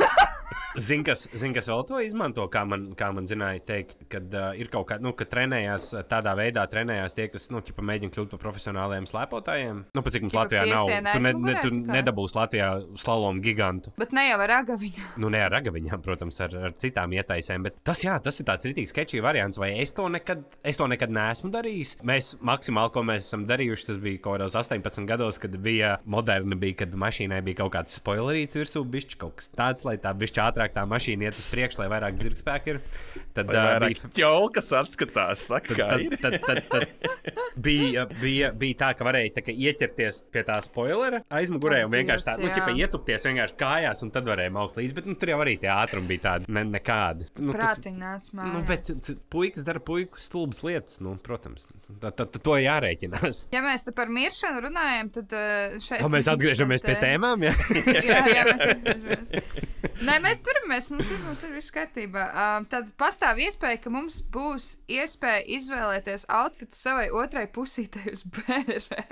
[0.73, 4.55] Zini, kas, zin, kas vēl to izmanto, kā man, kā man zināja teikt, kad uh,
[4.57, 8.31] ir kaut kāda, nu, ka trenējās tādā veidā, trenējās tie, kas, nu, ķipa, mēģina kļūt
[8.33, 9.83] par profesionāliem slēpotājiem.
[9.93, 12.71] Nu, pat cik mums Ķipa Latvijā nav, tu, ne, ne, tu nedabūsi Latvijā
[13.05, 13.93] slalomu gigantu.
[14.01, 15.05] Bet ne jau ar ragaviņu.
[15.21, 18.71] Nu, ne ar ragaviņām, protams, ar, ar citām ietaisēm, bet tas, jā, tas ir tāds
[18.71, 20.32] rītīgs sketčī variants, vai es to nekad,
[20.67, 21.95] es to nekad neesmu darījis.
[22.07, 26.57] Mēs maksimāli, ko mēs esam darījuši, tas bija kaut kādos 18 gados, kad bija moderni,
[26.59, 30.43] bija, kad mašīnai bija kaut kāds spoilerīts virsū, bišķi kaut kas tāds, lai tā bišķi
[30.45, 32.81] ātrāk tā mašīna iet uz priekšu, lai vairāk zirgspēku ir.
[33.37, 36.17] Tad uh, bija ķolkas atskatās, saka, kā Tad, ir.
[36.21, 37.23] tad, tad, tad
[37.67, 42.27] bija, bija, bija tā, ka varēja tā, ka ieķerties pie tā spoilera aizmugurē un vienkārši
[42.29, 44.97] tā, nu, ķipa, ietupties vienkārši kājās, un tad varēja maukt līdzi.
[44.99, 47.29] Bet nu, tur jau arī tie ātrumi bija tādi ne, nekādi.
[47.41, 48.53] Nu, tas- Prātiņ nāc mājās.
[48.53, 51.67] Nu, bet puikas dara puiku stulbas lietas, nu, protams.
[52.03, 53.47] Tad, to jārēķinās.
[53.55, 57.47] Ja mēs par miršanu runājam, tad uh, šeit Tā mēs atgriežamies pie tēmām.
[57.49, 57.55] Ja?
[58.11, 59.35] jā, jā, mēs atgriežamies.
[60.03, 62.25] Nē, mēs turamies, mums ir, mums ir viss kārtībā.
[62.35, 69.05] Um, tad pastāv iespēja, ka mums būs iespēja izvēlēties outfitu savai otrai pusītei uz bērē.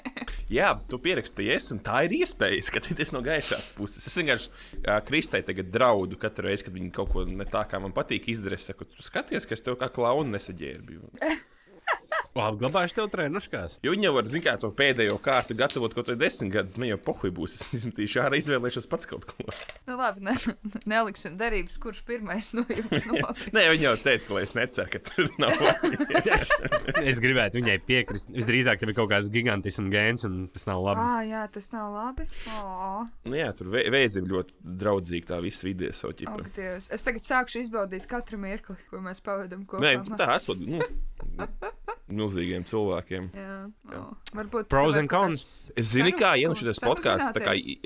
[0.51, 4.07] Jā, tu pierakstījies, un tā ir iespēja skatīties no gaišās puses.
[4.07, 7.79] Es vienkārši uh, Kristai tagad draudu katru reizi, kad viņa kaut ko ne tā kā
[7.83, 8.59] man patīk izdarīt.
[8.61, 11.15] Es saku, tu skaties, ka es tev kā klaunu nesaģērbju.
[12.39, 13.73] Apglabājuši tev treniškās.
[13.83, 16.77] Jo viņi jau var, zināt, kā to pēdējo kārtu gatavot kaut kādā desmit gadus.
[16.79, 17.57] Man jau pohuļ būs.
[17.59, 19.49] Es izmetīšu ārā, izvēlēšos pats kaut ko.
[19.89, 20.37] Nu, labi, ne,
[20.89, 23.49] neliksim derības, kurš pirmais no jums nopirks.
[23.57, 25.59] Nē, viņi jau teica, lai es neceru, ka tur nav.
[26.31, 26.51] Es,
[27.01, 28.29] es gribētu viņai piekrist.
[28.35, 31.03] Visdrīzāk, tev ir kaut kāds gigantisms gēns, un tas nav labi.
[31.03, 32.27] Ah, jā, tas nav labi.
[32.55, 36.45] Oh, Nu Jā, tur vē- vēzi ir ļoti draudzīgi tā visa vide savu ķipu.
[36.57, 36.91] Dievs.
[36.95, 39.83] Es tagad sākšu izbaudīt katru mirkli, ko mēs pavadām kopā.
[39.83, 40.61] Nē, tā esot.
[42.11, 43.29] Nu, milzīgiem cilvēkiem.
[43.35, 43.57] Jā,
[43.97, 44.11] oh.
[44.37, 44.69] varbūt.
[44.71, 45.45] Pros kaut cons.
[45.79, 47.35] Es zinu, kā, ja nu šis podkāsts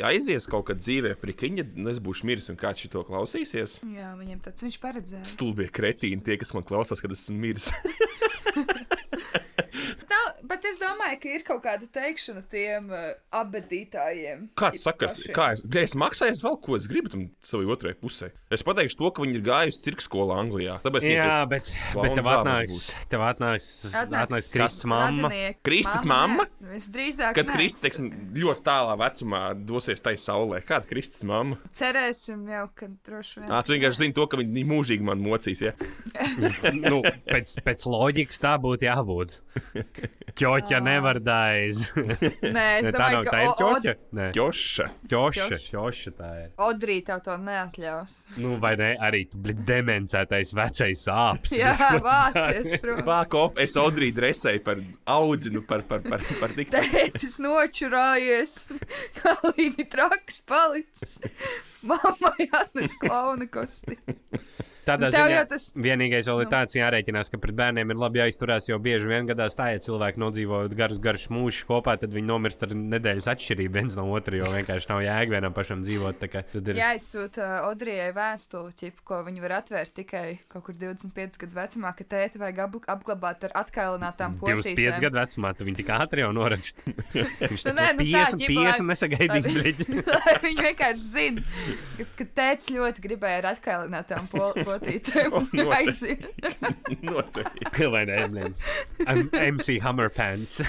[0.04, 3.80] aizies kaut kad dzīvē, prikiņa, es būšu miris un kāds šito klausīsies.
[3.94, 5.24] Jā, viņam tāds viņš paredzēja.
[5.28, 7.70] Stulbie kretīni, tie, kas man klausās, kad esmu miris.
[10.44, 14.48] Bet es domāju, ka ir kaut kāda teikšana tiem uh, abadītājiem.
[14.58, 17.96] Kāds saka, kā es, ja es maksāju, es vēl ko es gribu tam savai otrajai
[18.00, 18.30] pusē.
[18.52, 20.76] Es pateikšu to, ka viņi ir gājuši cirka skolā Anglijā.
[20.84, 25.30] Tāpēc, ja Jā, bet, bet tev atnāks, tev atnāks, atnāks Kristus mamma.
[25.64, 26.46] Kristus mamma?
[26.74, 27.36] Visdrīzāk.
[27.38, 27.52] Kad.
[27.54, 31.58] Kristus, teiksim, ļoti tālā vecumā dosies tai saulē, kāda Kristus mamma?
[31.76, 33.48] Cerēsim jau, ka droši vien.
[33.48, 35.62] Ā, tu vienkārši zini to, ka viņi mūžīgi man mocīs.
[35.64, 35.74] Ja?
[36.90, 39.38] nu, pēc, pēc loģikas tā būtu jābūt.
[40.34, 41.84] Ķoķa nevar daiz.
[42.56, 43.92] Nē, es domāju, nav, ka tā ir ķoķa.
[44.18, 45.58] Nē, ķoša, Ķoša.
[45.70, 46.48] ķoša tā ir.
[46.66, 48.16] Odrī tev to neatļaus.
[48.42, 51.54] Nu, vai ne, arī tu biji demencētais vecais āps.
[51.54, 53.06] Jā, vācies, protams.
[53.06, 54.82] Pākop, es Audrī dresēju par
[55.14, 58.56] audzinu, par, par, par, par tik Tētis nočurājies,
[59.20, 61.20] kā viņa traks palicis.
[61.86, 64.00] Mammai atnes klauna kosti.
[64.84, 66.50] Tādā Tev ziņā tas- vienīgais vēl ir Nu.
[66.52, 70.20] tāds jārēķinās, ka pret bērniem ir labi jāizturās, jo bieži vien gadās tā, ja cilvēki
[70.20, 74.44] nodzīvo garus, garus mūžus kopā, tad viņi nomirst ar nedēļas atšķirību viens no otra, jo
[74.52, 76.18] vienkārši nav jēga vienam pašam dzīvot.
[76.20, 76.28] tā
[76.68, 81.94] ir Jāizsūta Odrijai vēstuli, ķip, ko viņi var atvērt tikai kaut kur 25 gadu vecumā,
[81.96, 84.76] ka tēti vajag apgl- apglabāt ar atkailinātām potītēm.
[84.76, 86.84] 25 gadu vecumā, tad viņi tik ātri jau norakst.
[87.54, 89.86] Viņš Nu, nē, nu tā, 50, ģipa, 50 lai- nesagaidīs brīdi.
[90.44, 91.42] Viņi vienkārši zina,
[91.96, 95.30] ka, ka tēvs ļoti gribēja ar atkailinātām po potītēm.
[95.32, 95.74] noteikti.
[95.78, 96.26] aiziet.
[97.08, 97.88] noteikti.
[97.92, 98.50] Vai ne?
[99.06, 100.60] M- MC Hammer Pants.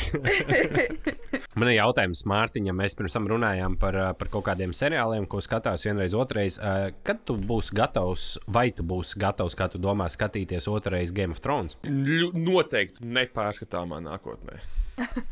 [1.59, 2.77] Man ir jautājums Mārtiņam.
[2.81, 6.59] Mēs pirms tam runājām par, par kaut kādiem seriāliem, ko skatās vienreiz, otrreiz.
[7.07, 11.43] Kad tu būsi gatavs, vai tu būsi gatavs, kā tu domā, skatīties otrreiz Game of
[11.43, 11.77] Thrones?
[11.85, 14.61] Noteikti nepārskatāmā nākotnē.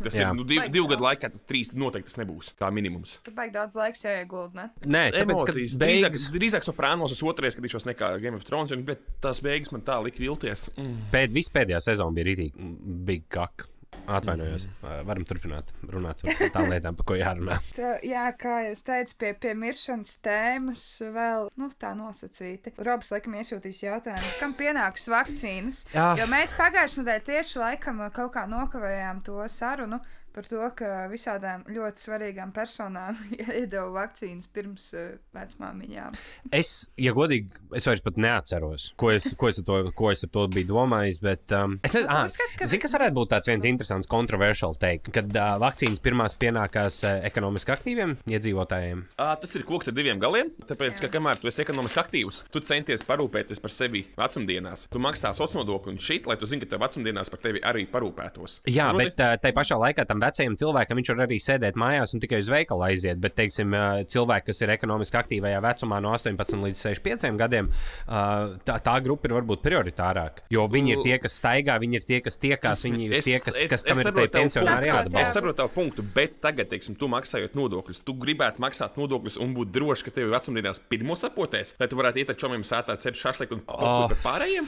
[0.04, 2.52] Tas ir nu, div, divu gadu laikā, tad trīs noteikti tas nebūs.
[2.60, 3.18] Tā minimums.
[3.26, 4.68] Tur baigi daudz laiks jāiegulda, ne?
[4.84, 5.76] Nē, tāpēc, ka Emocijas.
[5.80, 9.86] Drīzāk, beigas, drīzāk soprānos es otrreiz skatīšos nekā Game of Thrones, bet tās beigas man
[9.88, 10.68] tā lika vilties.
[10.76, 11.06] Mm.
[11.14, 12.74] pēd, vispēdējā sezona bija rītīgi
[13.08, 13.73] big kaka.
[14.08, 14.66] Atvainojos.
[14.82, 15.06] Mm.
[15.08, 17.60] Varam turpināt runāt par tām lietām, par ko jārunā.
[17.78, 22.76] Tā, jā, kā jūs teicāt, pie, pie miršanas tēmas vēl nu, tā nosacīti.
[22.84, 25.86] Robs laikam iesūtīs jautājumu, kam pienāks vakcīnas?
[25.96, 26.10] Jā.
[26.20, 30.02] Jo mēs pagājušajā nedēļā tieši laikam kaut kā nokavējām to sarunu
[30.34, 36.18] par to, ka visādām ļoti svarīgām personām iedeva vakcīnas pirms uh, vecmāmiņām.
[36.54, 40.24] Es, ja godīgi, es vairs pat neatceros, ko es, ko es, ar, to, ko es
[40.26, 41.20] ar to biju domājis.
[41.24, 44.80] Bet, um, es Nu, nezinu, tu ah, ka- kas varētu būt tāds viens interesants, kontroversiāls
[44.82, 49.06] teikt, kad uh, vakcīnas pirmās pienākās uh, ekonomiski aktīviem iedzīvotājiem.
[49.22, 50.50] Ā, tas ir koks ar diviem galiem.
[50.70, 54.88] Tāpēc, ka kamēr tu esi ekonomiski aktīvs, tu centies parūpēties par sevi vecumdienās.
[54.94, 57.86] Tu maksā sociālo nodokli un šī, lai tu zini, ka tev vecumdienās par tevi arī
[57.92, 58.60] parūpētos.
[58.72, 62.14] Jā, Proti, bet uh, tajā pašā laikā tam vecajam cilvēkam viņš var arī sēdēt mājās
[62.16, 63.20] un tikai uz veikalu aiziet.
[63.24, 63.76] Bet, teiksim,
[64.10, 67.70] cilvēki, kas ir ekonomiski aktīvajā vecumā no 18 līdz 65 gadiem,
[68.68, 70.46] tā, tā grupa ir varbūt prioritārāka.
[70.54, 73.38] Jo viņi ir tie, kas staigā, viņi ir tie, kas tiekās, viņi ir Es- tie,
[73.40, 75.22] kas, es- kas es kam ir pensionāri jāatbalsta.
[75.28, 79.54] Es saprotu tavu punktu, bet tagad, teiksim, tu maksājot nodokļus, tu gribētu maksāt nodokļus un
[79.56, 83.16] būt drošs, ka tev vecumdienās pirmo sapotēs, lai tu varētu iet ar čomiem sētāt sevi
[83.20, 83.78] šašliku un Oh.
[84.08, 84.68] popot par pārējiem.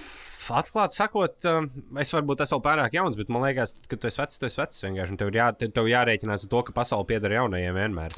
[0.56, 1.68] Atklāti sakot, um,
[2.00, 4.60] es varbūt esmu vēl pārāk jauns, bet man liekas, ka tu esi vecs, tu esi
[4.62, 4.82] vecs.
[4.86, 8.14] vienkārši, un Tev ir, jā, te- tev jārēķinās ar to, ka pasaule pieder jaunajiem vienmēr.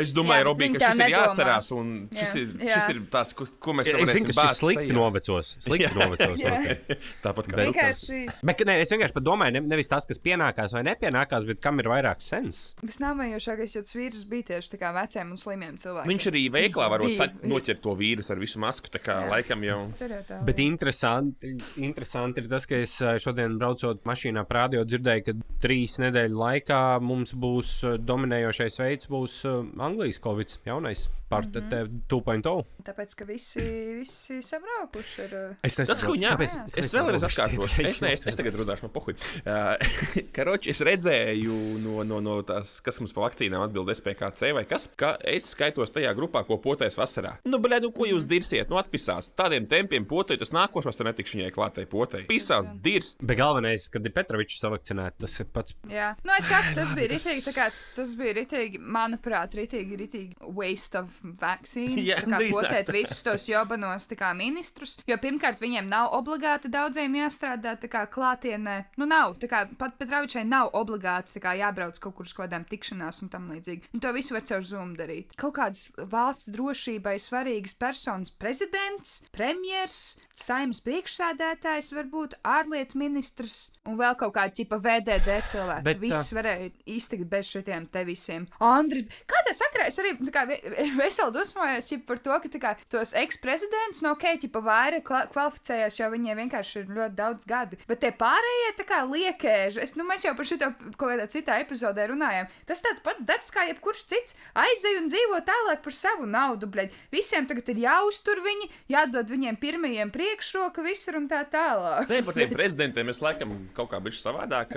[0.00, 1.12] Es domāju, Robī, ka šis ir nedomā.
[1.16, 2.78] jāatcerās, un šis, Jā, ir, jā.
[2.80, 5.52] šis ir tāds, ko, ko mēs tev Es zinu, ka šis slikti novecos.
[5.62, 6.40] Slikti novecos.
[7.26, 10.82] Tāpat kā Vienkārši Bet ne, es vienkārši pat domāju, ne, nevis tas, kas pienākās vai
[10.88, 12.74] nepienākās, bet kam ir vairāk sens.
[12.82, 16.10] visnāmējošākais, jo tas vīrus bija tieši tā kā veciem un slimiem cilvēkiem.
[16.12, 17.50] Viņš arī veiklā var Bija, bija.
[17.52, 18.90] noķert to vīrusu ar visu masku.
[18.92, 19.30] Tā kā Jā.
[19.32, 19.80] laikam jau.
[20.00, 25.34] Jau Bet interesanti, interesanti ir tas, ka es ā, šodien braucot mašīnā prādio dzirdēju, ka
[25.62, 29.56] trīs nedēļu laikā mums būs ā, dominējošais veids, būs ā,
[29.88, 31.58] Anglijas Covid jaunais par Mhm.
[31.58, 32.00] mm -hmm.
[32.08, 32.64] 2.0.
[32.86, 33.60] Tāpēc, ka visi,
[33.98, 35.34] visi sabraukuši ir.
[35.50, 37.84] uh, Es Tas, ko viņa kāpēc- Es vēlreiz atkārtošu.
[37.86, 39.14] Es, ne, es, es tagad runāšu, man pohuļ.
[39.46, 44.64] Uh, Karoči, es redzēju no, no, no tās, kas mums par vakcīnām atbild SPKC vai
[44.64, 47.36] kas, ka es skaitos tajā grupā, ko potais vasarā.
[47.44, 48.68] Nu, blēd, nu, ko jūs dirsiet?
[48.70, 49.30] Nu, atpisās.
[49.36, 52.24] Tādiem tempiem potai tas nākošos, tad netikšu viņai klātai potai.
[52.28, 53.18] Pisās, dirst.
[53.22, 55.74] Bet galvenais, kad ir Petrovičs savakcinēts, tas ir pats.
[55.88, 57.42] Jā, nu, es saku, tas bija ritīgi.
[57.46, 62.02] tā kā Tas bija ritīgi, manuprāt, ritīgi, ritīgi waste of vaccines.
[62.06, 62.94] Jā, tā kā potēt tā.
[62.96, 64.96] visus tos jobanos tā kā ministrus.
[65.08, 68.76] Jo pirmkārt, viņiem nav obligāti daudziem jāstrādā tā kā klātienē.
[69.00, 69.36] Nu, nav.
[69.42, 73.32] Tā kā pat Petrovičai nav obligāti tā kā jābrauc kaut kur uz kādām tikšanās un
[73.32, 73.92] tam līdzīgi.
[73.96, 75.34] Un to visu var caur Zoom darīt.
[75.40, 84.16] Kaut kādas valsts drošībai svarīgas personas, prezidents, premjers, saimnes priekšsēdētājs, varbūt ārlietu ministrs un vēl
[84.20, 85.84] kaut kāda tipa VDD cilvēki.
[85.86, 88.46] Bet, Viss varēja iztikt bez šitiem te visiem.
[88.62, 89.88] Andri, kā tā sakrā?
[89.90, 90.44] Es arī tā kā,
[91.06, 96.40] ve- veseli dusmojos par to, ka kā, tos eksprezidentus no Keita vairāk kvalificējās, jo viņiem
[96.42, 97.78] vienkārši ir ļoti daudz gadu.
[97.88, 101.60] Bet tie pārējie tā kā liekēži, es, nu, mēs jau par šo kaut kādā citā
[101.62, 102.48] epizodē runājām.
[102.66, 104.36] Tas tāds pats darbs kā jebkurš cits.
[104.54, 106.90] Aizej un dzīvo tālāk par savu naudu, bļaļ.
[107.12, 112.10] Visiem tagad ir jāuztur viņi, jādod viņiem pirmajiem priekšroka visur un tā tālāk.
[112.10, 114.76] Nē, par tiem prezidentiem es laikam kaut kā bijuši savādāk.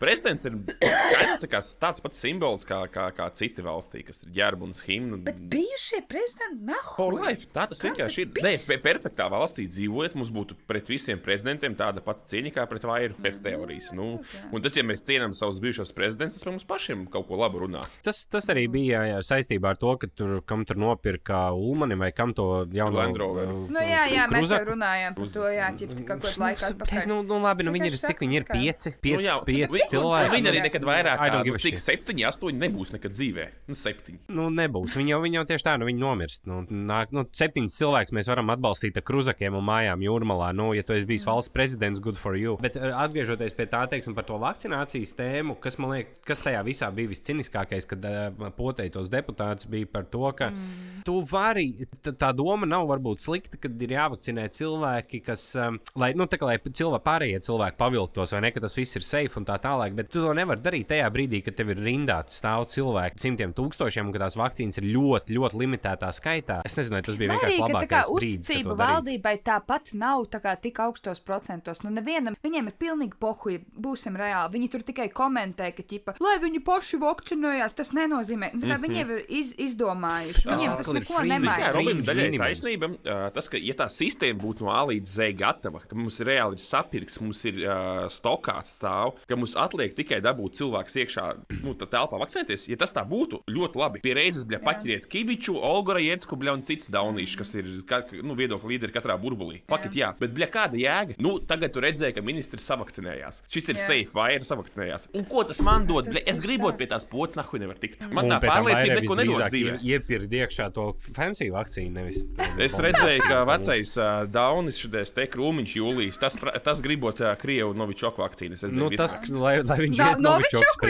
[0.00, 0.58] Prezidents ir
[1.42, 5.20] tā kā tāds pats simbols kā, kā, kā citi valstī, kas ir ģērbuns, himna.
[5.28, 6.78] Bet bijušie prezidenti!
[6.96, 7.48] For life.
[7.54, 8.30] Tā tas vienkārši ir.
[8.44, 8.52] Nē,
[8.84, 13.40] perfektā valstī dzīvojot, mums būtu pret visiem prezidentiem tāda pati cieņa kā pret vairu pēc
[13.44, 13.90] teorijas.
[13.96, 14.08] Nu,
[14.54, 17.64] un tas, ja mēs cienām savus bijušos prezidentus, tas par mums pašiem kaut ko labu
[17.64, 17.82] runā.
[18.06, 22.10] Tas, tas arī bija jā, saistībā ar to, ka tur, kam tur nopirka Ulmani vai
[22.14, 23.50] kam to jaunu Land Rover.
[23.72, 27.04] Nu, jā, jā, mēs jau runājām par to, jā, ķip, kaut kādu laiku atpakaļ.
[27.10, 29.86] Nu, nu, labi, nu, viņi ir, Vienkārši cik viņi ir pieci, pieci, jā, pieci vi-
[29.94, 30.30] cilvēki.
[30.36, 31.86] Viņi arī nekad vairāk I don't kā give nu, a cik shit.
[31.88, 33.46] septiņi, astoņi nebūs nekad dzīvē.
[33.68, 34.18] Nu, septiņi.
[34.38, 34.94] Nu, nebūs.
[34.98, 36.42] Viņi jau, viņi jau tieši tā, nu, viņi nomirst.
[36.48, 40.50] Nu, nāk, nu, septiņus cilvēkus mēs varam atbalstīt ar kruzakiem un mājām jūrmalā.
[40.56, 42.56] Nu, ja tu esi bijis valsts prezidents, good for you.
[42.62, 46.62] Bet uh, atgriežoties pie tā, teiksim, par to vakcinācijas tēmu, kas man liekas, kas tajā
[46.66, 51.02] visā bija visciniskākais, kad uh, poteitos deputāts bija par to, ka mm.
[51.08, 51.68] tu vari,
[52.08, 56.50] tā doma nav varbūt slikta, kad ir jāvakcinē cilvēki, kas, um, lai, nu, tā kā
[56.50, 59.96] lai cilvēki, pārējie cilvēki pavilktos, vai ne, ka tas viss ir safe un tā tālāk,
[59.98, 63.78] bet tu to nevari darīt tajā brīdī, kad tev ir rindā stāv cilvēki, simtiem tūkstoši
[63.78, 66.60] tūkstošiem, ka tās vakcīnas ir ļoti, ļoti limitētā skaitā.
[66.66, 69.92] Es nezinu, tas bija vienkārši Arī, ka tā kā labākais brīdis, kad uzticība valdībai tāpat
[69.98, 71.82] nav tā kā tik augstos procentos.
[71.84, 74.54] Nu, nevienam, viņiem ir pilnīgi pohuļi, būsim reāli.
[74.56, 78.52] Viņi tur tikai komentē, ka, ķipa, lai viņi paši vakcinējās, tas nenozīmē.
[78.54, 80.44] Nu, tā kā viņi jau ir iz, izdomājuši.
[80.48, 81.72] Tas Viņiem tas neko nemaina.
[81.76, 82.90] Robin, Freeze daļai taisnība.
[82.98, 86.30] Uh, tas, ka, ja tā sistēma būtu no A līdz Z gatava, ka mums ir
[86.32, 91.26] reāli ir sapirks, mums ir uh, stokāts stāv, ka mums atliek tikai dabūt cilvēks iekšā,
[91.64, 94.02] nu, tā telpā vakcinēties, ja tas tā būtu, ļoti labi.
[94.04, 98.32] Pie reizes, bļa, paķeriet Kiviču, Olgora Jēdzku, bļa, un cits daunīši, kas ir, ka, nu,
[98.38, 99.58] viedokļu līderi katrā burbulī.
[99.68, 101.16] Pakat, jā, bet, bļa, kāda jēga?
[101.20, 103.42] Nu, tagad tu redzēji, ka ministrs savakcinējās.
[103.52, 103.82] Šis ir Jā.
[103.84, 105.08] safe, vai ir savakcinējās.
[105.18, 106.08] Un ko tas man dod?
[106.08, 108.00] Bļa, es gribot pie tās pocis, nahuj nevar tikt.
[108.14, 109.74] Man tā pārliecība neko nedod dzīvē.
[109.84, 111.92] ie- Iepirkt iekšā to fancy vakcīnu.
[111.98, 112.24] Nevis,
[112.68, 116.18] Es redzēju, ka vecais uh, Daunis šodien te krūmiņš jūlijas.
[116.24, 118.56] Tas, tas gribot uh, Krievu novičoku vakcīnu.
[118.56, 120.88] Es redzēju, Nu, tas, lai, lai viņš No- Novičoku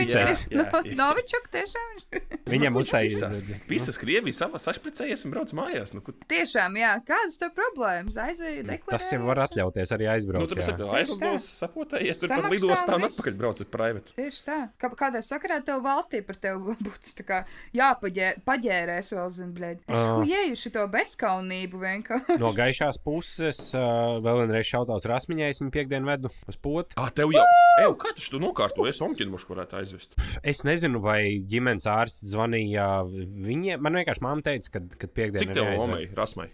[1.02, 2.22] Novičoku tiešām.
[2.48, 3.18] Viņam uztaisīs.
[3.18, 3.98] Visas, visas
[4.28, 5.94] Krievijas savā sašpricējies un brauc mājās.
[5.96, 6.92] Nu, kur- Tiešām, jā.
[7.06, 8.16] Kādas tev problēmas?
[8.20, 8.92] Aizēja, deklarēja.
[8.92, 10.48] Tas jau var atļauties arī nu, aizbraukt.
[10.48, 10.66] tur jā.
[10.68, 14.12] saka, aizlidos, sapotējies, tur pat lidostā un atpakaļ brauc ar private.
[14.18, 14.58] Tieši tā.
[14.78, 17.38] Kā, kādā sakarā tev valstī par tevi būtu tā kā
[17.72, 19.80] jāpaģērēs vēl, zin, blēd.
[19.88, 20.18] Es Ā.
[20.20, 22.38] hujēju to bezkaunību vienkārši.
[22.42, 26.98] No gaišās puses, uh, vēl vienreiz šautauts Rasmiņai, es viņu piekdienu vedu uz potu.
[27.00, 27.46] Ah, tev jau.
[27.80, 28.92] Eju, kā tu to nokārtoji?
[28.92, 30.18] Es omķinu, varētu aizvest.
[30.42, 33.80] Es nezinu, vai ģimenes ārsts zvanīja viņiem.
[33.80, 36.50] Man vienkārši māte teica, ka, kad piekdienā Cik tev omei, rasmai?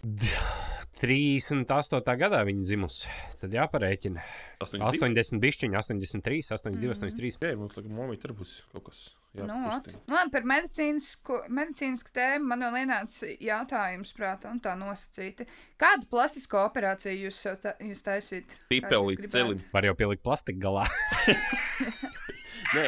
[0.95, 1.99] 38.
[2.17, 3.09] gadā viņa dzimusi.
[3.41, 4.23] Tad jāparēķina.
[4.63, 5.11] 82.
[5.11, 7.31] 80, bišķiņa, 83, 82, 83.
[7.43, 9.01] Jā, mums liekas, momī tur būs kaut kas.
[9.35, 9.57] Jā, Nu.
[9.59, 15.43] Nu, labi, par medicīnisku, medicīnisku tēmu man vēl ienāca jautājums prātā un tā nosacīti.
[15.81, 18.55] Kādu plastisko operāciju jūs, ta, jūs taisīt?
[18.71, 19.59] Pipeli, celim.
[19.75, 20.87] Var jau pielikt plastiku galā.
[22.75, 22.87] Nē,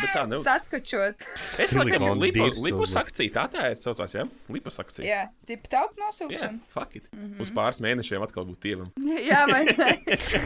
[0.00, 0.42] bet tā nav.
[0.44, 1.24] Saskačot.
[1.62, 4.24] Es domāju, ka uz- liposakcija, tā tā ir saucās, jā?
[4.52, 5.04] Liposakcija.
[5.06, 6.60] Jā, tipu tauku Jā, nosūkšana.
[6.72, 7.08] fuck it.
[7.12, 7.40] Mhm.
[7.44, 8.90] Uz pāris mēnešiem atkal būtu dievam.
[9.30, 9.90] Jā, vai ne?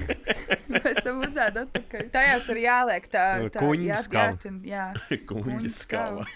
[0.73, 2.09] Mēs esam uzēdi atpakaļ.
[2.13, 3.25] Tā jau tur jāliek tā.
[3.55, 4.53] tā Kuņģa jā, skala.
[4.69, 4.87] Jā.
[5.31, 6.27] Kuņģa skala.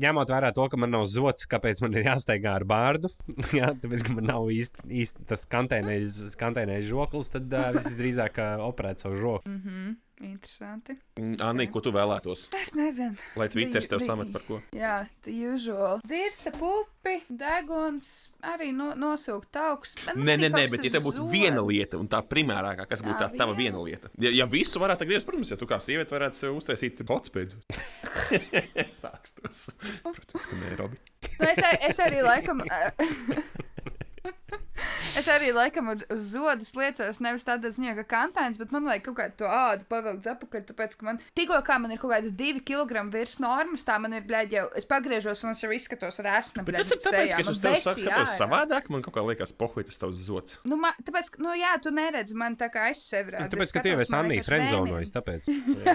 [0.00, 3.10] Ņemot vērā to, ka man nav zots, kāpēc man ir jāsteigā ar bārdu,
[3.56, 9.00] jā, tāpēc, ka man nav īsti, īsti tas kantēnais žoklis, tad uh, visdrīzāk uh, operēt
[9.04, 9.48] savu žoku.
[9.48, 9.98] Mhm.
[10.20, 10.92] Interesanti.
[11.40, 12.42] Anī, ko tu vēlētos?
[12.60, 13.16] Es nezinu.
[13.40, 14.58] Lai Twitter tev samet par ko?
[14.76, 16.02] Jā, tā usual.
[16.04, 18.10] Dirsa, pupi, deguns,
[18.44, 19.96] arī no, nosūkt tauks.
[20.12, 23.30] Nē, nē, nē, bet ja te būtu viena lieta, un tā primārākā, kas būtu tā
[23.40, 23.80] tava viena.
[23.80, 24.12] lieta.
[24.20, 27.80] Ja, ja visu varētu tagad, protams, ja tu kā sieviete varētu sev uztaisīt bots beidzot.
[29.00, 29.70] Sākstos.
[30.04, 31.00] Protams, ka nē, Robi.
[31.40, 32.60] Nu, es, ar- es arī laikam.
[35.18, 39.04] Es arī laikam uz, uz zodas liecos, nevis tādā ziņā, ka kantāns, bet man vajag
[39.08, 42.30] kaut kādu to ādu pavilkt atpakaļ, tāpēc, ka man tikko kā man ir kaut kāda
[42.36, 46.20] divi kilogrami virs normas, tā man ir, bļaļ, jau, es pagriežos un es jau izskatos
[46.24, 49.52] resna, Bet tas ir tāpēc, ka es uz tevi skatos savādāk, man kaut kā liekas,
[49.56, 50.60] pohuj, tas tavs zots.
[50.68, 53.48] Nu, man, tāpēc, nu jā, tu neredzi man tā kā es sevi redzu.
[53.48, 55.14] Nu, Tāpēc, es ka Anī vienkārši Frenzonojas, vēmiens.
[55.16, 55.50] tāpēc.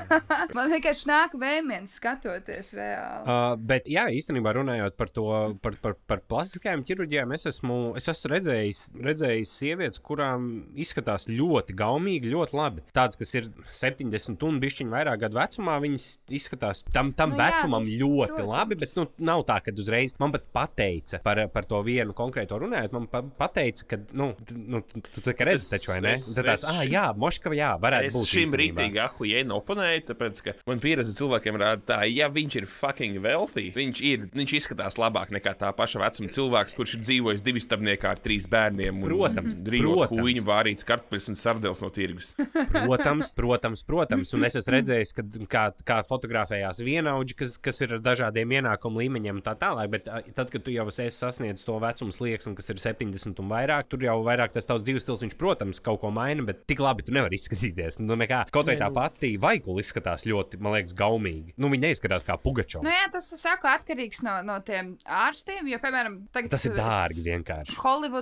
[0.58, 3.26] Man vienkārši nāk vēmiens skatoties reāli.
[3.26, 5.28] Uh, bet, jā, īstenībā runājot par to,
[5.64, 10.46] par, par, par plastiskajām ķirurģijām, es esmu, es esmu redzējis, redzējis sievietes, kurām
[10.80, 12.84] izskatās ļoti gaumīgi, ļoti labi.
[12.96, 16.08] Tādas, kas ir 70 un bišķiņu vairāk gadu vecumā, viņas
[16.40, 18.52] izskatās tam, tam Nu jā, vecumam tas, ļoti protams.
[18.52, 22.60] labi, bet nu, nav tā, ka uzreiz man pat pateica par, par to vienu konkrēto
[22.62, 22.92] runājot.
[22.96, 26.14] Man pa, pateica, ka, nu, nu tu, tu tā kā redzi, Es- taču, vai ne?
[26.14, 28.28] es- Tad tāds, es ah, šim- jā, moškava, jā, varētu Es būt.
[28.28, 32.66] šim īstenībā." rītīgi ahujēnu oponēju, tāpēc, ka man pieredze cilvēkiem rāda tā, ja viņš ir
[32.66, 37.44] fucking wealthy, viņš, ir, viņš izskatās labāk nekā tā paša vecuma cilvēks, kurš ir dzīvojis
[37.44, 39.00] divi stabniekā ar trīs bērniem.
[39.00, 40.20] un Protams, Drīzāk protams.
[40.20, 42.34] huīņu vārīts kartupeļus un sardēls no tirgus.
[42.76, 44.34] Protams, protams, protams.
[44.36, 49.02] Un es esmu redzējis, kad, kā, kā fotografējās vienaudži, kas, kas ir ar dažādiem ienākumu
[49.06, 49.90] līmeņiem un tā tālāk.
[49.96, 53.88] Bet tad, kad tu jau esi sasniedzis to vecumu slieksni, kas ir 70 un vairāk,
[53.92, 57.06] tur jau vairāk tas tavs dzīves stils, viņš, protams, kaut ko maina, bet tik labi
[57.08, 58.00] tu nevari izskatīties.
[58.04, 58.44] Nu, nekā.
[58.56, 61.56] Kaut vai tā pati vaikula izskatās ļoti, man liekas, gaumīgi.
[61.62, 62.82] Nu, viņa neizskatās kā pugačo.
[62.86, 67.24] Nu, jā, tas, saku, atkarīgs no, no tiem ārstiem, jo, piemēram, tagad Tas ir dārgi
[67.26, 67.76] vienkārši.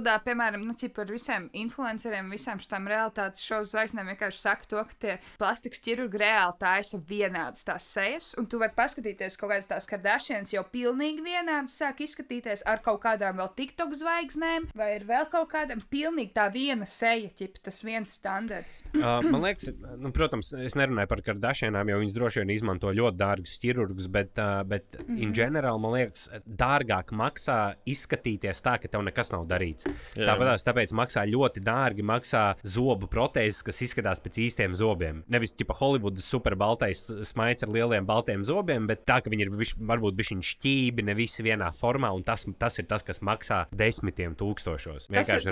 [0.03, 4.81] Holivudā, piemēram, nu, cip, ar visiem influenceriem, visām šīm realitātes šovu zvaigznēm vienkārši saka to,
[4.89, 9.69] ka tie plastikas ķirurgi reāli taisa vienādas tās sejas, un tu vari paskatīties kaut kādas
[9.69, 15.05] tās kardāšienas jau pilnīgi vienādas, sāk izskatīties ar kaut kādām vēl TikTok zvaigznēm, vai ir
[15.07, 18.83] vēl kaut kādam pilnīgi tā viena seja, ķip, tas viens standarts.
[18.91, 19.71] Uh, man liekas,
[20.03, 24.35] nu, protams, es nerunāju par kardašienām, jo viņas droši vien izmanto ļoti dārgus ķirurgus, bet,
[24.35, 25.23] uh, bet mm -hmm.
[25.23, 29.92] in general, man liekas, dārgāk maksā izskatīties tā, ka tev nekas nav darīts.
[30.17, 30.27] Jā.
[30.29, 32.03] Tāpat izskatās, tāpēc maksā ļoti dārgi.
[32.05, 35.23] Maksā zobu protēzes, kas izskatās pēc īstiem zobiem.
[35.31, 39.75] Nevis tipa Holivudas superbaltais smaids ar lieliem baltiem zobiem, bet tā, ka viņi ir viš,
[39.79, 44.35] varbūt bišķiņ šķībi, ne visi vienā formā, un tas, tas ir tas, kas maksā desmitiem
[44.39, 45.09] tūkstošos.
[45.09, 45.49] Vienkārši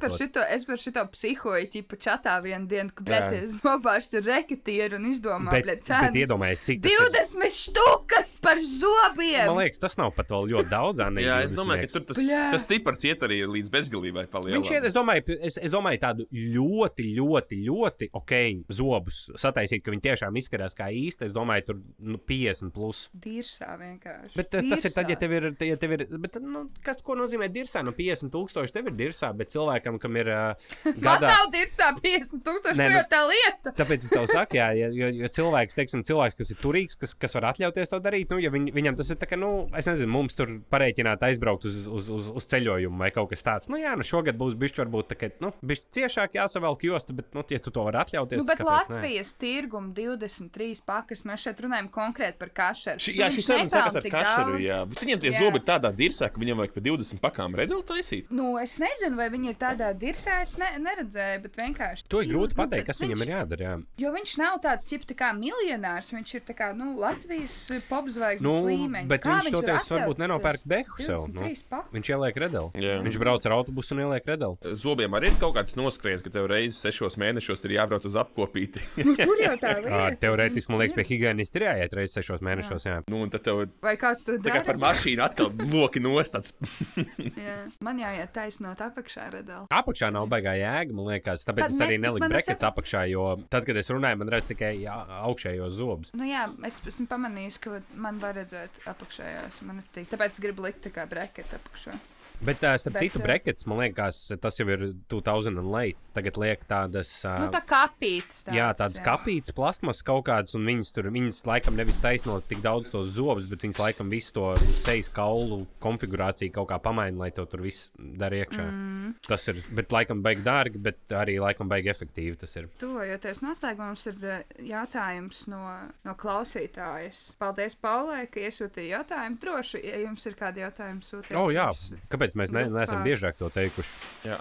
[0.00, 0.18] par sakārtot.
[0.18, 3.08] šito, es par šito psihoju, tipu čatā vienu dienu, ka, Jā.
[3.10, 6.14] bļet, es nobāžu tur reketieru un izdomāju, Bet, bet cenas.
[6.16, 6.98] iedomājieties, cik tas ir.
[7.20, 9.46] 20 štukas par zobiem!
[9.50, 11.00] Man liekas, tas nav pat vēl ļoti daudz.
[11.04, 12.40] Anna, Jā, es 20 domāju, ka tur tas, Bļā.
[12.54, 14.62] tas cipars iet arī līdz bezgalībai palielināt.
[14.64, 18.32] Viņš ir, es domāju, es, es domāju, tādu ļoti, ļoti, ļoti ok
[18.72, 21.26] zobus sataisīt, ka viņi tiešām izskatās kā īsti.
[21.28, 23.02] Es domāju, tur nu, 50 plus.
[23.12, 24.32] Dirsā vienkārši.
[24.38, 25.20] Bet uh, tas ir tad, ja Dirsā.
[25.20, 27.82] tev ir, ja tev ir bet, nu, kas, ko nozīmē dirsā?
[27.84, 31.34] Nu, 50 tūkstoši tev ir dirsā, bet cilvēkam, kam ir uh, Man gadā.
[31.34, 33.74] nav dirsā 50 tūkstoši, Nē, nu- tā lieta.
[33.76, 37.14] Tāpēc es tev saku, jā, ja, jo, jo cilvēks, teiksim, cilvēks, kas ir turīgs, kas,
[37.18, 39.88] kas var atļauties to darīt, nu, ja viņ, viņam tas ir tā, ka, nu, es
[39.90, 43.68] nezinu, mums tur pareiķināt aizbraukt uz, uz, uz, uz ceļojumu vai kaut kas tāds.
[43.68, 47.32] Nu, jā, nu, šogad būs bišķi varbūt tā, ka, nu, bišķi ciešāk jāsavelk josta, bet,
[47.34, 48.96] nu, ja tu to vari atļauties, Nu, bet kāpēc ne?
[48.96, 52.98] Latvijas tirguma 23 pakas, mēs šeit runājam konkrēti par kašeru.
[53.00, 54.52] Ši, Nu, jā, viņš šis sarunas sākas nepelna ar kašeru.
[54.52, 54.64] daudz.
[54.66, 55.40] Jā, bet viņiem tie Jā.
[55.40, 58.30] zobi ir tādā dirsā, ka viņam vajag pa 20 pakām redeli taisīt.
[58.30, 62.06] Nu, es nezinu, vai viņi ir tādā dirsā, es ne, neredzēju, bet vienkārši.
[62.08, 63.60] To ir grūti Nu, pateikt, kas viņam viņš- ir jādara.
[63.60, 63.74] Jā.
[63.98, 66.10] Jo viņš nav tāds tips, tā kā miljonārs.
[66.10, 69.06] Viņš ir tā kā, nu, Latvijas popzvaigznes Nu, līmeņa.
[69.08, 71.18] bet Kā viņš toties var varbūt nenopērk behu sev.
[71.30, 71.40] Nu.
[71.42, 71.92] 23 pakas?
[71.92, 72.70] Viņš ieliek redeli.
[72.74, 72.96] Jā.
[73.02, 74.74] Viņš brauc ar autobusu un ieliek redeli.
[74.74, 78.82] Zobiem arī ir kaut kāds noskrējiens, ka tev reizes sešos mēnešos ir jābrauc uz apkopīti.
[79.06, 80.00] Nu, tur jau tā lieta.
[80.20, 82.84] Teorētiski, man liekas, pie higienista ir jāiet reizes sešos mēnešos.
[82.86, 82.98] Jā.
[83.10, 84.66] nu, un tad tev Vai kāds to tā kā dara?
[84.66, 86.52] par mašīnu atkal loki nostāts.
[87.40, 87.56] Jā.
[87.84, 89.66] Man jāiet taisnot apakšā redēl.
[89.72, 91.44] Apakšā nav baigā jēga, man liekas.
[91.48, 94.20] Tāpēc Tad es ne- arī bet neliku brekets saku- apakšā, jo tad, kad es runāju,
[94.22, 94.94] man redz tikai jā,
[95.30, 96.12] augšējos zobus.
[96.18, 99.62] Nu, jā, es esmu pamanījis, ka man var redzēt apakšējās.
[99.66, 100.08] Man nepatīk.
[100.12, 101.96] Tāpēc es gribu likt tā kā breketi apakšā.
[102.40, 105.98] Bet, uh, starp Bet, citu, brekets, man liekas, tas jau ir 2000 un late.
[106.16, 107.12] Tagad liek tādas.
[107.26, 108.44] Uh, Nu, tā kā kapīts.
[108.46, 112.62] Tāds, Jā, tādas kapītas, plasmas kaut kādas, un viņas tur, viņas laikam nevis taisno tik
[112.64, 117.30] daudz tos zobus, bet viņas laikam visu to sejas kaulu konfigurāciju kaut kā pamaina, lai
[117.34, 118.66] to tur viss dara iekšā.
[118.66, 119.14] Mm.
[119.26, 122.70] Tas ir, bet laikam baigi dārgi, bet arī laikam baigi efektīvi tas ir.
[122.80, 125.62] Tuvojoties noslēgumam, ir jautājums no,
[126.06, 127.22] no klausītājas.
[127.40, 129.40] Paldies, Paulai, ka iesūtīja jautājumu.
[129.40, 131.36] Droši, ja jums ir kādi jautājumi, sūtiet.
[131.38, 132.10] O, jā, mums.
[132.30, 133.90] Kāpēc mēs ne, neesam biežāk to teikuši?
[134.28, 134.36] Jā,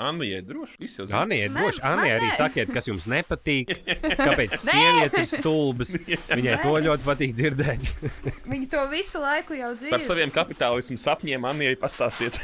[0.46, 0.78] droši.
[0.80, 1.24] Visi jau zina.
[1.24, 3.74] Anija, Nē, droši, Anija arī sakiet, kas jums nepatīk,
[4.26, 5.96] kāpēc sievietes ir stulbas.
[6.38, 7.88] Viņai to ļoti patīk dzirdēt.
[8.52, 9.94] Viņi to visu laiku jau dzīvo.
[9.96, 12.40] Par saviem kapitālismu sapņiem Annijai pastāstiet.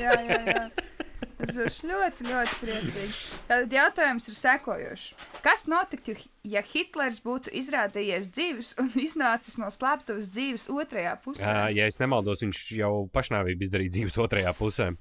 [0.00, 0.66] jā, jā, jā.
[1.44, 3.22] Es būšu ļoti, ļoti priecīgs.
[3.50, 5.06] Tad jautājums ir sekojošs.
[5.44, 6.14] Kas notiktu,
[6.48, 11.44] ja Hitlers būtu izrādījies dzīves un iznācis no slēptuves dzīves otrajā pusē?
[11.44, 14.92] Jā, ja es nemaldos, viņš jau pašnāvību izdarīja dzīves otrajā pusē.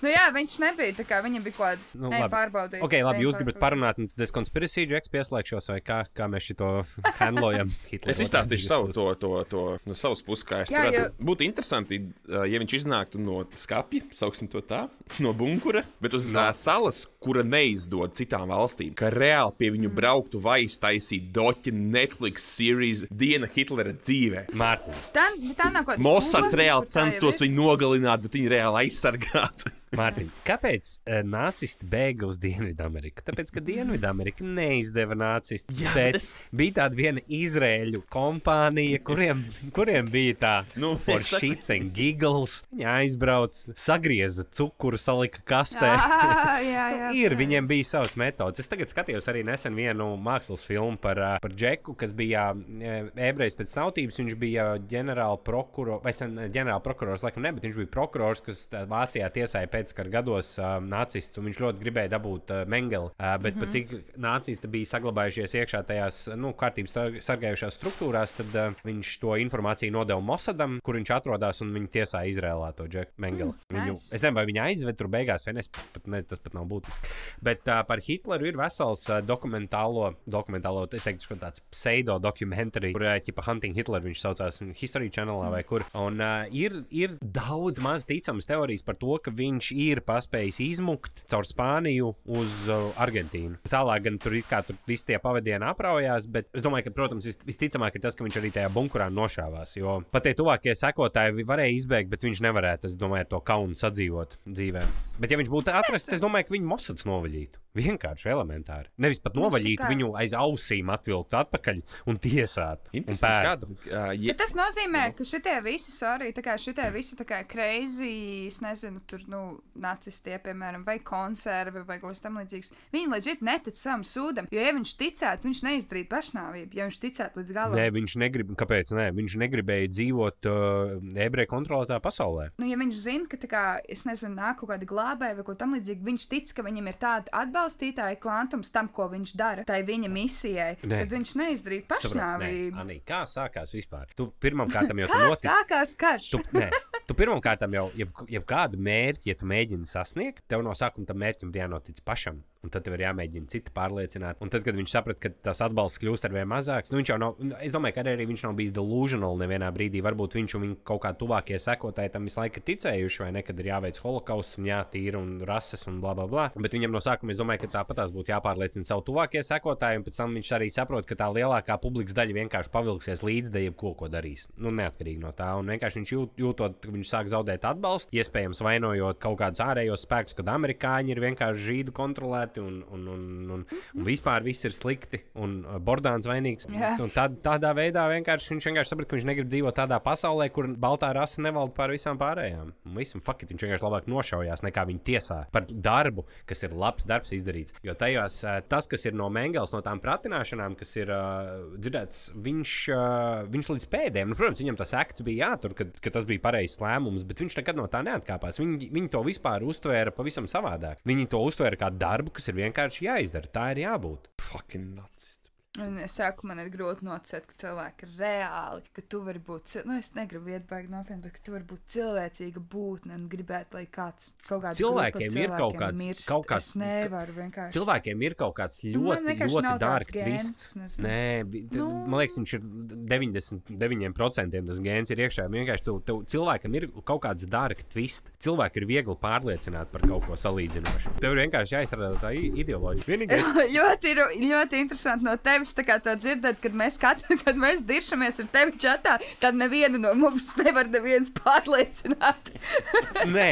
[0.00, 2.30] Nu, jā, viņš nebija tā kā viņam bija kaut kāda Nu, nu, labi.
[2.32, 2.80] pārbaudīta.
[2.86, 6.46] Ok, labi, jūs gribat parunāt, un tad es konspirāciju džeks pieslēgšos, vai kā, kā mēs
[6.48, 6.70] šo
[7.20, 7.68] handlojam.
[8.08, 11.02] Es izstāstīšu savu to, to, to no savas puses, kā es to redzu.
[11.02, 12.00] jo- Būtu interesanti,
[12.32, 14.79] uh, ja viņš iznāktu no skapja, sauksim to tā,
[15.18, 16.44] no bunkura, bet uz no.
[16.56, 19.76] salas, kura neizdod citām valstīm, ka reāli pie Mm.
[19.78, 24.46] viņu brauktu vai taisīt doķi Netflix series Diena Hitlera dzīvē.
[24.46, 24.60] puses.
[24.60, 25.26] Mārtiņ, Tā,
[25.58, 26.02] tā nav kaut kāda.
[26.02, 29.66] Mosads reāli kur tā jau censtos viņu nogalināt, bet viņi reāli aizsargāt.
[29.98, 33.24] Mārtiņ, kāpēc uh, nācisti bēga uz Dienvidameriku?
[33.26, 35.80] Tāpēc, ka Dienvidamerika neizdeva nācistus.
[35.82, 39.40] Jā, bet es- bija tāda viena Izraēļu kompānija, kuriem,
[39.74, 42.60] kuriem bija tā Nu, for es saku- shits and giggles.
[42.70, 45.90] Viņi aizbrauca, sagrieza cukuru, salika kastē.
[45.90, 47.10] Jā, jā, jā.
[47.24, 48.62] Ir, viņiem bija savas metodes.
[48.62, 52.94] Es tagad skatījos arī nesen vienu mākslas filmu par, ā, par Džeku, kas bija ē,
[53.32, 54.22] ebrejs pēc tautības.
[54.22, 58.64] Viņš bija ģenerāla prokurors, vai sen ģenerāla prokurors, laikam ne, bet viņš bija prokurors, kas
[58.70, 63.10] Vācijā tiesāja pēckara gados uh, nacistus, un viņš ļoti gribēja dabūt uh, Mengeli.
[63.16, 63.70] Uh, bet mm -hmm.
[63.70, 69.36] cik nacisti bija saglabājušies iekšā tajās nu, kārtības sar- sargājušās struktūrās, tad uh, viņš to
[69.40, 73.52] informāciju nodeva Mosadam, kur viņš atrodas, un viņi tiesāja Izrēlā to Džeku Mengeli.
[73.52, 74.14] Mm, Viņu, nice.
[74.14, 75.62] Es nezinu, vai viņa aizved tur beigās, vai ne.
[75.70, 77.10] Pat, ne tas pat nav būtiski.
[77.42, 83.06] Bet uh, par Hitleru ir vesels uh, dokumentālo, dokumentālo es teiktu, tāds pseido dokumentāri, kur
[83.06, 85.84] uh, ķipa Hunting Hitler viņš saucās un History Channelā vai kur.
[85.94, 91.22] Un uh, ir, ir daudz maz ticamas teorijas par to, ka viņš ir paspējis izmukt
[91.30, 93.60] caur Spāniju uz uh, Argentīnu.
[93.70, 97.28] Tālāk gan tur it kā tur visi tie pavadieni apraujās, bet es domāju, ka, protams,
[97.28, 99.76] vis, visticamāk ir tas, ka viņš arī tajā bunkurā nošāvās.
[99.78, 104.38] Jo pat tie tuvākie sekotāji varēja izbēgt, bet viņš nevarētu, es domāju, to kaunu sadzīvot
[104.48, 104.84] dzīvē.
[105.20, 107.60] Bet ja viņš būtu atrasts, es domāju, ka viņu Mosads novaļītu.
[107.76, 108.88] Vienkārši elementāri.
[108.98, 112.90] Nevis pat novaļīt kā- viņu aiz ausīm, atvilkt atpakaļ un tiesāt.
[112.92, 117.14] Un kāda, uh, je, Bet tas nozīmē, ka šitie visi, sorry, tā kā šitie visi
[117.16, 122.38] tā kā crazy, es nezinu, tur, nu, nacistie, piemēram, vai konservi vai kaut kas tam
[122.40, 122.72] līdzīgs.
[122.92, 127.40] Viņi leģit netic savam sūdam, jo, ja viņš ticētu, viņš neizdarītu pašnāvību, ja viņš ticētu
[127.40, 127.78] līdz galam.
[127.78, 128.90] Nē, viņš negrib, kāpēc?
[128.98, 132.50] Nē, viņš negribēja dzīvot uh, ebreju kontrolētā pasaulē.
[132.58, 135.54] Nu, ja viņš zina, ka, tā kā, es nezinu, nāk kaut kāda glābēja vai ko
[135.54, 137.30] tamlīdzīga, viņš tic, ka viņam ir tāda
[137.60, 140.70] atbalstītāja kvantums tam, ko viņš dara, tai viņa misijai.
[140.80, 141.02] Nē.
[141.02, 142.80] tad viņš neizdarītu Saprot, nē, pašnāvību.
[142.82, 144.12] Anī, kā sākās vispār?
[144.16, 145.48] Tu pirmkārt jau tur notic.
[145.48, 146.30] sākās karš?
[146.32, 146.70] Tu, nē,
[147.08, 151.20] tu pirmkārt jau, jeb, jeb kādu mērķi, ja tu mēģini sasniegt, tev no sākuma tam
[151.20, 152.40] mērķim ir jānotic pašam.
[152.60, 154.36] Un tad tev ir jāmēģina citi pārliecināt.
[154.44, 157.16] Un tad, kad viņš saprata, ka tas atbalsts kļūst ar vien mazāks, nu viņš jau
[157.20, 160.02] nav, nu, es domāju, ka arī viņš nav bijis delusional nevienā brīdī.
[160.04, 163.42] Varbūt viņš un viņa kaut kā tuvākie sekotāji tam visu laiku ir ticējuši, vai ne,
[163.46, 166.44] kad ir jāveic holokausts un jātīra un rases un bla bla bla.
[166.60, 170.04] Bet viņam no sākuma es domāju, ka tāpat tās būtu jāpārliecina savu tuvākie sekotāji, un
[170.04, 173.94] pēc tam viņš arī saprot, ka tā lielākā publikas daļa vienkārši pavilksies līdz dejiem, ko,
[173.96, 174.50] ko darīs.
[174.60, 175.48] Nu, neatkarīgi no tā.
[175.56, 180.04] Un vienkārši viņš jūt, jūtot, ka viņš sāk zaudēt atbalstu, iespējams, vainojot kaut kādus ārējos
[180.04, 183.24] spēkus, kad amerikāņi ir vienkārši žīdu kontrolēti un, un, un,
[183.54, 186.68] un, un vispār viss ir slikti un uh, Bordāns vainīgs.
[187.14, 191.12] Tā, tādā veidā vienkārši viņš vienkārši saprot, ka viņš negrib dzīvot tādā pasaulē, kur baltā
[191.16, 192.72] rasa nevalda pār visām pārējām.
[192.88, 197.06] Un visam faktiski viņš vienkārši labāk nošaujās nekā viņa tiesā par darbu, kas ir labs
[197.08, 197.76] darbs izdarīts.
[197.86, 202.30] Jo tajos uh, tas, kas ir no Mengels, no tām pratināšanām, kas ir uh, dzirdēts,
[202.40, 206.26] viņš, uh, viņš līdz pēdējiem, nu, protams, viņam tas akts bija jātur, ka, ka tas
[206.28, 208.60] bija pareizs lēmums, bet viņš nekad no tā neatkāpās.
[208.60, 211.02] Viņi, viņi to vispār uztvēra pavisam savādāk.
[211.08, 213.52] Viņi to uztvēra kā darbu, kas ir vienkārši jāizdara.
[213.52, 214.30] Tā ir jābūt.
[214.40, 215.39] fucking nacisti.
[215.78, 219.76] Un es saku, man ir grūti nocēt, ka cilvēki ir reāli, ka tu vari būt,
[219.86, 223.70] nu, es negribu iet baigi nopietni, bet ka tu vari būt cilvēcīga būtne un gribēt,
[223.78, 226.26] lai kāds kaut kāds Cilvēkiem ir kaut kāds- mirst.
[226.26, 227.70] kaut kāds- Es nevaru vienkārši.
[227.76, 231.06] Cilvēkiem ir kaut kāds Nu, ļoti, ļoti dārgs nezinu.
[231.06, 231.86] Nē, Nu.
[232.04, 232.60] man liekas, viņš ir
[233.06, 235.46] 99% tas gēns ir iekšā.
[235.54, 238.26] Vienkārši tu, tu, cilvēkam ir kaut kāds dārgs twists.
[238.42, 241.14] Cilvēki ir viegli pārliecināti par kaut ko salīdzinošu.
[241.20, 243.06] Tev ir vienkārši jāizrāda tā ideoloģija.
[243.06, 247.58] Vienīgais, ļoti, ir, ļoti interesanti no tevis tā kā to dzirdēt, kad mēs, katru, kad
[247.60, 252.54] mēs diršamies ar tevi čatā, tad nevienu no mums nevar neviens pārliecināt
[253.36, 253.50] nē,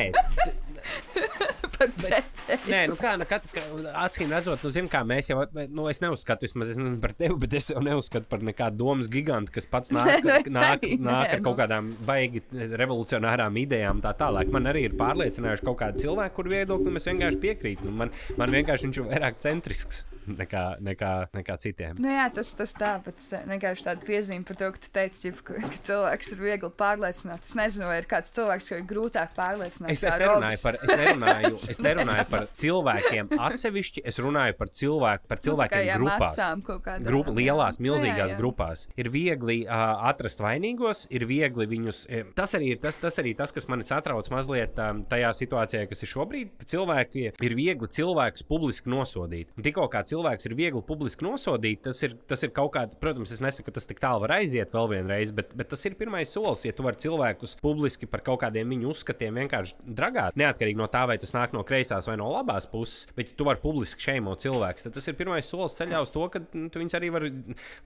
[1.76, 2.58] par pretēju.
[2.70, 3.62] Nē, nu kā, nu, kat, ka,
[4.04, 7.36] acīm redzot, nu, zini, kā mēs jau, nu, es neuzskatu, vismaz es nezinu par tevi,
[7.42, 10.96] bet es jau neuzskatu par nekādu domas gigantu, kas pats nāk, Nu, es nāk, arī,
[11.00, 11.60] nāk nē, ar kaut nu.
[11.62, 12.42] kādām baigi
[12.80, 14.50] revolucionārām idejām, tā tālāk.
[14.54, 17.88] Man arī ir pārliecinājuši kaut kādi cilvēki, kur viedokli es vienkārši piekrītu.
[17.88, 20.04] Nu, man, man vienkārši viņš ir vairāk centrisks
[20.38, 21.96] nekā, nekā, nekā citiem.
[22.02, 25.58] Nu jā, tas, tas tā, bet vienkārši tādu piezīmi par to, ka tu teici, ka,
[25.64, 27.50] ka cilvēks ir viegli pārliecināts.
[27.52, 29.92] Es nezinu, vai ir kāds cilvēks, ko ir grūtāk pārliecināt.
[29.94, 35.28] Es, es, nerunāju par, es, nerunāju, es nerunāju par cilvēkiem atsevišķi, es runāju par, cilvēku,
[35.30, 36.34] par Nu, cilvēkiem jā, grupās.
[36.36, 37.34] kādām, Grup, jā.
[37.38, 38.38] lielās, Nu, jā, milzīgās jā.
[38.38, 38.86] grupās.
[38.98, 39.72] Ir viegli uh,
[40.10, 42.04] atrast vainīgos, ir viegli viņus.
[42.10, 45.84] eh, Tas arī ir tas, tas, arī tas kas man satrauc mazliet um, tajā situācijā,
[45.88, 46.50] kas ir šobrīd.
[46.68, 49.48] Cilvēki ir viegli cilvēkus publiski nosodīt.
[49.62, 50.17] Tikko kā cilvēks
[50.48, 53.88] ir viegli publiski nosodīt, tas ir, tas ir kaut kāda, protams, es nesaku, ka tas
[53.88, 56.64] tik tālu var aiziet vēl vienreiz, bet, bet tas ir pirmais solis.
[56.66, 61.04] Ja tu vari cilvēkus publiski par kaut kādiem viņu uzskatiem vienkārši dragāt, neatkarīgi no tā,
[61.10, 64.42] vai tas nāk no kreisās vai no labās puses, bet ja tu vari publiski šeimot
[64.44, 67.28] cilvēkus, tad tas ir pirmais solis ceļā uz to, ka nu, tu viņus arī var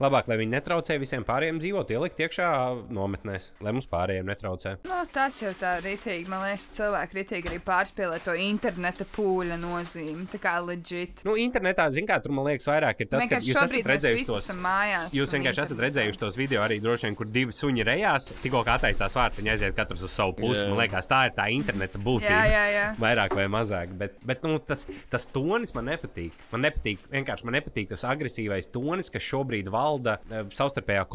[0.03, 2.49] labāk, lai viņi netraucē visiem pārējiem dzīvot, ielikt iekšā
[2.93, 4.75] nometnēs, lai mums pārējiem netraucē.
[4.87, 10.27] Nu, tas jau tā rītīgi, man liekas, cilvēki rītīgi arī pārspēlē to interneta pūļa nozīmi.
[10.33, 11.23] Tā kā legit.
[11.27, 14.47] Nu, internetā, zin kā, tur man liekas, vairāk ir tas, ka jūs esat redzējuši tos.
[14.63, 15.13] mājās.
[15.17, 18.77] Jūs vienkārši esat redzējuši tos video arī droši vien, kur divi suņi rejās, tikko kā
[18.79, 20.65] attaisās vārti, viņi aiziet katrs uz savu pusi.
[20.69, 22.31] Man liekas, tā ir tā interneta būtība.
[22.31, 22.85] Jā, jā, jā.
[23.03, 23.93] Vairāk vai mazāk.
[23.99, 26.33] Bet, bet nu, tas, tas tonis man nepatīk.
[26.51, 31.05] Man nepatīk, vienkārši man nepatīk tas agresīvais tonis, kas šobrīd valda eh, savstarpējā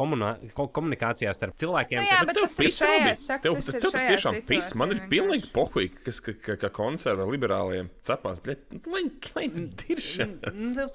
[0.57, 1.99] komunikācijā starp cilvēkiem.
[2.01, 4.07] Nu jā, kas- bet tas ir pis, šajā, Robi, es saku, tev, tas tev tas
[4.09, 4.71] tiešām pis.
[4.79, 8.41] Man ir pilnīgi pohuļi, kas ka, ka, ka konserva liberāliem cepās.
[8.45, 9.03] Bļet, nu, Lai
[9.35, 9.47] lai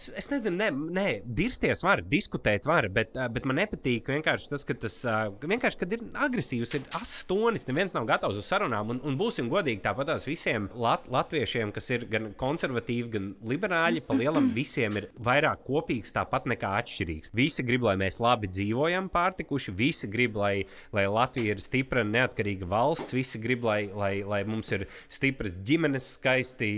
[0.09, 4.51] Nu, Es nezinu, ne, nē, dirsties var, diskutēt var, bet, ā, bet man nepatīk vienkārši
[4.51, 8.93] tas, ka tas ā, vienkārši, kad ir agresīvs, ir astonis, neviens nav gatavs uz sarunām.
[8.95, 14.05] Un, un būsim godīgi, tāpat tās visiem lat, latviešiem, kas ir gan konservatīvi, gan liberāļi,
[14.07, 17.33] pa lielam visiem ir vairāk kopīgs, tāpat nekā atšķirīgs.
[17.37, 22.13] Visi grib, lai mēs labi dzīvojam, pārtikuši, visi grib, lai, lai Latvija ir stipra un
[22.15, 26.71] neatkarīga valsts, visi grib, lai, lai, lai mums ir stipras ģimenes, skaisti,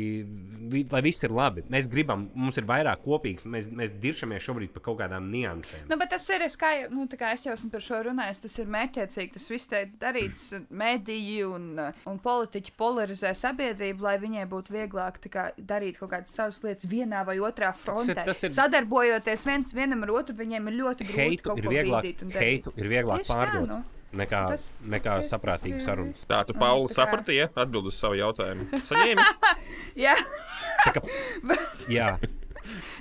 [0.73, 1.67] vi, lai viss ir labi.
[1.73, 3.45] Mēs gribam, mums ir vairāk kopīgs.
[3.49, 5.89] Mēs, mēs diršamies šobrīd par kaut kādām niansēm.
[5.91, 8.59] Nu, bet tas ir, kā, nu, tā kā es jau esmu par šo runājis, tas
[8.63, 9.33] ir mērķiecīgi.
[9.33, 11.67] Tas viss tiek darīts, mediji un,
[12.07, 16.85] un politiķi polarizē sabiedrību, lai viņai būtu vieglāk tā kā, darīt kaut kādas savas lietas
[16.91, 18.25] vienā vai otrā frontē.
[18.25, 21.71] tas ir- Sadarbojoties viens vienam ar otru, viņiem ir ļoti grūti Heitu kaut ir ko
[21.71, 23.79] vieglāk, heitu ir vieglāk Tieši tā, pārdot nu.
[24.17, 26.15] nekā, Tas- nekā tas- tas saprātīgu ir- sarunu.
[26.29, 27.49] Tā tu, Nu, Pauli, tā kā- saprati, ja?
[27.57, 28.67] Atbild uz savu jautājumu.
[28.91, 29.27] Saņēmi?
[29.97, 30.15] Jā,
[31.89, 32.19] Jā,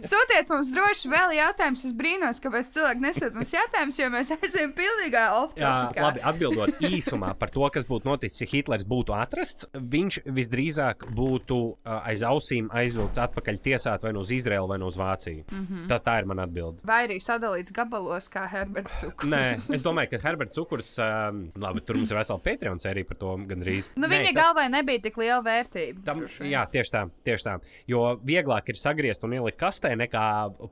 [0.05, 1.86] sūtiet mums droši vēl jautājumus.
[1.86, 6.05] Es brīnos, kāpēc cilvēki nesūta mums jautājumus, jo mēs esam pilnīgā Jā, off-topikā.
[6.05, 11.57] labi, atbildot īsumā par to, kas būtu noticis, ja Hitlers būtu atrasts, viņš visdrīzāk būtu
[11.74, 15.45] uh, aiz ausīm aizvilkts atpakaļ tiesāt vai nu uz Izraelu, vai nu uz Vāciju.
[15.51, 15.66] Mm.
[15.70, 15.88] -hmm.
[15.91, 16.82] tā, tā ir mana atbilde.
[16.86, 19.30] Vai arī sadalīts gabalos, kā Herberts Cukurs.
[19.30, 23.18] Nē, es domāju, ka Herberts Cukurs, um, labi, tur mums ir vesela Patreon sērija par
[23.18, 23.89] to gandrīz.
[23.95, 26.03] Nu, Nē, viņa ta- galvā nebija tik liela vērtība.
[26.05, 27.59] Tam, jā, tieši tā, tieši tā.
[27.88, 30.26] Jo vieglāk ir sagriezt un ielikt kastē, nekā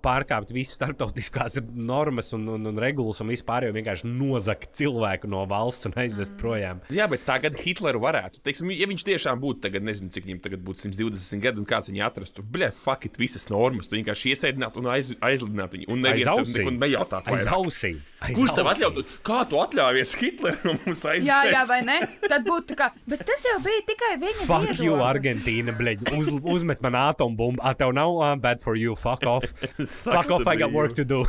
[0.03, 5.43] pārkāpt visu starptautiskās normas un, un, un regulas un vispār, jo vienkārši nozagt cilvēku no
[5.49, 6.39] valsts un aizvest mm.
[6.41, 6.84] projām.
[6.93, 8.43] Jā, bet tagad Hitleru varētu.
[8.45, 11.91] Teiksim, ja viņš tiešām būtu tagad, nezinu, cik viņam tagad būtu 120 gadi, un kāds
[11.91, 13.89] viņu atrastu, bļa, fuck it, visas normas.
[13.89, 15.91] Tu vienkārši iesēdinātu un aiz, aizlidinātu viņu.
[15.93, 16.63] Un neviens ausīm.
[16.63, 17.34] neko nejautātu.
[17.34, 18.01] Aiz ausīm.
[18.24, 19.03] Aiz Kurš tev atļautu?
[19.28, 21.28] Kā tu atļāvies Hitleram mums aizvest?
[21.28, 21.97] Jā, jā, vai ne?
[22.24, 25.07] Tad būtu kā, bet tas jau bija tikai viņa Fuck you, viedoklis.
[25.09, 26.05] Argentīna, bleģ.
[26.15, 27.59] Uz, uzmet man atombumbu.
[27.63, 28.95] Ah, tev nav uh, bad for you.
[28.95, 29.49] Fuck off.
[29.76, 30.78] Fuck off, I got you.
[30.78, 31.24] work to do.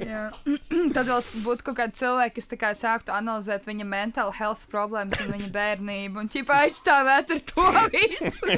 [0.00, 0.26] Jā.
[0.96, 5.32] Tad vēl būtu kaut kādi cilvēki, kas kā sāktu analizēt viņa mental health problēmas un
[5.36, 8.52] viņa bērnību un ķipa aizstāvēt ar to visu.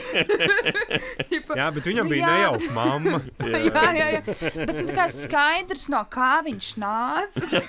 [1.30, 3.22] ķipa, Jā, bet viņam bija nejauka mamma.
[3.46, 4.22] jā, jā, jā.
[4.58, 7.62] Bet nu, tā kā skaidrs, no kā viņš nāca.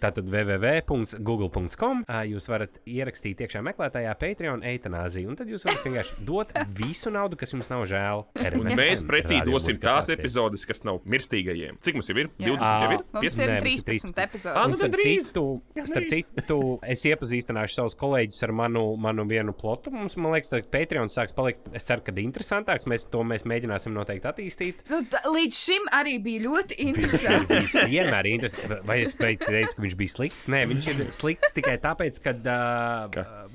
[0.00, 1.96] tātad www.google.com.
[2.08, 7.10] Ā, Jūs varat ierakstīt iekšā meklētājā Patreon eitanāziju, un tad jūs varat vienkārši dot visu
[7.14, 8.24] naudu, kas jums nav žēl.
[8.58, 11.78] Un mēs pretī dosim tās epizodes, kas nav mirstīgajiem.
[11.84, 12.30] Cik mums jau ir?
[12.38, 12.54] Jā.
[12.54, 13.04] 20 jau ir?
[13.14, 13.42] Mums 15?
[13.42, 14.68] ir Nē, mums ir 13 Ah, epizodes.
[14.68, 15.44] nu starp citu,
[15.88, 16.58] starp citu,
[16.94, 19.92] es iepazīstināšu savus kolēģus ar manu, manu vienu plotu.
[19.94, 22.86] Mums, man liekas, ka Patreon sāks palikt, es ceru, ka interesantāks.
[22.90, 24.84] Mēs to mēs mēģināsim noteikti attīstīt.
[24.90, 27.60] Nu, tā, līdz šim arī bija ļoti interesanti.
[27.92, 28.82] vienmēr interesants.
[28.88, 30.46] Vai es teicu, ka viņš bija slikts?
[30.52, 32.67] Nē, viņš ir slikts tikai tāpēc, ka uh,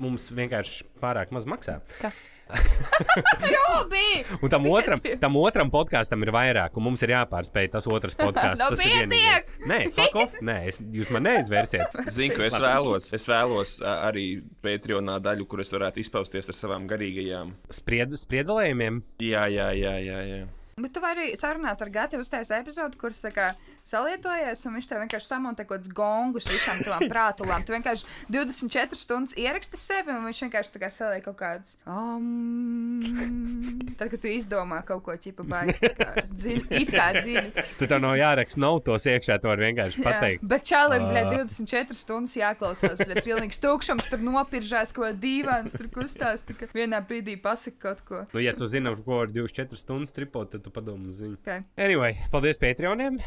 [0.02, 1.80] mums vienkārši pārāk maz maksā.
[3.54, 4.36] Jā, bija!
[4.42, 8.60] Un tam otram, tam otram podkāstam ir vairāk, un mums ir jāpārspēj tas otrs podkāsts.
[8.60, 9.54] Nu, Tas ir vienīgais.
[9.70, 10.36] Nē, fuck off!
[10.44, 11.96] Nē, es, jūs man neizvērsiet.
[12.12, 14.26] Zinu, ka es vēlos, es vēlos arī
[14.64, 17.54] Patreonā daļu, kur es varētu izpausties ar savām garīgajām.
[17.72, 19.00] Spried, spriedalējumiem.
[19.24, 20.20] Jā, jā, jā, jā.
[20.34, 20.44] jā.
[20.74, 23.20] Bet tu vari arī sarunāt ar Gati, uztaisīt epizodu, kurš
[23.84, 27.62] salietojies, un viņš tev vienkārši samontē kaut kādus gongus visām tavām prātulām.
[27.62, 31.76] Tu vienkārši 24 stundas ieraksti sevi, un viņš vienkārši tā kā saliek kaut kādus.
[31.86, 32.98] Um,
[33.98, 37.64] tad, kad tu izdomā kaut ko ķipa baigi, tā kā dziļi, it kā dziļi.
[37.78, 40.46] Tu tev nav jāraksta nautos iekšā, to var vienkārši Jā, pateikt.
[40.54, 41.24] Bet čalim, Ā.
[41.30, 46.68] 24 stundas jāklausās, bļa, pilnīgs tukšums, tur nopiržās kaut kā dīvāns, tur kustās, tā kā
[46.74, 48.24] vienā brīdī pasaka kaut ko.
[48.34, 51.36] Nu, ja tu zini, ar ko var 24 stundas tripot, tad tu padomā, zini.
[51.42, 51.62] Okay.
[51.76, 53.20] Anyway, paldies Patreoniem.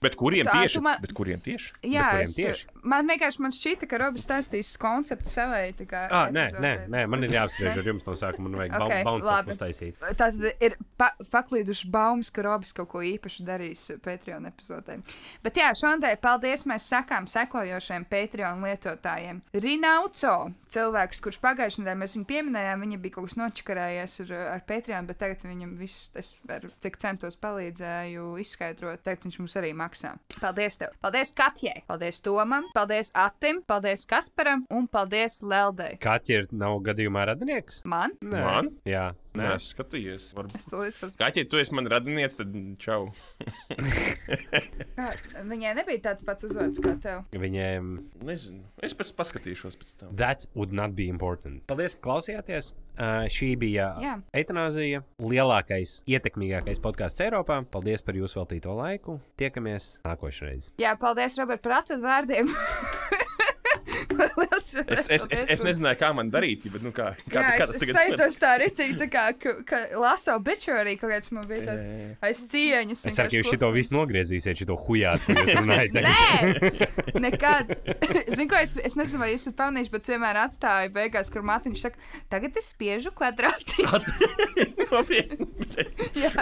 [0.00, 0.80] Bet kuriem Tā, tieši?
[0.80, 1.74] man- Bet kuriem tieši?
[1.84, 2.64] Jā, kuriem es, tieši?
[2.88, 5.74] man vienkārši man šķita, ka Robis stāstīs konceptu savai.
[5.76, 8.48] Kā, Ah, nē, nē, nē, man ir jāapspriež ar jums no sākuma.
[8.48, 9.52] Man vajag Ok, okay, bounce labi.
[9.52, 9.94] uztaisīt.
[10.00, 15.02] Tā tad ir pa paklīduši baumas, ka Robis kaut ko īpašu darīs Patreon epizodē.
[15.44, 19.42] Bet jā, šodien paldies mēs sakām sekojošiem Patreon lietotājiem.
[19.52, 24.64] Rinauco, cilvēks, kurš pagājušajā nedēļā mēs viņu pieminējām, viņa bija kaut kas nočakarējies ar, ar
[24.68, 29.72] Patreon, bet tagad viņam viss, es ar cik centos palīdzēju izskaidrot, tagad viņš mums arī
[29.76, 30.14] maksā.
[30.40, 30.94] Paldies tev!
[31.04, 31.82] Paldies Katjai!
[31.90, 32.68] Paldies Tomam!
[32.76, 33.62] Paldies Atim!
[33.66, 34.66] Paldies Kasparam!
[34.70, 35.96] Un paldies Leldei!
[36.02, 37.82] Kaķis nav gadījumā radinieks?
[37.88, 38.16] Man?
[38.22, 38.70] Nē, Man?
[38.88, 39.50] Jā, Nē, nē.
[39.60, 40.24] es skatījos.
[40.34, 40.56] Varbūt.
[40.58, 41.08] Es to lietu.
[41.20, 43.12] Kaķi, tu esi man radinieks, tad čau.
[44.96, 45.10] Kā,
[45.46, 47.22] Viņai nebija tāds pats uzvārds kā tev.
[47.38, 47.92] Viņiem
[48.26, 48.64] Nezinu.
[48.84, 50.16] Es pēc paskatīšos pēc tam.
[50.18, 51.62] that would not be important.
[51.70, 52.72] Paldies, ka klausījāties.
[53.00, 54.16] Uh, šī bija Jā.
[54.36, 57.62] Eitanāzija, lielākais, ietekmīgākais podkāsts Eiropā.
[57.72, 59.20] Paldies par jūsu veltīto laiku.
[59.40, 60.72] Tiekamies nākošais.
[60.82, 62.50] Jā, paldies, Robert, par atvedu vārdiem.
[64.40, 67.64] Liels Es, es, es, es nezināju, kā man darīt, bet nu, kā, kā, Jā, kā
[67.64, 71.32] es, tas es tagad sajūtos tā ritīgi, tā kā, ka, ka lasu obituary kaut kāds
[71.34, 71.90] man bija tāds
[72.26, 73.04] aiz cieņas.
[73.10, 75.90] Es ceru, ka jūs šito visu nogriezīsiet, šito hujāt, ko jūs runājat.
[75.96, 76.10] tagad.
[76.10, 77.74] Nē, nekad.
[78.36, 81.46] Zinu, ko es, es nezinu, vai jūs esat pamanījuši, bet es vienmēr atstāju beigās, kur
[81.46, 81.96] Matiņš saka,
[82.32, 83.86] tagad es spiežu kvadrātī.
[86.20, 86.32] Jā,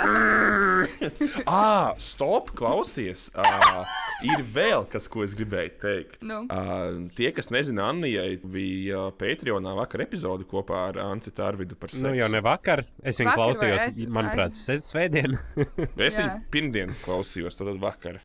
[1.44, 3.28] ah, stop, klausies.
[3.36, 3.84] Uh,
[4.24, 6.16] ir vēl kas, ko es gribēju teikt.
[6.24, 6.38] Nu.
[6.48, 11.92] Uh, tie, kas nezina, Annijai bija uh, Patreonā vakar epizode kopā ar Anci Tārvidu par
[11.92, 12.06] seksu.
[12.06, 12.80] Nu, jau ne vakar.
[13.02, 14.86] Es viņu Vakar klausījos, aiz- manuprāt, aiz...
[14.88, 15.36] svētdien.
[16.08, 18.20] Es viņu pirmdien klausījos, tad vakar.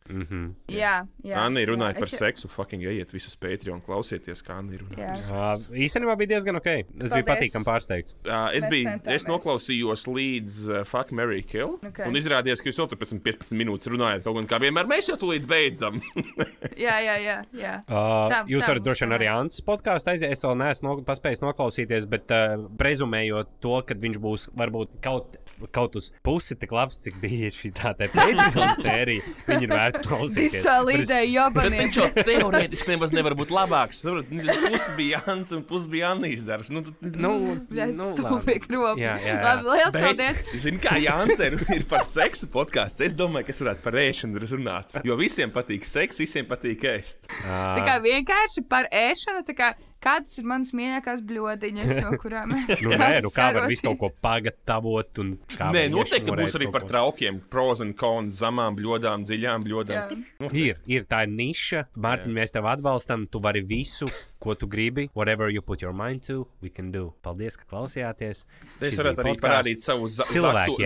[0.71, 0.93] jā.
[1.25, 4.95] jā Anna runāja jā, par es- seksu, fucking ejiet visus Patreon, klausieties, kā Anna runā.
[4.95, 5.11] Jā.
[5.11, 5.73] par seksu.
[5.73, 6.69] Uh, īstenībā bija diezgan ok.
[6.71, 7.29] Es biju Paldies.
[7.33, 8.15] patīkami pārsteigts.
[8.23, 9.15] Uh, es, Mēs biju, centāmies.
[9.19, 11.75] es noklausījos līdz uh, Fuck, Mary Kill.
[11.89, 12.03] Ok.
[12.07, 14.87] Un izrādījās, ka jūs vēl tur pēc 15 minūtes runājat kaut kā vienmēr.
[14.89, 15.99] Mēs jau tūlīt beidzam.
[16.83, 17.35] Jā, jā, jā.
[17.57, 17.73] jā.
[17.87, 20.33] Uh, Tā- jūs tā varat droši vien arī Antas podkāstu aiziet.
[20.35, 25.37] Es vēl neesmu no, paspējis noklausīties, bet uh, prezumējot to, ka viņš būs varbūt kaut,
[25.73, 30.57] kaut uz pusi tik labs, cik bija šī tā pēdējā sērija, viņi ir vērts klausīties.
[30.59, 31.77] Visā līdē Bet jobaniem.
[31.83, 34.03] viņš jau teorētiski nemaz nevar būt labāks.
[34.63, 36.71] Pusi bija Ants un pusi bija Annijas darbs.
[36.73, 37.33] Nu, tad- Nu,
[37.69, 38.59] Bļaļ, nu, stūpīgi labi.
[38.67, 39.01] kropi.
[39.03, 39.39] Jā, jā, jā.
[39.45, 40.41] Labi, liels paldies.
[40.63, 43.05] Zini, kā Jānis ir par seksu podkāstu.
[43.07, 44.93] Es domāju, ka es varētu par ēšanu runāt.
[45.07, 47.29] Jo visiem patīk seks, visiem patīk ēst.
[47.43, 49.71] Tā kā vienkārši par ēšanu, tā kā
[50.03, 52.51] kādas ir manas mīļākās bļodiņas, no kurām
[52.83, 56.85] Nu, nē, nu kā var visu kaut ko pagatavot un Nē, noteikti būs arī par
[56.89, 60.13] traukiem, pros un cons, zamām bļodām, dziļām bļodām.
[60.41, 61.87] Nu, Ir, ir tā ir niša.
[61.99, 63.27] Mārtiņ, mēs tev atbalstam.
[63.29, 64.07] Tu vari visu,
[64.43, 65.07] ko tu gribi.
[65.13, 67.13] Whatever you put your mind to, we can do.
[67.23, 68.43] Paldies, ka klausījāties.
[68.81, 70.79] Es varētu arī parādīt savu za Cilvēku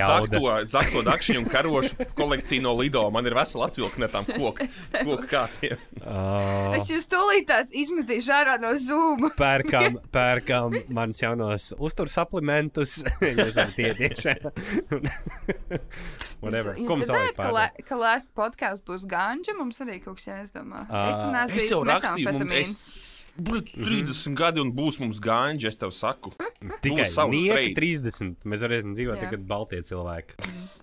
[0.67, 3.05] zakto, dakšiņu un karošu kolekciju no Lido.
[3.13, 5.79] Man ir vesela atvilkne tām koku, koku kātiem.
[6.01, 9.29] Uh, Es jūs tūlītās izmetīšu ārā no Zoom.
[9.39, 12.99] pērkam, pērkam manas jaunos uztursaplementus.
[13.21, 14.35] Jūs varat iet iekšā.
[16.43, 16.75] Whatever.
[16.77, 19.55] Jūs, Ko jūs vajag ka, la, ka last podkāsts būs ganja?
[19.57, 20.85] Mums arī kaut kas jāizdomā.
[20.87, 23.16] Eitanāzijas jau rakstīju, mums metamfetamīns.
[23.37, 26.33] Bļu, 30 gadi un būs mums gāņģi, es tev saku.
[26.81, 28.09] Tikai būs savs nieki streids.
[28.09, 28.47] 30.
[28.49, 30.37] Mēs varēsim dzīvot tagad Baltie cilvēki.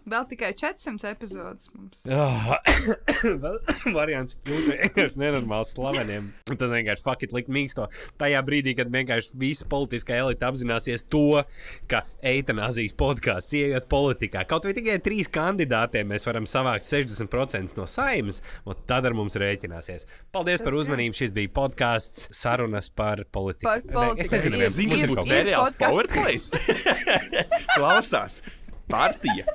[0.05, 2.05] Vēl tikai 400 epizodes mums.
[3.97, 6.29] Variants kļūt vienkārši nenormāli slaveniem.
[6.51, 7.89] Un tad vienkārši fuck it, likt mīksto.
[8.21, 11.43] Tajā brīdī, kad vienkārši visa politiskā elite apzināsies to,
[11.91, 14.45] ka eitanāzijas podkāsts ieiet politikā.
[14.51, 19.39] Kaut vai tikai trīs kandidātiem mēs varam savākt 60% no saimnes, un tad ar mums
[19.41, 20.07] rēķināsies.
[20.35, 21.17] Paldies Tas par uzmanību.
[21.17, 23.67] Šis bija podkāsts sarunas par politiku.
[23.69, 24.35] Par Ne, Es politiku.
[24.37, 26.51] nezinu, Ir- kas ir būtu kaut reāls podcasts.
[26.55, 27.15] powerplays?
[27.77, 28.43] Klausās,
[28.91, 29.47] partija.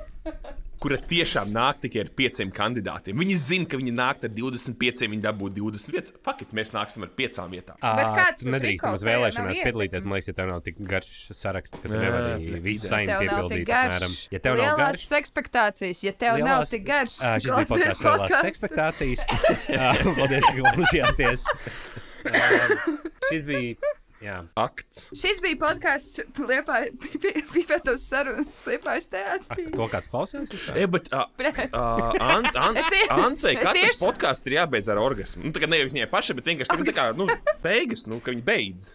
[0.80, 3.12] Kura tiešām nāk tikai ar pieciem kandidātiem.
[3.20, 6.14] Viņi zina, ka viņi nāk ar 25, viņi dabū 20 vietas.
[6.24, 7.76] Faktiski mēs nāksim ar piecām vietām.
[7.82, 10.06] Bet kāds tu tur nedrīkst prikals nemaz tajā nav vēlēšanās piedalīties.
[10.08, 13.68] Man liekas, ja tev nav tik garš saraksts, ka tu nevari jā, visu saimnu piepildīt.
[13.68, 14.08] apmēram.
[14.08, 14.24] garš.
[14.32, 17.18] Ja tev nav Lielās garš, ekspektācijas, ja tev nav tik garš.
[17.20, 19.26] Bija klausies podkāsts lielās ekspektācijas.
[20.22, 21.44] Paldies, ka klausījāties.
[22.26, 23.96] Ā, Šis bija.
[24.20, 24.34] Jā.
[24.60, 25.06] Akts.
[25.16, 26.20] Šis bija podkāsts
[27.54, 29.64] Pipētos sarunas Liepājas teātrī.
[29.72, 30.52] to kāds klausījās?
[30.52, 30.76] vispār?
[30.76, 31.24] E, bet, uh,
[31.72, 32.82] uh, Ant, Ant,
[33.16, 35.46] Ancei katrs podkāsts ir jābeidz ar orgasmu.
[35.46, 37.30] Nu, tā kā ne jau viņai pašai, bet vienkārši tā kā, nu,
[37.64, 38.92] beigas, nu, ka viņi beidz.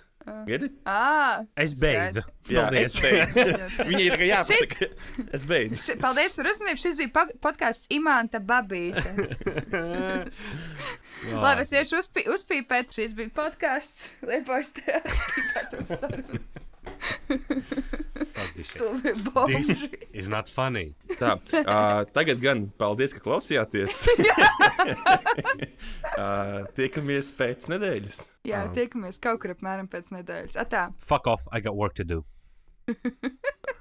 [0.47, 0.67] Gedi?
[0.89, 2.23] Ā, Es beidzu.
[2.49, 2.95] Jā, Paldies.
[2.95, 3.43] es beidzu.
[3.89, 4.87] Viņai ir jāpasaka,
[5.37, 5.81] es beidzu.
[5.83, 6.81] ši- paldies par uzmanību.
[6.81, 9.05] Šis bija podkāsts Imanta Babīte.
[11.45, 12.93] Labi, es iešu uzpī, uzpīpēt.
[12.97, 16.41] Šis bija podkāsts Liepājas teātrī.
[19.33, 19.89] Bomži.
[20.11, 20.93] is not funny.
[21.19, 24.05] Tā, uh, tagad gan paldies, ka klausījāties.
[26.19, 28.21] uh, tiekamies pēc nedēļas.
[28.47, 30.59] Jā, tiekamies kaut kur apmēram pēc nedēļas.
[30.61, 30.89] Atā.
[30.99, 32.23] Fuck off, I got work to do.